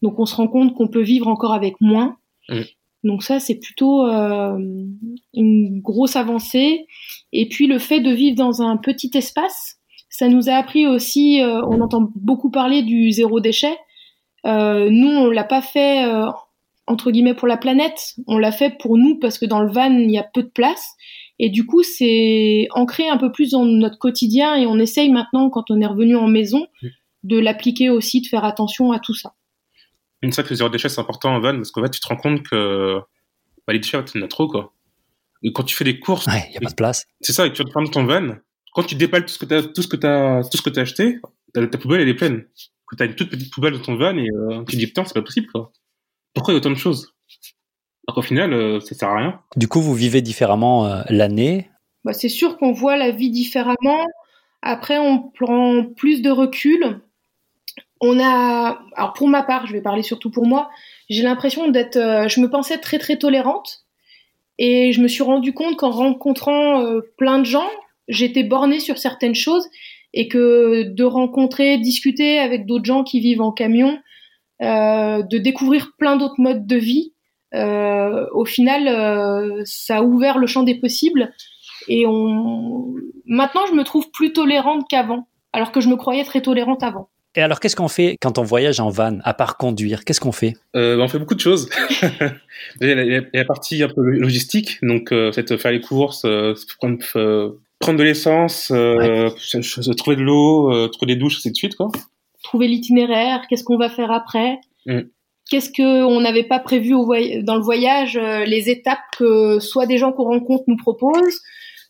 Donc 0.01 0.19
on 0.19 0.25
se 0.25 0.35
rend 0.35 0.47
compte 0.47 0.73
qu'on 0.73 0.87
peut 0.87 1.03
vivre 1.03 1.27
encore 1.27 1.53
avec 1.53 1.79
moins. 1.81 2.17
Donc 3.03 3.21
ça 3.21 3.39
c'est 3.39 3.59
plutôt 3.59 4.07
euh, 4.07 4.57
une 5.33 5.81
grosse 5.81 6.15
avancée. 6.15 6.87
Et 7.31 7.47
puis 7.47 7.67
le 7.67 7.77
fait 7.77 7.99
de 7.99 8.11
vivre 8.11 8.35
dans 8.35 8.61
un 8.61 8.77
petit 8.77 9.11
espace, 9.13 9.77
ça 10.09 10.27
nous 10.27 10.49
a 10.49 10.53
appris 10.53 10.87
aussi. 10.87 11.41
Euh, 11.41 11.61
on 11.67 11.81
entend 11.81 12.09
beaucoup 12.15 12.49
parler 12.49 12.81
du 12.81 13.11
zéro 13.11 13.39
déchet. 13.39 13.77
Euh, 14.45 14.89
nous 14.89 15.09
on 15.09 15.29
l'a 15.29 15.43
pas 15.43 15.61
fait 15.61 16.05
euh, 16.05 16.29
entre 16.87 17.11
guillemets 17.11 17.33
pour 17.33 17.47
la 17.47 17.57
planète. 17.57 18.15
On 18.27 18.37
l'a 18.37 18.51
fait 18.51 18.77
pour 18.79 18.97
nous 18.97 19.17
parce 19.19 19.37
que 19.37 19.45
dans 19.45 19.61
le 19.61 19.71
van 19.71 19.91
il 19.91 20.11
y 20.11 20.17
a 20.17 20.23
peu 20.23 20.43
de 20.43 20.49
place. 20.49 20.95
Et 21.39 21.49
du 21.49 21.65
coup, 21.65 21.83
c'est 21.83 22.67
ancré 22.71 23.09
un 23.09 23.17
peu 23.17 23.31
plus 23.31 23.51
dans 23.51 23.65
notre 23.65 23.97
quotidien 23.97 24.55
et 24.55 24.65
on 24.65 24.77
essaye 24.77 25.09
maintenant, 25.09 25.49
quand 25.49 25.71
on 25.71 25.81
est 25.81 25.85
revenu 25.85 26.15
en 26.15 26.27
maison, 26.27 26.67
de 27.23 27.39
l'appliquer 27.39 27.89
aussi, 27.89 28.21
de 28.21 28.27
faire 28.27 28.45
attention 28.45 28.91
à 28.91 28.99
tout 28.99 29.15
ça. 29.15 29.33
Une 30.21 30.31
le 30.31 30.55
zéro 30.55 30.69
déchet, 30.69 30.89
c'est 30.89 31.01
important 31.01 31.35
en 31.35 31.39
van 31.39 31.55
parce 31.55 31.71
qu'en 31.71 31.83
fait, 31.83 31.89
tu 31.89 31.99
te 31.99 32.07
rends 32.07 32.15
compte 32.15 32.43
que 32.43 32.99
bah, 33.67 33.73
les 33.73 33.79
déchets, 33.79 34.03
tu 34.05 34.17
en 34.19 34.21
as 34.21 34.27
trop, 34.27 34.47
quoi. 34.47 34.73
Et 35.41 35.51
quand 35.51 35.63
tu 35.63 35.75
fais 35.75 35.83
des 35.83 35.99
courses. 35.99 36.27
Ouais, 36.27 36.45
il 36.47 36.51
n'y 36.51 36.57
a 36.57 36.61
pas 36.61 36.69
de 36.69 36.75
place. 36.75 37.05
C'est 37.19 37.33
ça, 37.33 37.45
et 37.45 37.51
tu 37.51 37.61
vas 37.61 37.69
prendre 37.69 37.89
ton 37.91 38.05
van. 38.05 38.35
Quand 38.73 38.83
tu 38.83 38.95
dépales 38.95 39.25
tout 39.25 39.33
ce 39.33 39.39
que 39.39 39.45
tu 39.45 39.53
as, 39.53 39.63
tout 39.63 39.81
ce 39.81 39.87
que 39.87 40.07
as, 40.07 40.49
tout 40.49 40.57
ce 40.57 40.61
que 40.61 40.79
as 40.79 40.81
acheté, 40.81 41.19
ta, 41.53 41.67
poubelle, 41.77 42.01
elle 42.01 42.09
est 42.09 42.13
pleine. 42.13 42.45
Tu 42.95 43.03
as 43.03 43.05
une 43.05 43.15
toute 43.15 43.29
petite 43.29 43.51
poubelle 43.51 43.73
dans 43.73 43.81
ton 43.81 43.95
van 43.95 44.17
et 44.17 44.29
euh, 44.29 44.63
tu 44.65 44.73
te 44.73 44.77
dis, 44.77 44.87
putain, 44.87 45.05
c'est 45.05 45.13
pas 45.13 45.21
possible, 45.21 45.47
quoi. 45.51 45.71
Pourquoi 46.33 46.53
il 46.53 46.55
y 46.55 46.57
a 46.57 46.61
autant 46.61 46.71
de 46.71 46.75
choses? 46.75 47.13
Donc 48.07 48.17
au 48.17 48.21
final, 48.21 48.53
euh, 48.53 48.79
ça 48.79 48.95
sert 48.95 49.09
à 49.09 49.17
rien. 49.17 49.39
Du 49.55 49.67
coup, 49.67 49.81
vous 49.81 49.93
vivez 49.93 50.21
différemment 50.21 50.85
euh, 50.87 51.01
l'année? 51.09 51.69
Bah, 52.03 52.13
C'est 52.13 52.29
sûr 52.29 52.57
qu'on 52.57 52.71
voit 52.71 52.97
la 52.97 53.11
vie 53.11 53.29
différemment. 53.29 54.05
Après, 54.61 54.97
on 54.97 55.19
prend 55.19 55.85
plus 55.85 56.21
de 56.21 56.29
recul. 56.29 56.99
On 58.01 58.19
a, 58.19 58.81
alors 58.95 59.13
pour 59.13 59.29
ma 59.29 59.43
part, 59.43 59.67
je 59.67 59.73
vais 59.73 59.81
parler 59.81 60.03
surtout 60.03 60.29
pour 60.29 60.45
moi, 60.45 60.69
j'ai 61.09 61.23
l'impression 61.23 61.69
d'être, 61.69 61.95
euh, 61.95 62.27
je 62.27 62.41
me 62.41 62.49
pensais 62.49 62.77
très 62.77 62.99
très 62.99 63.17
tolérante 63.17 63.85
et 64.57 64.91
je 64.91 65.01
me 65.01 65.07
suis 65.07 65.23
rendu 65.23 65.53
compte 65.53 65.77
qu'en 65.77 65.91
rencontrant 65.91 66.83
plein 67.17 67.39
de 67.39 67.45
gens, 67.45 67.69
j'étais 68.07 68.43
bornée 68.43 68.79
sur 68.79 68.97
certaines 68.97 69.33
choses 69.35 69.67
et 70.13 70.27
que 70.27 70.83
de 70.83 71.03
rencontrer, 71.03 71.77
discuter 71.77 72.39
avec 72.39 72.65
d'autres 72.65 72.85
gens 72.85 73.03
qui 73.03 73.19
vivent 73.19 73.41
en 73.41 73.51
camion, 73.51 73.99
de 74.61 75.37
découvrir 75.37 75.91
plein 75.97 76.15
d'autres 76.15 76.39
modes 76.39 76.65
de 76.65 76.77
vie, 76.77 77.13
euh, 77.53 78.25
au 78.31 78.45
final, 78.45 78.87
euh, 78.87 79.61
ça 79.65 79.97
a 79.97 80.01
ouvert 80.01 80.37
le 80.37 80.47
champ 80.47 80.63
des 80.63 80.75
possibles. 80.75 81.31
Et 81.87 82.05
on... 82.07 82.93
maintenant, 83.25 83.65
je 83.67 83.73
me 83.73 83.83
trouve 83.83 84.09
plus 84.11 84.33
tolérante 84.33 84.85
qu'avant, 84.89 85.27
alors 85.51 85.71
que 85.71 85.81
je 85.81 85.89
me 85.89 85.95
croyais 85.95 86.23
très 86.23 86.41
tolérante 86.41 86.83
avant. 86.83 87.09
Et 87.35 87.41
alors, 87.41 87.59
qu'est-ce 87.59 87.75
qu'on 87.75 87.87
fait 87.87 88.15
quand 88.21 88.37
on 88.37 88.43
voyage 88.43 88.79
en 88.79 88.89
van, 88.89 89.17
à 89.23 89.33
part 89.33 89.57
conduire? 89.57 90.05
Qu'est-ce 90.05 90.21
qu'on 90.21 90.31
fait? 90.31 90.53
Euh, 90.75 90.99
On 90.99 91.07
fait 91.07 91.17
beaucoup 91.17 91.33
de 91.33 91.39
choses. 91.39 91.67
il, 92.81 92.87
y 92.87 92.91
a 92.91 93.21
la, 93.33 93.45
partie 93.45 93.81
un 93.81 93.89
peu 93.89 94.01
logistique, 94.01 94.77
donc 94.83 95.11
euh, 95.11 95.31
faire 95.31 95.71
les 95.71 95.81
courses, 95.81 96.25
euh, 96.25 96.53
prendre, 96.77 96.99
prendre, 97.83 97.99
de 97.99 98.03
l'essence, 98.03 98.69
ouais. 98.69 99.29
trouver 99.97 100.15
de 100.15 100.21
l'eau, 100.21 100.87
trouver 100.89 101.13
des 101.13 101.19
douches, 101.19 101.37
ainsi 101.37 101.51
de 101.51 101.55
suite. 101.55 101.75
Quoi. 101.75 101.89
Trouver 102.43 102.67
l'itinéraire, 102.67 103.43
qu'est-ce 103.49 103.63
qu'on 103.63 103.77
va 103.77 103.89
faire 103.89 104.11
après 104.11 104.59
mm 104.85 105.01
qu'est-ce 105.49 105.71
qu'on 105.71 106.19
n'avait 106.21 106.43
pas 106.43 106.59
prévu 106.59 106.91
dans 107.43 107.55
le 107.55 107.61
voyage, 107.61 108.17
euh, 108.17 108.45
les 108.45 108.69
étapes 108.69 109.03
que 109.17 109.59
soit 109.59 109.85
des 109.85 109.97
gens 109.97 110.11
qu'on 110.11 110.23
rencontre 110.23 110.63
nous 110.67 110.77
proposent, 110.77 111.41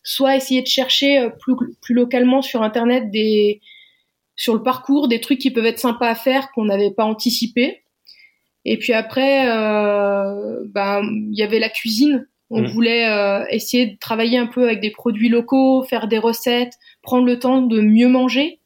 soit 0.02 0.36
essayer 0.36 0.62
de 0.62 0.66
chercher 0.66 1.18
euh, 1.18 1.30
plus, 1.30 1.54
plus 1.80 1.94
localement 1.94 2.42
sur 2.42 2.62
Internet 2.62 3.10
des 3.10 3.60
sur 4.36 4.54
le 4.54 4.62
parcours 4.62 5.06
des 5.06 5.20
trucs 5.20 5.38
qui 5.38 5.52
peuvent 5.52 5.64
être 5.64 5.78
sympas 5.78 6.08
à 6.08 6.14
faire 6.16 6.50
qu'on 6.50 6.64
n'avait 6.64 6.90
pas 6.90 7.04
anticipé. 7.04 7.84
Et 8.64 8.78
puis 8.78 8.92
après, 8.92 9.48
euh, 9.48 10.64
ben 10.66 11.02
il 11.04 11.38
y 11.38 11.42
avait 11.42 11.60
la 11.60 11.68
cuisine. 11.68 12.26
On 12.56 12.62
Mm. 12.62 12.66
voulait 12.68 13.08
euh, 13.10 13.44
essayer 13.50 13.86
de 13.86 13.98
travailler 13.98 14.38
un 14.38 14.46
peu 14.46 14.62
avec 14.64 14.80
des 14.80 14.92
produits 14.92 15.28
locaux, 15.28 15.82
faire 15.82 16.06
des 16.06 16.18
recettes, 16.18 16.74
prendre 17.02 17.26
le 17.26 17.38
temps 17.40 17.60
de 17.62 17.80
mieux 17.80 18.06
manger, 18.08 18.60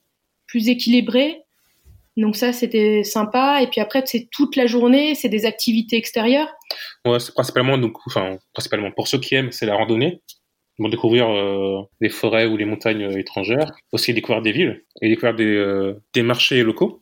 plus 0.46 0.68
équilibré. 0.68 1.42
Donc 2.18 2.36
ça, 2.36 2.52
c'était 2.52 3.02
sympa. 3.02 3.62
Et 3.62 3.66
puis 3.68 3.80
après, 3.80 4.02
c'est 4.04 4.28
toute 4.30 4.56
la 4.56 4.66
journée, 4.66 5.14
c'est 5.14 5.28
des 5.30 5.46
activités 5.46 5.96
extérieures. 5.96 6.48
Ouais, 7.06 7.18
c'est 7.18 7.32
principalement, 7.32 7.78
donc, 7.78 7.96
enfin, 8.06 8.36
principalement, 8.52 8.90
pour 8.90 9.08
ceux 9.08 9.18
qui 9.18 9.34
aiment, 9.36 9.52
c'est 9.52 9.66
la 9.66 9.74
randonnée. 9.76 10.20
Ils 10.78 10.82
vont 10.82 10.88
découvrir 10.90 11.28
euh, 11.30 11.80
des 12.00 12.08
forêts 12.10 12.46
ou 12.46 12.56
les 12.56 12.64
montagnes 12.66 13.04
euh, 13.04 13.18
étrangères, 13.18 13.72
aussi 13.92 14.12
découvrir 14.12 14.42
des 14.42 14.52
villes 14.52 14.84
et 15.00 15.08
découvrir 15.08 15.34
des, 15.34 15.46
euh, 15.46 15.94
des 16.12 16.22
marchés 16.22 16.62
locaux. 16.62 17.00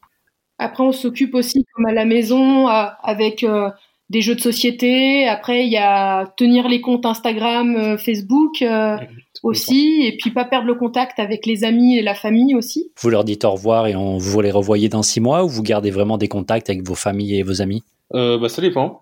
Après, 0.58 0.84
on 0.84 0.92
s'occupe 0.92 1.34
aussi, 1.34 1.64
comme 1.74 1.86
à 1.86 1.92
la 1.92 2.04
maison, 2.04 2.68
à- 2.68 2.96
avec 3.02 3.42
euh, 3.42 3.70
des 4.10 4.20
jeux 4.20 4.34
de 4.34 4.40
société. 4.40 5.26
Après, 5.26 5.66
il 5.66 5.72
y 5.72 5.76
a 5.76 6.26
tenir 6.36 6.68
les 6.68 6.80
comptes 6.80 7.06
Instagram, 7.06 7.74
euh, 7.76 7.96
Facebook 7.96 8.62
euh, 8.62 8.96
aussi. 9.42 10.02
Et 10.04 10.16
puis, 10.16 10.30
pas 10.30 10.44
perdre 10.44 10.66
le 10.66 10.74
contact 10.74 11.18
avec 11.18 11.46
les 11.46 11.64
amis 11.64 11.98
et 11.98 12.02
la 12.02 12.14
famille 12.14 12.54
aussi. 12.54 12.92
Vous 13.00 13.10
leur 13.10 13.24
dites 13.24 13.44
au 13.44 13.52
revoir 13.52 13.86
et 13.86 13.96
on, 13.96 14.18
vous 14.18 14.40
les 14.40 14.50
revoyez 14.50 14.88
dans 14.88 15.02
six 15.02 15.20
mois 15.20 15.44
ou 15.44 15.48
vous 15.48 15.62
gardez 15.62 15.90
vraiment 15.90 16.18
des 16.18 16.28
contacts 16.28 16.70
avec 16.70 16.86
vos 16.86 16.94
familles 16.94 17.38
et 17.38 17.42
vos 17.42 17.62
amis? 17.62 17.82
Euh, 18.14 18.38
bah, 18.38 18.48
ça 18.48 18.62
dépend. 18.62 19.00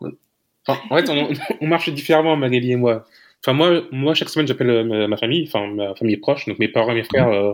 Enfin, 0.66 0.80
en 0.90 0.96
fait, 0.96 1.10
on, 1.10 1.28
on 1.60 1.66
marche 1.66 1.90
différemment, 1.90 2.36
Magali 2.36 2.72
et 2.72 2.76
moi. 2.76 3.04
Enfin, 3.44 3.52
moi, 3.52 3.82
moi, 3.92 4.14
chaque 4.14 4.30
semaine, 4.30 4.46
j'appelle 4.46 4.84
ma, 4.84 5.06
ma 5.06 5.16
famille, 5.18 5.44
enfin, 5.46 5.66
ma 5.66 5.94
famille 5.94 6.16
proche, 6.16 6.46
donc 6.46 6.58
mes 6.58 6.68
parents 6.68 6.92
et 6.92 6.94
mes 6.94 7.04
frères, 7.04 7.28
euh, 7.28 7.52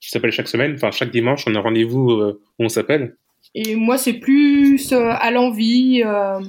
qui 0.00 0.10
s'appellent 0.10 0.32
chaque 0.32 0.48
semaine. 0.48 0.74
Enfin, 0.74 0.90
chaque 0.90 1.10
dimanche, 1.10 1.44
on 1.46 1.54
a 1.54 1.58
un 1.58 1.62
rendez-vous 1.62 2.10
euh, 2.10 2.40
où 2.58 2.64
on 2.64 2.68
s'appelle. 2.68 3.16
Et 3.54 3.76
moi, 3.76 3.98
c'est 3.98 4.14
plus 4.14 4.92
euh, 4.92 5.10
à 5.10 5.30
l'envie, 5.30 6.02
euh, 6.04 6.40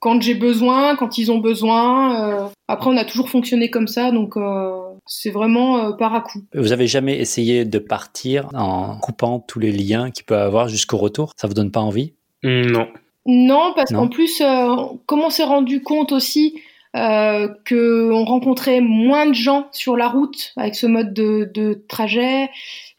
quand 0.00 0.20
j'ai 0.20 0.34
besoin, 0.34 0.96
quand 0.96 1.18
ils 1.18 1.30
ont 1.30 1.38
besoin. 1.38 2.44
euh. 2.44 2.48
Après, 2.68 2.90
on 2.90 2.96
a 2.96 3.04
toujours 3.04 3.28
fonctionné 3.28 3.70
comme 3.70 3.86
ça, 3.88 4.10
donc 4.10 4.36
euh, 4.36 4.70
c'est 5.06 5.30
vraiment 5.30 5.78
euh, 5.78 5.92
par 5.92 6.14
à 6.14 6.20
coup. 6.20 6.40
Vous 6.54 6.72
avez 6.72 6.86
jamais 6.86 7.18
essayé 7.18 7.64
de 7.64 7.78
partir 7.78 8.48
en 8.54 8.96
coupant 8.98 9.38
tous 9.40 9.58
les 9.60 9.72
liens 9.72 10.10
qu'il 10.10 10.24
peut 10.24 10.36
avoir 10.36 10.68
jusqu'au 10.68 10.96
retour? 10.96 11.32
Ça 11.36 11.46
vous 11.46 11.54
donne 11.54 11.70
pas 11.70 11.80
envie? 11.80 12.14
Hum, 12.44 12.70
non. 12.70 12.88
Non, 13.26 13.72
parce 13.76 13.92
qu'en 13.92 14.08
plus, 14.08 14.40
euh, 14.40 14.74
comme 15.06 15.20
on 15.20 15.30
s'est 15.30 15.44
rendu 15.44 15.82
compte 15.82 16.10
aussi 16.10 16.58
euh, 16.96 17.48
qu'on 17.68 18.24
rencontrait 18.24 18.80
moins 18.80 19.26
de 19.26 19.34
gens 19.34 19.68
sur 19.72 19.96
la 19.96 20.08
route 20.08 20.52
avec 20.56 20.74
ce 20.74 20.86
mode 20.86 21.12
de, 21.12 21.48
de 21.54 21.84
trajet 21.86 22.48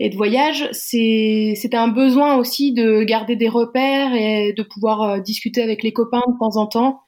et 0.04 0.10
de 0.10 0.16
voyage, 0.16 0.68
c'était 0.72 1.78
un 1.78 1.88
besoin 1.88 2.36
aussi 2.38 2.74
de 2.74 3.04
garder 3.04 3.36
des 3.36 3.48
repères 3.48 4.16
et 4.16 4.52
de 4.52 4.64
pouvoir 4.64 5.04
euh, 5.04 5.20
discuter 5.20 5.62
avec 5.62 5.84
les 5.84 5.94
copains 5.94 6.24
de 6.28 6.40
temps 6.40 6.60
en 6.60 6.66
temps. 6.66 7.02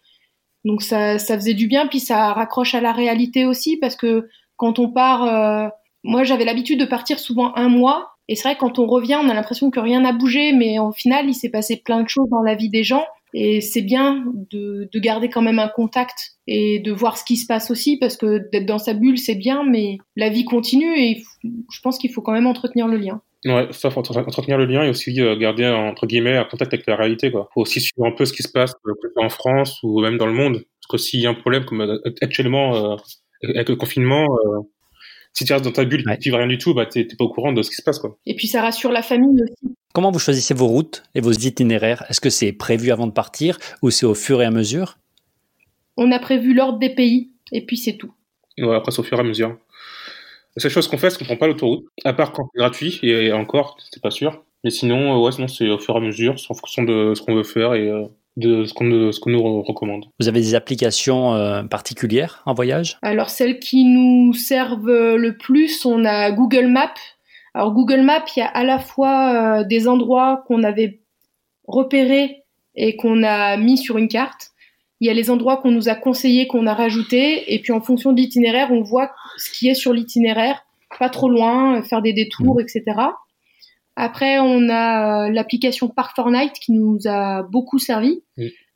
Donc 0.64 0.84
ça, 0.84 1.18
ça 1.18 1.34
faisait 1.34 1.56
du 1.56 1.66
bien, 1.66 1.88
puis 1.88 2.00
ça 2.00 2.34
raccroche 2.34 2.76
à 2.76 2.82
la 2.82 2.92
réalité 2.92 3.46
aussi 3.46 3.78
parce 3.78 3.96
que 3.96 4.30
quand 4.58 4.78
on 4.78 4.92
part, 4.92 5.24
euh, 5.24 5.70
moi 6.04 6.24
j'avais 6.24 6.46
l'habitude 6.46 6.80
de 6.80 6.86
partir 6.86 7.18
souvent 7.18 7.56
un 7.56 7.68
mois. 7.68 8.12
Et 8.28 8.36
c'est 8.36 8.48
vrai, 8.48 8.58
quand 8.60 8.78
on 8.78 8.86
revient, 8.86 9.18
on 9.20 9.28
a 9.28 9.34
l'impression 9.34 9.72
que 9.72 9.80
rien 9.80 10.02
n'a 10.02 10.14
bougé, 10.14 10.54
mais 10.54 10.78
au 10.78 10.92
final, 10.92 11.28
il 11.28 11.34
s'est 11.34 11.50
passé 11.50 11.82
plein 11.84 12.04
de 12.04 12.10
choses 12.10 12.30
dans 12.30 12.44
la 12.44 12.54
vie 12.54 12.70
des 12.70 12.84
gens. 12.84 13.06
Et 13.34 13.62
c'est 13.62 13.82
bien 13.82 14.24
de, 14.52 14.90
de 14.92 15.00
garder 15.00 15.30
quand 15.30 15.42
même 15.42 15.60
un 15.60 15.68
contact 15.68 16.34
et 16.48 16.80
de 16.80 16.92
voir 16.92 17.18
ce 17.18 17.24
qui 17.24 17.38
se 17.38 17.48
passe 17.48 17.72
aussi, 17.72 17.98
parce 17.98 18.18
que 18.18 18.50
d'être 18.52 18.66
dans 18.66 18.78
sa 18.78 18.94
bulle, 18.94 19.18
c'est 19.18 19.36
bien, 19.36 19.64
mais 19.64 19.98
la 20.16 20.30
vie 20.30 20.46
continue 20.46 20.98
et 20.98 21.24
je 21.44 21.80
pense 21.82 21.98
qu'il 21.98 22.12
faut 22.12 22.22
quand 22.22 22.34
même 22.34 22.48
entretenir 22.48 22.88
le 22.88 22.98
lien. 22.98 23.22
Ouais, 23.46 23.68
ça, 23.72 23.90
faut 23.90 24.00
entre- 24.00 24.18
entretenir 24.18 24.58
le 24.58 24.66
lien 24.66 24.84
et 24.84 24.90
aussi 24.90 25.20
euh, 25.20 25.36
garder, 25.36 25.68
entre 25.68 26.06
guillemets, 26.08 26.38
un 26.38 26.46
contact 26.46 26.74
avec 26.74 26.88
la 26.88 26.96
réalité, 26.96 27.30
quoi. 27.30 27.50
Faut 27.54 27.62
aussi 27.62 27.82
suivre 27.82 28.08
un 28.08 28.12
peu 28.12 28.24
ce 28.26 28.32
qui 28.32 28.44
se 28.44 28.50
passe, 28.50 28.74
euh, 28.88 28.94
en 29.18 29.30
France 29.30 29.80
ou 29.84 30.02
même 30.02 30.18
dans 30.18 30.28
le 30.28 30.34
monde. 30.34 30.64
Parce 30.82 30.92
que 30.92 30.98
s'il 30.98 31.20
y 31.20 31.28
a 31.28 31.30
un 31.30 31.34
problème, 31.34 31.66
comme 31.66 31.82
euh, 31.82 32.00
actuellement, 32.22 32.98
avec 33.44 33.68
le 33.68 33.76
confinement, 33.76 34.26
si 35.34 35.46
tu 35.46 35.54
restes 35.54 35.66
dans 35.66 35.72
ta 35.72 35.86
bulle, 35.86 36.04
Ouais. 36.06 36.14
et 36.14 36.18
que 36.18 36.22
tu 36.24 36.30
vis 36.30 36.36
rien 36.38 36.48
du 36.48 36.58
tout, 36.58 36.74
bah, 36.74 36.86
t'es 36.86 37.06
t'es 37.08 37.16
pas 37.16 37.26
au 37.26 37.30
courant 37.30 37.54
de 37.54 37.62
ce 37.62 37.70
qui 37.70 37.76
se 37.76 37.82
passe, 37.82 38.00
quoi. 38.00 38.18
Et 38.26 38.36
puis 38.36 38.48
ça 38.48 38.62
rassure 38.62 38.92
la 38.92 39.02
famille 39.02 39.42
aussi. 39.44 39.76
Comment 39.94 40.12
vous 40.12 40.20
choisissez 40.20 40.54
vos 40.54 40.68
routes 40.68 41.04
et 41.16 41.22
vos 41.22 41.32
itinéraires? 41.32 42.04
Est-ce 42.10 42.22
que 42.22 42.30
c'est 42.30 42.52
prévu 42.54 42.92
avant 42.92 43.08
de 43.08 43.12
partir 43.12 43.58
ou 43.82 43.90
c'est 43.92 44.06
au 44.06 44.16
fur 44.16 44.42
et 44.42 44.46
à 44.46 44.52
mesure? 44.52 44.98
On 45.98 46.12
a 46.12 46.20
prévu 46.20 46.54
l'ordre 46.54 46.80
des 46.80 46.90
pays 46.94 47.30
et 47.52 47.66
puis 47.66 47.78
c'est 47.78 47.98
tout. 47.98 48.12
Ouais, 48.58 48.76
après, 48.76 48.92
c'est 48.92 49.00
au 49.00 49.04
fur 49.04 49.18
et 49.18 49.22
à 49.22 49.24
mesure. 49.24 49.58
La 50.56 50.62
seule 50.62 50.72
chose 50.72 50.88
qu'on 50.88 50.98
fait, 50.98 51.10
c'est 51.10 51.18
qu'on 51.18 51.26
prend 51.26 51.38
pas 51.38 51.48
l'autoroute, 51.48 51.86
à 52.06 52.14
part 52.14 52.32
quand 52.32 52.48
c'est 52.54 52.60
gratuit, 52.60 53.00
et 53.02 53.32
encore, 53.34 53.78
c'est 53.92 54.02
pas 54.02 54.12
sûr. 54.12 54.44
Mais 54.64 54.70
sinon, 54.70 55.16
euh, 55.16 55.26
ouais, 55.26 55.32
sinon 55.32 55.48
c'est 55.48 55.68
au 55.70 55.80
fur 55.80 55.96
et 55.96 55.98
à 55.98 56.02
mesure, 56.02 56.40
c'est 56.40 56.52
en 56.52 56.54
fonction 56.56 56.84
de 56.84 57.14
ce 57.16 57.22
qu'on 57.22 57.34
veut 57.36 57.44
faire 57.44 57.74
et 57.74 57.90
euh, 57.90 58.06
de 58.38 58.66
ce 58.66 58.74
qu'on 58.74 58.86
nous- 58.86 59.12
ce 59.12 59.20
qu'on 59.20 59.30
nous 59.30 59.62
recommande. 59.62 60.06
Vous 60.20 60.28
avez 60.28 60.40
des 60.42 60.56
applications 60.56 61.36
euh, 61.36 61.64
particulières 61.64 62.42
en 62.46 62.54
voyage? 62.54 62.98
Alors 63.02 63.30
celles 63.30 63.60
qui 63.60 63.84
nous 63.86 64.34
servent 64.34 65.16
le 65.16 65.38
plus, 65.38 65.86
on 65.86 66.04
a 66.06 66.32
Google 66.32 66.68
Maps. 66.68 66.94
Alors 67.54 67.72
Google 67.74 68.02
Maps, 68.02 68.26
il 68.36 68.40
y 68.40 68.44
a 68.44 68.48
à 68.48 68.64
la 68.64 68.80
fois 68.80 69.60
euh, 69.60 69.64
des 69.64 69.88
endroits 69.88 70.44
qu'on 70.48 70.64
avait 70.64 71.02
repérés 71.68 72.44
et 72.76 72.96
qu'on 72.96 73.24
a 73.24 73.58
mis 73.58 73.78
sur 73.78 73.98
une 73.98 74.08
carte. 74.08 74.50
Il 75.00 75.08
y 75.08 75.10
a 75.10 75.14
les 75.14 75.30
endroits 75.30 75.58
qu'on 75.58 75.72
nous 75.72 75.90
a 75.90 75.96
conseillés, 75.96 76.48
qu'on 76.48 76.66
a 76.66 76.74
rajoutés. 76.74 77.54
Et 77.54 77.60
puis 77.62 77.72
en 77.74 77.82
fonction 77.82 78.12
de 78.14 78.18
l'itinéraire, 78.18 78.70
on 78.72 78.82
voit 78.82 79.12
ce 79.38 79.52
qui 79.52 79.68
est 79.68 79.74
sur 79.76 79.94
l'itinéraire, 79.94 80.64
pas 80.98 81.10
trop 81.10 81.30
loin, 81.30 81.78
euh, 81.78 81.84
faire 81.84 82.02
des 82.02 82.14
détours, 82.14 82.60
etc. 82.62 82.84
Après, 83.96 84.40
on 84.40 84.70
a 84.70 85.28
euh, 85.28 85.32
l'application 85.32 85.88
Park 85.88 86.16
Fortnite 86.16 86.54
qui 86.54 86.72
nous 86.72 87.00
a 87.06 87.44
beaucoup 87.44 87.78
servi, 87.80 88.24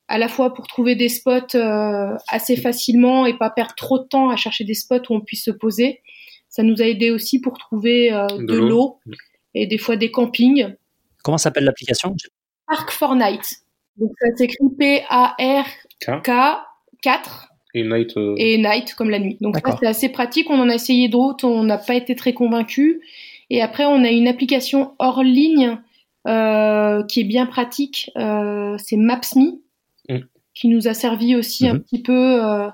à 0.08 0.18
la 0.18 0.28
fois 0.28 0.54
pour 0.54 0.68
trouver 0.68 0.96
des 0.96 1.10
spots 1.10 1.56
euh, 1.56 2.16
assez 2.30 2.56
facilement 2.56 3.26
et 3.26 3.38
pas 3.38 3.50
perdre 3.50 3.76
trop 3.76 4.00
de 4.00 4.06
temps 4.06 4.30
à 4.30 4.36
chercher 4.36 4.64
des 4.64 4.74
spots 4.76 5.10
où 5.10 5.16
on 5.16 5.22
puisse 5.22 5.44
se 5.44 5.52
poser. 5.52 6.02
Ça 6.50 6.64
nous 6.64 6.82
a 6.82 6.86
aidé 6.86 7.12
aussi 7.12 7.42
pour 7.42 7.58
trouver 7.58 8.14
euh, 8.14 8.28
de, 8.28 8.46
De 8.46 8.58
l'eau. 8.58 9.00
et 9.54 9.68
des 9.68 9.78
fois 9.78 9.96
des 9.96 10.12
campings. 10.12 10.76
Comment 11.24 11.38
s'appelle 11.38 11.66
l'application? 11.66 12.16
Park 12.68 12.92
Fortnite. 12.92 13.58
Donc 13.98 14.12
ça 14.22 14.28
s'écrit 14.36 14.70
P-A-R-K 14.78 16.32
4 17.02 17.48
Et 17.74 17.84
Night, 17.84 18.18
euh, 18.18 18.36
et 18.38 18.58
night 18.58 18.94
comme 18.96 19.10
la 19.10 19.20
nuit. 19.20 19.38
Donc 19.42 19.58
ça 19.64 19.78
c'est 19.80 19.88
assez 19.88 20.10
pratique. 20.10 20.50
On 20.50 20.60
en 20.60 20.70
a 20.70 20.76
essayé 20.76 21.10
d'autres, 21.10 21.46
on 21.46 21.64
n'a 21.64 21.78
pas 21.78 21.96
été 21.96 22.16
très 22.16 22.34
convaincus. 22.34 23.00
Et 23.50 23.62
après 23.62 23.86
on 23.86 24.04
a 24.04 24.10
une 24.10 24.28
application 24.28 24.94
hors 25.00 25.24
ligne 25.24 25.78
euh, 26.28 27.04
qui 27.04 27.22
est 27.22 27.26
bien 27.26 27.46
pratique. 27.46 28.12
Euh, 28.18 28.76
c'est 28.78 28.98
Maps.me 28.98 29.62
Mm. 30.10 30.20
qui 30.56 30.70
nous 30.70 30.88
a 30.88 30.94
servi 30.94 31.36
aussi 31.36 31.68
un 31.68 31.74
Mhm. 31.76 31.84
petit 31.84 32.02
peu 32.02 32.44
euh, 32.44 32.68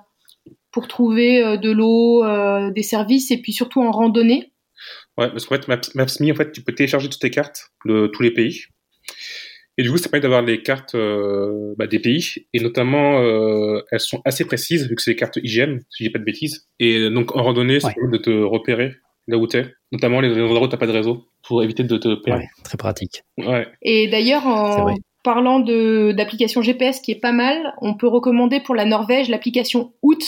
pour 0.71 0.87
trouver 0.87 1.43
euh, 1.43 1.57
de 1.57 1.71
l'eau, 1.71 2.23
euh, 2.23 2.69
des 2.71 2.83
services 2.83 3.31
et 3.31 3.37
puis 3.37 3.53
surtout 3.53 3.81
en 3.81 3.91
randonnée. 3.91 4.51
Ouais, 5.17 5.29
parce 5.29 5.45
qu'en 5.45 5.55
fait, 5.55 5.67
Maps, 5.67 5.81
Maps.me, 5.95 6.31
en 6.31 6.35
fait, 6.35 6.51
tu 6.51 6.61
peux 6.61 6.73
télécharger 6.75 7.09
toutes 7.09 7.21
tes 7.21 7.29
cartes 7.31 7.71
de 7.85 8.07
tous 8.07 8.21
les 8.23 8.31
pays. 8.31 8.61
Et 9.77 9.83
du 9.83 9.89
coup, 9.91 9.97
ça 9.97 10.09
permet 10.09 10.21
d'avoir 10.21 10.43
les 10.43 10.61
cartes 10.61 10.93
euh, 10.93 11.73
bah, 11.77 11.87
des 11.87 11.97
pays. 11.99 12.45
Et 12.53 12.59
notamment, 12.59 13.19
euh, 13.21 13.81
elles 13.91 13.99
sont 13.99 14.21
assez 14.25 14.45
précises, 14.45 14.87
vu 14.87 14.95
que 14.95 15.01
c'est 15.01 15.11
des 15.11 15.15
cartes 15.15 15.37
IGN, 15.41 15.79
si 15.89 16.03
je 16.03 16.09
dis 16.09 16.13
pas 16.13 16.19
de 16.19 16.23
bêtises. 16.23 16.67
Et 16.79 17.09
donc, 17.09 17.35
en 17.35 17.41
randonnée, 17.43 17.79
ça 17.79 17.87
Ouais. 17.87 17.93
permet 17.95 18.17
de 18.19 18.23
te 18.23 18.29
repérer 18.29 18.93
là 19.27 19.37
où 19.37 19.47
t'es. 19.47 19.65
Notamment 19.91 20.21
les 20.21 20.39
endroits 20.41 20.63
où 20.63 20.67
t'as 20.67 20.77
pas 20.77 20.87
de 20.87 20.91
réseau, 20.91 21.25
pour 21.47 21.63
éviter 21.63 21.83
de 21.83 21.97
te 21.97 22.15
perdre. 22.15 22.41
Ouais, 22.41 22.47
très 22.63 22.77
pratique. 22.77 23.23
Ouais. 23.37 23.67
Et 23.81 24.07
d'ailleurs, 24.07 24.47
en 24.47 24.95
parlant 25.23 25.59
de 25.59 26.11
d'application 26.11 26.61
GPS 26.61 26.99
qui 26.99 27.11
est 27.11 27.19
pas 27.19 27.31
mal, 27.31 27.73
on 27.81 27.95
peut 27.95 28.07
recommander 28.07 28.59
pour 28.59 28.75
la 28.75 28.85
Norvège 28.85 29.29
l'application 29.29 29.93
OUT. 30.01 30.19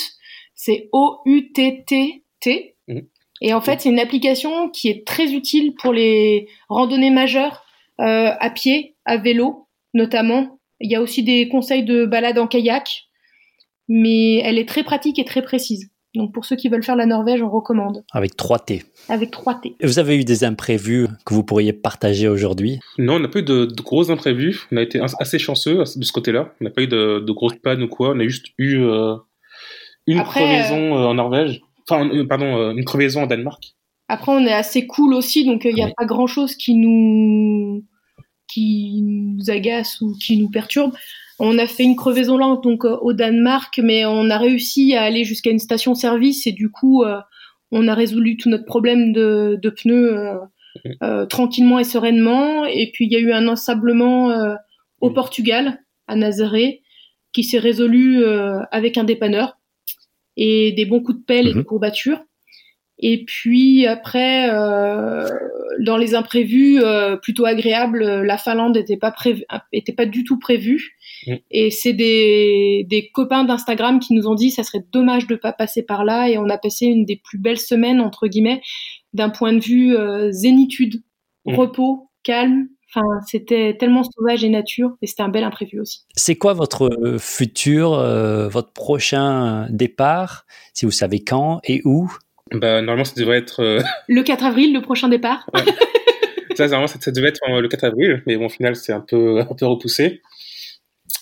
C'est 0.53 0.89
O-U-T-T-T. 0.93 2.75
Mhm. 2.87 3.07
Et 3.41 3.53
en 3.53 3.61
fait, 3.61 3.81
c'est 3.81 3.89
une 3.89 3.99
application 3.99 4.69
qui 4.69 4.89
est 4.89 5.05
très 5.05 5.33
utile 5.33 5.73
pour 5.75 5.91
les 5.91 6.47
randonnées 6.69 7.11
majeures 7.11 7.65
euh, 7.99 8.31
à 8.39 8.49
pied, 8.49 8.95
à 9.03 9.17
vélo 9.17 9.65
notamment. 9.95 10.59
Il 10.79 10.91
y 10.91 10.95
a 10.95 11.01
aussi 11.01 11.23
des 11.23 11.47
conseils 11.47 11.83
de 11.83 12.05
balade 12.05 12.37
en 12.37 12.47
kayak, 12.47 13.05
mais 13.87 14.35
elle 14.37 14.59
est 14.59 14.67
très 14.67 14.83
pratique 14.83 15.17
et 15.17 15.25
très 15.25 15.41
précise. 15.41 15.89
Donc 16.15 16.33
pour 16.33 16.45
ceux 16.45 16.55
qui 16.55 16.69
veulent 16.69 16.83
faire 16.83 16.95
la 16.95 17.05
Norvège, 17.05 17.41
on 17.41 17.49
recommande 17.49 18.03
Avec 18.11 18.35
3 18.37 18.59
T. 18.59 18.83
avec 19.09 19.31
3 19.31 19.55
T. 19.61 19.75
Et 19.79 19.85
vous 19.85 19.99
avez 19.99 20.17
eu 20.17 20.23
des 20.23 20.43
imprévus 20.43 21.07
que 21.25 21.33
vous 21.33 21.43
pourriez 21.43 21.73
partager 21.73 22.27
aujourd'hui? 22.27 22.79
Non, 22.97 23.15
on 23.15 23.19
n'a 23.19 23.27
pas 23.27 23.39
eu 23.39 23.43
de, 23.43 23.65
de 23.65 23.81
gros 23.81 24.09
imprévus. 24.11 24.61
On 24.71 24.77
a 24.77 24.81
été 24.81 24.99
as- 24.99 25.15
assez 25.19 25.39
chanceux 25.39 25.79
de 25.95 26.03
ce 26.03 26.11
côté-là. 26.11 26.53
On 26.61 26.63
n'a 26.65 26.69
pas 26.69 26.81
eu 26.83 26.87
de, 26.87 27.19
de 27.19 27.31
grosses 27.31 27.57
pannes 27.61 27.83
ou 27.83 27.87
quoi. 27.87 28.11
On 28.15 28.19
a 28.19 28.23
juste 28.23 28.47
eu 28.57 28.79
euh, 28.81 29.15
une 30.07 30.19
Après, 30.19 30.39
crevaison 30.41 30.95
euh, 30.97 31.05
en 31.07 31.13
Norvège. 31.15 31.61
Enfin, 31.89 32.09
euh, 32.09 32.25
pardon, 32.27 32.57
euh, 32.57 32.71
une 32.71 32.85
crevaison 32.85 33.23
en 33.23 33.27
Danemark. 33.27 33.75
Après, 34.07 34.31
on 34.31 34.45
est 34.45 34.53
assez 34.53 34.85
cool 34.87 35.13
aussi, 35.15 35.45
donc 35.45 35.65
il 35.65 35.73
n'y 35.73 35.81
a 35.81 35.85
Oui. 35.87 35.93
pas 35.97 36.05
grand 36.05 36.27
chose 36.27 36.55
qui 36.55 36.75
nous 36.75 37.83
qui 38.47 39.01
nous 39.03 39.49
agace 39.49 39.99
ou 40.01 40.15
qui 40.21 40.37
nous 40.37 40.49
perturbe. 40.49 40.93
On 41.39 41.57
a 41.57 41.67
fait 41.67 41.83
une 41.83 41.95
crevaison 41.95 42.37
lente 42.37 42.63
donc 42.63 42.85
euh, 42.85 42.97
au 43.01 43.13
Danemark, 43.13 43.79
mais 43.83 44.05
on 44.05 44.29
a 44.29 44.37
réussi 44.37 44.95
à 44.95 45.03
aller 45.03 45.23
jusqu'à 45.25 45.49
une 45.51 45.59
station-service 45.59 46.47
et 46.47 46.51
du 46.53 46.69
coup, 46.69 47.03
euh, 47.03 47.19
on 47.71 47.87
a 47.87 47.93
résolu 47.93 48.37
tout 48.37 48.49
notre 48.49 48.65
problème 48.65 49.11
de, 49.13 49.59
de 49.61 49.69
pneus 49.69 50.13
euh, 50.17 50.35
euh, 51.03 51.25
tranquillement 51.25 51.79
et 51.79 51.83
sereinement. 51.83 52.65
Et 52.65 52.91
puis 52.93 53.05
il 53.05 53.11
y 53.11 53.15
a 53.17 53.19
eu 53.19 53.31
un 53.33 53.47
ensablement 53.47 54.31
euh, 54.31 54.55
au. 55.01 55.09
Portugal, 55.11 55.79
à 56.07 56.15
Nazaré, 56.15 56.81
qui 57.33 57.43
s'est 57.43 57.59
résolu 57.59 58.23
euh, 58.23 58.59
avec 58.71 58.97
un 58.97 59.03
dépanneur. 59.03 59.57
et 60.37 60.71
des 60.73 60.85
bons 60.85 61.01
coups 61.01 61.19
de 61.19 61.23
pelle 61.25 61.47
et 61.47 61.53
Mhm. 61.53 61.59
des 61.59 61.63
courbatures. 61.65 62.19
Et 62.99 63.25
puis 63.25 63.85
après, 63.85 64.49
euh, 64.49 65.27
dans 65.81 65.97
les 65.97 66.15
imprévus 66.15 66.81
euh, 66.81 67.17
plutôt 67.17 67.45
agréables, 67.45 68.03
la 68.03 68.37
Finlande 68.37 68.75
n'était 68.77 68.97
pas 68.97 69.13
était 69.73 69.93
pas 69.93 70.05
du 70.05 70.23
tout 70.23 70.39
prévue. 70.39 70.95
Mm. 71.27 71.35
Et 71.51 71.71
c'est 71.71 71.93
des, 71.93 72.85
des 72.89 73.09
copains 73.09 73.43
d'Instagram 73.43 73.99
qui 73.99 74.13
nous 74.13 74.27
ont 74.27 74.35
dit 74.35 74.51
ça 74.51 74.63
serait 74.63 74.85
dommage 74.91 75.27
de 75.27 75.35
pas 75.35 75.51
passer 75.53 75.83
par 75.83 76.05
là. 76.05 76.29
Et 76.29 76.37
on 76.37 76.49
a 76.49 76.57
passé 76.57 76.85
une 76.85 77.05
des 77.05 77.21
plus 77.23 77.37
belles 77.37 77.59
semaines 77.59 77.99
entre 77.99 78.27
guillemets 78.27 78.61
d'un 79.13 79.29
point 79.29 79.53
de 79.53 79.59
vue 79.59 79.95
euh, 79.95 80.31
zénitude, 80.31 81.01
Mm. 81.45 81.55
repos, 81.55 82.09
calme. 82.23 82.67
Enfin, 82.89 83.05
c'était 83.27 83.75
tellement 83.77 84.03
sauvage 84.03 84.43
et 84.45 84.49
nature, 84.49 84.95
et 85.01 85.07
c'était 85.07 85.23
un 85.23 85.29
bel 85.29 85.43
imprévu 85.43 85.81
aussi. 85.81 86.05
C'est 86.15 86.37
quoi 86.37 86.53
votre 86.53 87.17
futur, 87.19 87.93
euh, 87.93 88.47
votre 88.47 88.71
prochain 88.71 89.67
départ, 89.69 90.45
si 90.73 90.85
vous 90.85 90.91
savez 90.91 91.21
quand 91.21 91.59
et 91.65 91.81
où? 91.83 92.09
Bah, 92.53 92.81
normalement, 92.81 93.05
ça 93.05 93.13
devrait 93.17 93.37
être. 93.37 93.61
euh, 93.61 93.81
Le 94.07 94.23
4 94.23 94.43
avril, 94.45 94.73
le 94.73 94.81
prochain 94.81 95.09
départ. 95.09 95.49
ça, 96.55 96.65
normalement, 96.67 96.87
ça, 96.87 96.99
ça 96.99 97.11
devait 97.11 97.29
être 97.29 97.41
euh, 97.49 97.59
le 97.61 97.67
4 97.67 97.83
avril, 97.85 98.21
mais 98.27 98.37
bon, 98.37 98.45
au 98.45 98.49
final, 98.49 98.75
c'est 98.75 98.93
un 98.93 99.01
peu, 99.01 99.39
un 99.39 99.45
peu 99.45 99.65
repoussé. 99.65 100.21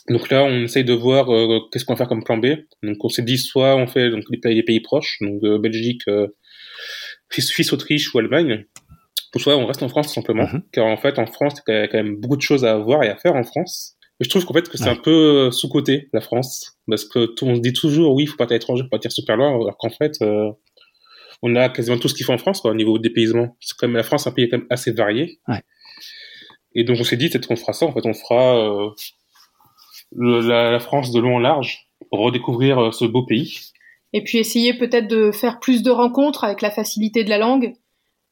Donc 0.09 0.29
là, 0.29 0.43
on 0.43 0.63
essaye 0.63 0.83
de 0.83 0.93
voir 0.93 1.33
euh, 1.33 1.59
qu'est-ce 1.71 1.85
qu'on 1.85 1.93
va 1.93 1.97
faire 1.97 2.07
comme 2.09 2.23
plan 2.25 2.37
B. 2.37 2.47
Donc 2.83 2.97
on 3.05 3.09
s'est 3.09 3.21
dit 3.21 3.37
soit 3.37 3.77
on 3.77 3.87
fait 3.87 4.09
donc 4.09 4.23
les 4.29 4.37
pays, 4.37 4.53
les 4.55 4.63
pays 4.63 4.81
proches, 4.81 5.17
donc 5.21 5.41
euh, 5.43 5.57
Belgique, 5.59 6.01
euh, 6.09 6.27
Suisse, 7.31 7.71
Autriche 7.71 8.13
ou 8.13 8.19
Allemagne, 8.19 8.65
ou 9.33 9.39
soit 9.39 9.55
on 9.55 9.65
reste 9.65 9.81
en 9.81 9.87
France 9.87 10.07
tout 10.07 10.13
simplement. 10.13 10.43
Mhm. 10.51 10.63
Car 10.73 10.85
en 10.87 10.97
fait, 10.97 11.19
en 11.19 11.25
France, 11.25 11.53
il 11.69 11.73
y 11.73 11.77
a 11.77 11.87
quand 11.87 11.97
même 12.03 12.17
beaucoup 12.17 12.35
de 12.35 12.41
choses 12.41 12.65
à 12.65 12.77
voir 12.77 13.01
et 13.03 13.07
à 13.09 13.15
faire 13.15 13.33
en 13.35 13.43
France. 13.43 13.95
Et 14.19 14.25
je 14.25 14.29
trouve 14.29 14.43
qu'en 14.45 14.53
fait 14.53 14.67
que 14.67 14.77
c'est 14.77 14.83
Ouais. 14.85 14.89
un 14.91 14.95
peu 14.97 15.51
sous 15.51 15.69
côté 15.69 16.09
la 16.11 16.19
France, 16.19 16.77
parce 16.87 17.05
que 17.05 17.25
tout, 17.25 17.45
on 17.45 17.55
se 17.55 17.61
dit 17.61 17.71
toujours 17.73 18.13
oui, 18.13 18.23
il 18.23 18.27
faut 18.27 18.35
partir 18.35 18.55
à 18.55 18.57
l'étranger, 18.57 18.83
faut 18.83 18.89
partir 18.89 19.11
super 19.11 19.37
loin, 19.37 19.49
alors 19.55 19.77
qu'en 19.77 19.89
fait, 19.89 20.15
euh, 20.21 20.51
on 21.43 21.55
a 21.55 21.69
quasiment 21.69 21.97
tout 21.99 22.07
ce 22.07 22.15
qu'il 22.15 22.25
faut 22.25 22.33
en 22.33 22.37
France 22.39 22.61
quoi, 22.61 22.71
au 22.71 22.75
niveau 22.75 22.97
dépaysement. 22.97 23.55
C'est 23.59 23.75
quand 23.77 23.87
même 23.87 23.97
la 23.97 24.03
France, 24.03 24.25
un 24.25 24.31
pays 24.31 24.49
quand 24.49 24.57
même 24.57 24.67
assez 24.71 24.91
varié. 24.91 25.39
Ouais. 25.47 25.61
Et 26.73 26.83
donc 26.83 26.97
on 26.99 27.03
s'est 27.03 27.17
dit 27.17 27.29
peut-être 27.29 27.47
qu'on 27.47 27.55
fera 27.55 27.73
ça. 27.73 27.85
En 27.85 27.93
fait, 27.93 28.05
on 28.05 28.13
fera 28.13 28.57
euh, 28.57 28.89
le- 30.15 30.39
la, 30.47 30.71
la 30.71 30.79
France 30.79 31.11
de 31.11 31.19
long 31.19 31.35
en 31.35 31.39
large 31.39 31.87
pour 32.09 32.19
redécouvrir 32.19 32.79
euh, 32.79 32.91
ce 32.91 33.05
beau 33.05 33.25
pays. 33.25 33.59
Et 34.13 34.23
puis 34.23 34.37
essayer 34.37 34.73
peut-être 34.73 35.07
de 35.07 35.31
faire 35.31 35.59
plus 35.59 35.83
de 35.83 35.91
rencontres 35.91 36.43
avec 36.43 36.61
la 36.61 36.71
facilité 36.71 37.23
de 37.23 37.29
la 37.29 37.37
langue, 37.37 37.73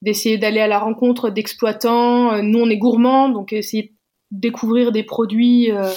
d'essayer 0.01 0.37
d'aller 0.37 0.59
à 0.59 0.67
la 0.67 0.79
rencontre 0.79 1.29
d'exploitants. 1.29 2.33
Euh, 2.33 2.41
Nous, 2.41 2.59
on 2.59 2.69
est 2.69 2.77
gourmands, 2.77 3.29
donc 3.29 3.51
essayer 3.51 3.83
de 4.31 4.39
découvrir 4.39 4.91
des 4.91 5.03
produits 5.03 5.71
euh, 5.71 5.89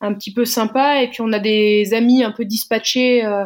un 0.00 0.12
petit 0.14 0.32
peu 0.32 0.44
sympas. 0.44 1.00
Et 1.02 1.08
puis 1.08 1.20
on 1.22 1.32
a 1.32 1.38
des 1.38 1.94
amis 1.94 2.22
un 2.22 2.32
peu 2.32 2.44
dispatchés 2.44 3.24
euh, 3.24 3.44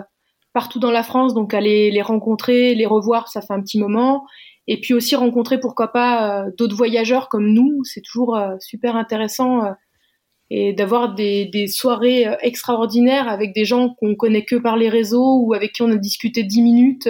partout 0.58 0.80
dans 0.80 0.90
la 0.90 1.04
France, 1.04 1.34
donc 1.34 1.54
aller 1.54 1.88
les 1.92 2.02
rencontrer, 2.02 2.74
les 2.74 2.84
revoir, 2.84 3.28
ça 3.28 3.40
fait 3.40 3.52
un 3.52 3.62
petit 3.62 3.78
moment. 3.78 4.26
Et 4.66 4.80
puis 4.80 4.92
aussi 4.92 5.14
rencontrer, 5.14 5.60
pourquoi 5.60 5.92
pas, 5.92 6.46
euh, 6.46 6.50
d'autres 6.58 6.74
voyageurs 6.74 7.28
comme 7.28 7.52
nous. 7.52 7.84
C'est 7.84 8.00
toujours 8.00 8.36
euh, 8.36 8.56
super 8.58 8.96
intéressant. 8.96 9.64
euh, 9.64 9.70
et 10.50 10.72
d'avoir 10.72 11.14
des, 11.14 11.66
soirées 11.68 12.26
extraordinaires 12.40 13.28
avec 13.28 13.54
des 13.54 13.64
gens 13.66 13.90
qu'on 14.00 14.16
connaît 14.16 14.44
que 14.44 14.56
par 14.56 14.76
les 14.76 14.88
réseaux 14.88 15.42
ou 15.44 15.54
avec 15.54 15.74
qui 15.74 15.82
on 15.82 15.92
a 15.92 15.96
discuté 15.96 16.42
dix 16.42 16.62
minutes 16.62 17.08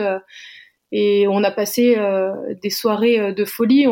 et 0.90 1.26
on 1.28 1.44
a 1.44 1.53
passé 1.53 1.96
des 2.61 2.70
soirées 2.70 3.32
de 3.32 3.44
folie. 3.44 3.86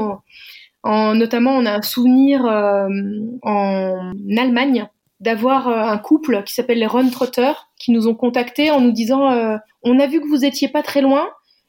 Notamment, 0.85 1.53
on 1.53 1.65
a 1.65 1.77
un 1.77 1.83
souvenir 1.83 2.45
en 2.45 4.13
Allemagne 4.37 4.89
d'avoir 5.21 5.69
euh, 5.69 5.77
un 5.83 5.99
couple 5.99 6.43
qui 6.45 6.53
s'appelle 6.55 6.79
les 6.79 6.87
Run 6.87 7.09
Trotter 7.09 7.53
qui 7.79 7.91
nous 7.93 8.07
ont 8.09 8.15
contactés 8.15 8.71
en 8.71 8.81
nous 8.81 8.93
disant 8.93 9.31
euh, 9.33 9.57
on 9.83 9.99
a 9.99 10.07
vu 10.07 10.21
que 10.21 10.27
vous 10.29 10.45
étiez 10.45 10.69
pas 10.69 10.83
très 10.83 11.01
loin. 11.01 11.27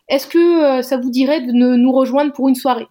Est-ce 0.10 0.28
que 0.28 0.38
euh, 0.80 0.82
ça 0.82 0.98
vous 0.98 1.10
dirait 1.12 1.42
de 1.42 1.52
ne- 1.52 1.76
nous 1.76 1.92
rejoindre 1.92 2.34
pour 2.34 2.48
une 2.50 2.56
soirée? 2.56 2.88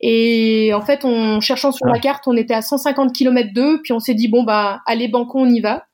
Et 0.00 0.72
en 0.74 0.80
fait, 0.80 1.04
en 1.04 1.40
cherchant 1.40 1.70
sur 1.72 1.86
Ah. 1.86 1.92
la 1.92 1.98
carte, 2.00 2.26
on 2.26 2.36
était 2.36 2.54
à 2.54 2.62
150 2.62 3.12
km 3.12 3.50
d'eux, 3.54 3.80
puis 3.82 3.92
on 3.92 4.00
s'est 4.00 4.14
dit 4.14 4.28
bon 4.28 4.42
bah 4.42 4.80
allez 4.86 5.08
banco, 5.08 5.38
on 5.38 5.48
y 5.48 5.60
va. 5.60 5.84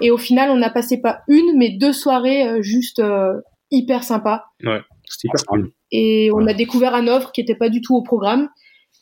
Et 0.00 0.10
au 0.10 0.18
final, 0.18 0.50
on 0.50 0.60
a 0.62 0.68
passé 0.70 1.00
pas 1.00 1.20
une, 1.28 1.56
mais 1.56 1.70
deux 1.70 1.92
soirées 1.92 2.46
euh, 2.46 2.62
juste 2.62 2.98
euh, 2.98 3.34
hyper 3.70 4.02
sympas. 4.04 4.44
C'était 4.60 5.28
hyper 5.28 5.44
cool. 5.46 5.72
Et 5.92 6.30
on 6.34 6.38
Ouais. 6.38 6.50
a 6.50 6.54
découvert 6.54 6.94
un 6.94 7.06
offre 7.06 7.32
qui 7.32 7.40
était 7.40 7.54
pas 7.54 7.68
du 7.68 7.80
tout 7.80 7.94
au 7.94 8.02
programme. 8.02 8.48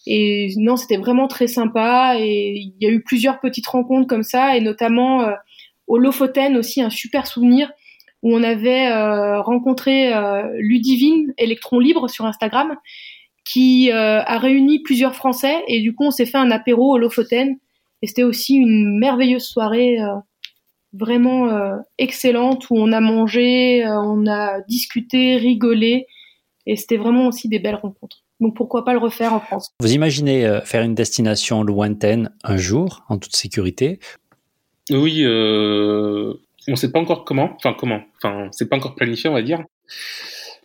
Et 0.07 0.53
non, 0.59 0.77
c'était 0.77 0.97
vraiment 0.97 1.29
très 1.29 1.47
sympa. 1.47 2.17
Et 2.19 2.53
il 2.57 2.75
y 2.81 2.87
a 2.87 2.91
eu 2.91 3.03
plusieurs 3.03 3.41
petites 3.41 3.67
rencontres 3.67 4.07
comme 4.07 4.23
ça, 4.23 4.57
et 4.57 4.61
notamment 4.61 5.23
euh, 5.23 5.33
au 5.87 5.99
Lofoten 5.99 6.57
aussi 6.57 6.83
un 6.83 6.91
super 6.91 7.27
souvenir 7.27 7.71
où 8.23 8.35
on 8.35 8.43
avait 8.43 8.89
euh, 8.91 9.41
rencontré 9.43 10.15
euh, 10.15 10.43
Ludivine 10.59 11.35
Electron 11.37 11.79
Libre 11.79 12.09
sur 12.09 12.25
Instagram, 12.25 12.77
qui 13.45 13.91
euh, 13.93 14.23
a 14.23 14.39
réuni 14.39 14.81
plusieurs 14.83 15.15
Français. 15.15 15.63
Et 15.69 15.81
du 15.83 15.95
coup, 15.95 16.05
on 16.05 16.11
s'est 16.11 16.27
fait 16.27 16.39
un 16.39 16.51
apéro 16.51 16.95
au 16.95 16.99
Lofoten. 16.99 17.57
Et 18.03 18.07
c'était 18.07 18.23
aussi 18.23 18.57
une 18.57 18.99
merveilleuse 18.99 19.45
soirée. 19.45 20.01
euh, 20.01 20.15
vraiment 20.95 21.49
euh, 21.49 21.77
excellente 21.99 22.71
où 22.71 22.77
on 22.77 22.93
a 22.93 23.01
mangé, 23.01 23.85
euh, 23.85 24.01
on 24.01 24.27
a 24.27 24.61
discuté, 24.63 25.37
rigolé 25.37 26.07
et 26.67 26.77
c'était 26.77 26.97
vraiment 26.97 27.27
aussi 27.27 27.49
des 27.49 27.59
belles 27.59 27.75
rencontres. 27.75 28.24
Donc 28.41 28.57
pourquoi 28.57 28.85
pas 28.85 28.93
le 28.93 28.99
refaire 28.99 29.33
en 29.33 29.41
France? 29.41 29.71
Vous 29.81 29.93
imaginez 29.93 30.47
euh, 30.47 30.61
faire 30.63 30.83
une 30.83 30.95
destination 30.95 31.63
lointaine 31.63 32.31
un 32.43 32.57
jour, 32.57 33.05
en 33.09 33.19
toute 33.19 33.37
sécurité? 33.37 34.01
Oui, 34.91 35.23
euh, 35.23 36.35
on 36.69 36.77
sait 36.77 36.91
pas 36.91 36.99
encore 36.99 37.25
comment, 37.25 37.51
enfin 37.57 37.75
comment, 37.79 38.01
enfin 38.17 38.49
c'est 38.51 38.69
pas 38.69 38.77
encore 38.77 38.95
planifié 38.95 39.31
on 39.31 39.35
va 39.35 39.43
dire. 39.43 39.63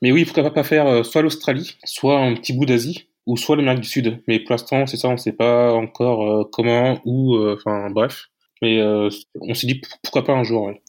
Mais 0.02 0.12
oui, 0.12 0.26
pourquoi 0.26 0.54
pas 0.54 0.64
faire 0.64 0.88
euh, 0.88 1.04
soit 1.04 1.22
l'Australie, 1.22 1.78
soit 1.84 2.20
un 2.20 2.34
petit 2.36 2.54
bout 2.54 2.66
d'Asie, 2.66 3.10
ou 3.26 3.38
soit 3.38 3.56
l'Amérique 3.56 3.82
du 3.82 3.88
Sud. 3.90 4.22
Mais 4.28 4.40
pour 4.40 4.52
l'instant, 4.52 4.88
c'est 4.88 4.98
ça, 4.98 5.10
on 5.10 5.18
sait 5.18 5.34
pas 5.34 5.74
encore 5.74 6.28
euh, 6.28 6.44
comment, 6.52 7.00
ou, 7.06 7.36
euh, 7.36 7.56
enfin 7.58 7.90
bref. 7.90 8.28
Mais 8.62 8.80
euh, 8.80 9.10
on 9.42 9.54
s'est 9.54 9.68
dit 9.68 9.82
pourquoi 10.04 10.24
pas 10.26 10.34
un 10.34 10.44
jour. 10.44 10.64
ouais. 10.64 10.82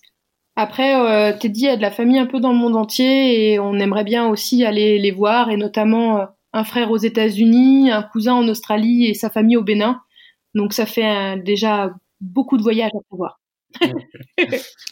Après, 0.57 0.95
euh, 0.95 1.37
Teddy 1.39 1.69
a 1.69 1.77
de 1.77 1.83
la 1.83 1.91
famille 1.91 2.19
un 2.19 2.27
peu 2.27 2.41
dans 2.41 2.53
le 2.53 2.59
monde 2.59 2.77
entier 2.77 3.53
et 3.53 3.59
on 3.59 3.79
aimerait 3.79 4.05
bien 4.05 4.29
aussi 4.29 4.65
aller 4.65 4.99
les 4.99 5.11
voir 5.13 5.51
et 5.51 5.57
notamment 5.57 6.21
euh, 6.21 6.25
un 6.53 6.65
frère 6.65 6.91
aux 6.91 6.97
États-Unis, 6.97 7.91
un 7.91 8.03
cousin 8.03 8.35
en 8.35 8.49
Australie 8.49 9.07
et 9.07 9.15
sa 9.15 9.31
famille 9.31 9.57
au 9.57 9.63
Bénin. 9.63 10.01
Donc 10.55 10.73
ça 10.73 10.87
fait 10.87 11.37
euh, 11.37 11.43
déjà 11.43 11.91
beaucoup 12.21 12.57
de 12.57 12.63
voyages 12.63 12.91
à 12.95 13.03
prévoir. 13.09 13.41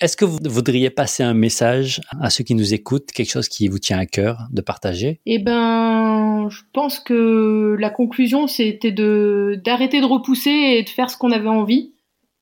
Est-ce 0.01 0.17
que 0.17 0.25
vous 0.25 0.39
voudriez 0.45 0.91
passer 0.91 1.25
un 1.25 1.35
message 1.35 2.01
à 2.21 2.31
ceux 2.31 2.45
qui 2.45 2.55
nous 2.55 2.75
écoutent, 2.75 3.11
quelque 3.11 3.31
chose 3.31 3.49
qui 3.49 3.67
vous 3.67 3.81
tient 3.81 3.99
à 3.99 4.07
cœur 4.07 4.47
de 4.53 4.61
partager? 4.61 5.21
Eh 5.27 5.41
ben, 5.41 6.49
je 6.49 6.63
pense 6.73 7.01
que 7.01 7.77
la 7.79 7.91
conclusion, 7.91 8.47
c'était 8.47 8.93
de 8.93 9.61
d'arrêter 9.65 10.01
de 10.01 10.07
repousser 10.07 10.51
et 10.51 10.83
de 10.85 10.89
faire 10.89 11.11
ce 11.11 11.17
qu'on 11.17 11.33
avait 11.33 11.49
envie. 11.49 11.93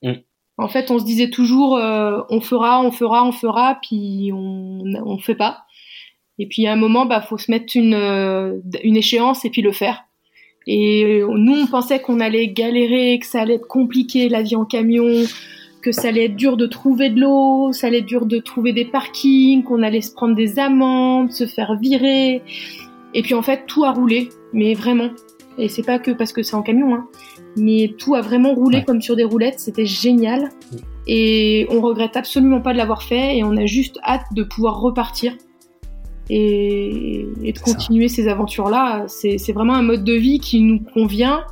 Mm. 0.03 0.13
En 0.59 0.69
fait, 0.69 0.91
on 0.91 0.99
se 0.99 1.05
disait 1.05 1.31
toujours, 1.31 1.77
euh, 1.77 2.21
on 2.29 2.41
fera, 2.41 2.83
on 2.83 2.91
fera, 2.91 3.27
on 3.27 3.33
fera, 3.33 3.79
puis 3.83 4.31
on 4.33 4.83
on 5.05 5.19
fait 5.19 5.35
pas. 5.35 5.66
Et 6.39 6.47
puis 6.47 6.67
à 6.67 6.73
un 6.73 6.77
moment, 6.77 7.07
bah, 7.07 7.21
faut 7.21 7.39
se 7.39 7.51
mettre 7.51 7.77
une 7.77 7.95
euh, 7.95 8.55
une 8.85 8.97
échéance 8.97 9.45
et 9.45 9.51
puis 9.51 9.63
le 9.63 9.73
faire. 9.73 10.05
Et 10.67 11.23
nous, 11.29 11.55
on 11.55 11.67
pensait 11.67 12.01
qu'on 12.01 12.19
allait 12.19 12.49
galérer, 12.49 13.19
que 13.21 13.27
ça 13.27 13.43
allait 13.43 13.55
être 13.55 13.69
compliqué 13.69 14.29
la 14.29 14.43
vie 14.43 14.57
en 14.57 14.65
camion, 14.65 15.23
que 15.81 15.93
ça 15.93 16.09
allait 16.09 16.25
être 16.25 16.35
dur 16.35 16.57
de 16.57 16.67
trouver 16.67 17.09
de 17.11 17.21
l'eau, 17.21 17.73
ça 17.73 17.87
allait 17.87 17.99
être 17.99 18.07
dur 18.07 18.27
de 18.27 18.39
trouver 18.39 18.73
des 18.73 18.85
parkings, 18.85 19.63
qu'on 19.63 19.85
allait 19.85 20.01
se 20.01 20.13
prendre 20.13 20.35
des 20.35 20.59
amendes, 20.59 21.31
se 21.31 21.47
faire 21.47 21.77
virer. 21.81 22.43
Et 23.15 23.23
puis 23.23 23.35
en 23.35 23.43
fait, 23.43 23.63
tout 23.69 23.85
a 23.85 23.93
roulé, 23.93 24.29
mais 24.53 24.75
vraiment. 24.75 25.11
Et 25.57 25.69
c'est 25.69 25.85
pas 25.85 26.01
que 26.01 26.11
parce 26.11 26.33
que 26.33 26.43
c'est 26.43 26.57
en 26.57 26.63
camion, 26.63 26.97
hein. 26.97 27.07
Mais 27.57 27.95
tout 27.97 28.17
a 28.17 28.21
vraiment 28.21 28.53
roulé 28.53 28.79
Ouais. 28.79 28.85
comme 28.85 29.01
sur 29.01 29.15
des 29.15 29.25
roulettes, 29.25 29.61
c'était 29.61 29.87
génial. 29.87 30.51
Et 31.07 31.67
on 31.71 31.81
regrette 31.81 32.17
absolument 32.17 32.61
pas 32.61 32.73
de 32.73 32.79
l'avoir 32.79 33.05
fait 33.05 33.39
et 33.39 33.45
on 33.45 33.57
a 33.57 33.67
juste 33.67 33.99
hâte 34.05 34.27
de 34.35 34.43
pouvoir 34.43 34.81
repartir 34.81 35.33
et, 36.31 37.27
et 37.43 37.53
de 37.53 37.59
ça. 37.59 37.65
continuer 37.65 38.09
ces 38.09 38.29
aventures-là. 38.29 39.05
C'est 39.09 39.53
vraiment 39.53 39.75
un 39.75 39.83
mode 39.83 40.05
de 40.05 40.15
vie 40.15 40.39
qui 40.41 40.61
nous 40.61 40.81
convient 40.81 41.45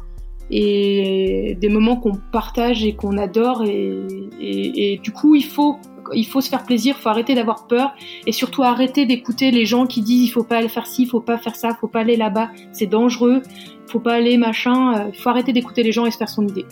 et 0.51 1.57
des 1.61 1.69
moments 1.69 1.97
qu'on 1.97 2.13
partage 2.33 2.85
et 2.85 2.95
qu'on 2.95 3.17
adore. 3.19 3.65
Et, 3.65 3.93
et- 4.41 4.93
et 4.95 4.99
du 4.99 5.11
coup, 5.11 5.35
il 5.35 5.45
faut, 5.45 5.77
il 6.13 6.25
faut 6.27 6.41
se 6.41 6.49
faire 6.49 6.65
plaisir, 6.65 6.95
il 6.99 7.03
faut 7.03 7.09
arrêter 7.09 7.35
d'avoir 7.35 7.67
peur 7.67 7.95
et 8.27 8.33
surtout 8.33 8.63
arrêter 8.63 9.07
d'écouter 9.07 9.51
les 9.51 9.65
gens 9.65 9.87
qui 9.87 10.03
disent 10.03 10.23
il 10.25 10.29
faut 10.31 10.45
pas 10.45 10.59
aller 10.59 10.69
faire 10.69 10.87
ci, 10.87 11.03
il 11.05 11.09
faut 11.09 11.21
pas 11.21 11.39
faire 11.39 11.57
ça, 11.57 11.71
il 11.71 11.77
faut 11.81 11.89
pas 11.89 12.01
aller 12.01 12.17
là-bas, 12.17 12.51
c'est 12.73 12.87
dangereux, 12.87 13.41
il 13.47 13.91
faut 13.91 14.01
pas 14.01 14.15
aller 14.15 14.37
machin. 14.37 14.99
Euh, 14.99 15.11
Il 15.15 15.19
faut 15.19 15.31
arrêter 15.31 15.53
d'écouter 15.53 15.83
les 15.83 15.93
gens 15.93 16.05
et 16.07 16.11
se 16.11 16.19
faire 16.19 16.29
son 16.29 16.47
idée. 16.47 16.65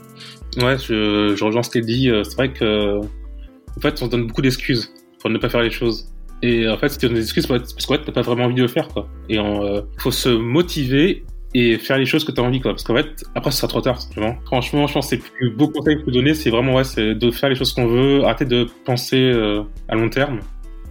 Ouais, 0.61 0.76
je, 0.78 1.34
je 1.34 1.44
rejoins 1.44 1.62
ce 1.62 1.70
qu'elle 1.70 1.86
dit. 1.86 2.11
euh, 2.11 2.24
C'est 2.24 2.36
vrai 2.36 2.53
que, 2.53 2.98
en 2.98 3.80
fait, 3.80 4.03
on 4.03 4.07
se 4.07 4.11
donne 4.11 4.26
beaucoup 4.26 4.42
d'excuses 4.42 4.92
pour 5.18 5.30
ne 5.30 5.38
pas 5.38 5.48
faire 5.48 5.62
les 5.62 5.70
choses. 5.70 6.11
Et 6.43 6.68
en 6.68 6.76
fait, 6.76 6.88
si 6.88 6.99
tu 6.99 7.07
donnes 7.07 7.14
des 7.14 7.22
excuses, 7.22 7.47
c'est 7.47 7.59
parce 7.59 7.86
qu'en 7.86 7.95
fait, 7.95 8.05
t'as 8.05 8.12
pas 8.12 8.22
vraiment 8.22 8.45
envie 8.45 8.55
de 8.55 8.62
le 8.62 8.68
faire, 8.68 8.88
quoi. 8.88 9.09
Et 9.28 9.36
il 9.36 9.82
faut 9.99 10.11
se 10.11 10.28
motiver 10.28 11.24
et 11.55 11.78
faire 11.78 11.99
les 11.99 12.07
choses 12.07 12.24
que 12.24 12.32
t'as 12.32 12.43
envie, 12.43 12.61
quoi. 12.61 12.72
Parce 12.72 12.82
qu'en 12.82 12.97
fait, 12.97 13.24
après, 13.34 13.51
ce 13.51 13.59
sera 13.59 13.68
trop 13.68 13.80
tard, 13.80 14.01
simplement. 14.01 14.36
Franchement, 14.47 14.86
je 14.86 14.95
pense 14.95 15.07
que 15.07 15.16
c'est 15.16 15.22
le 15.22 15.22
plus 15.22 15.51
beau 15.51 15.68
conseil 15.68 15.95
que 15.95 16.01
je 16.01 16.05
peux 16.07 16.12
donner, 16.12 16.34
c'est 16.34 16.51
vraiment, 16.51 16.74
ouais, 16.74 16.84
c'est 16.84 17.14
de 17.14 17.30
faire 17.30 17.49
les 17.49 17.55
choses 17.55 17.72
qu'on 17.72 17.86
veut, 17.86 18.24
arrêter 18.24 18.45
de 18.45 18.66
penser 18.84 19.18
euh, 19.18 19.62
à 19.88 19.95
long 19.95 20.09
terme 20.09 20.40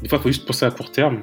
Des 0.02 0.10
fois, 0.10 0.20
il 0.20 0.22
faut 0.22 0.30
juste 0.30 0.46
penser 0.46 0.66
à 0.66 0.72
court 0.72 0.92
terme 0.92 1.22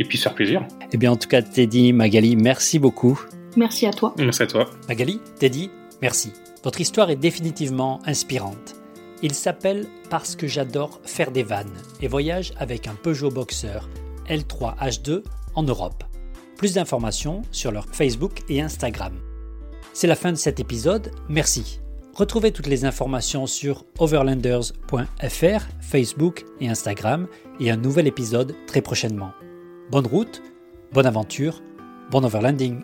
et 0.00 0.04
puis 0.04 0.18
se 0.18 0.24
faire 0.24 0.34
plaisir. 0.34 0.66
Eh 0.92 0.96
bien, 0.96 1.12
en 1.12 1.16
tout 1.16 1.28
cas, 1.28 1.42
Teddy, 1.42 1.92
Magali, 1.92 2.34
merci 2.36 2.78
beaucoup. 2.78 3.20
Merci 3.56 3.86
à 3.86 3.92
toi. 3.92 4.14
Merci 4.18 4.42
à 4.42 4.46
toi. 4.46 4.70
Magali, 4.88 5.20
Teddy, 5.38 5.70
merci. 6.00 6.32
Votre 6.64 6.80
histoire 6.80 7.10
est 7.10 7.16
définitivement 7.16 8.00
inspirante. 8.06 8.81
Il 9.22 9.34
s'appelle 9.34 9.86
Parce 10.10 10.34
que 10.34 10.48
j'adore 10.48 11.00
faire 11.04 11.30
des 11.30 11.44
vannes 11.44 11.72
et 12.00 12.08
voyage 12.08 12.52
avec 12.58 12.88
un 12.88 12.94
Peugeot 12.94 13.30
Boxer 13.30 13.88
L3H2 14.28 15.22
en 15.54 15.62
Europe. 15.62 16.04
Plus 16.56 16.74
d'informations 16.74 17.42
sur 17.52 17.70
leur 17.70 17.86
Facebook 17.86 18.40
et 18.48 18.60
Instagram. 18.60 19.14
C'est 19.92 20.06
la 20.06 20.16
fin 20.16 20.32
de 20.32 20.36
cet 20.36 20.58
épisode, 20.58 21.12
merci. 21.28 21.80
Retrouvez 22.14 22.52
toutes 22.52 22.66
les 22.66 22.84
informations 22.84 23.46
sur 23.46 23.84
overlanders.fr, 23.98 25.66
Facebook 25.80 26.44
et 26.60 26.68
Instagram 26.68 27.26
et 27.60 27.70
un 27.70 27.76
nouvel 27.76 28.06
épisode 28.06 28.54
très 28.66 28.82
prochainement. 28.82 29.32
Bonne 29.90 30.06
route, 30.06 30.42
bonne 30.92 31.06
aventure, 31.06 31.62
bon 32.10 32.24
overlanding 32.24 32.82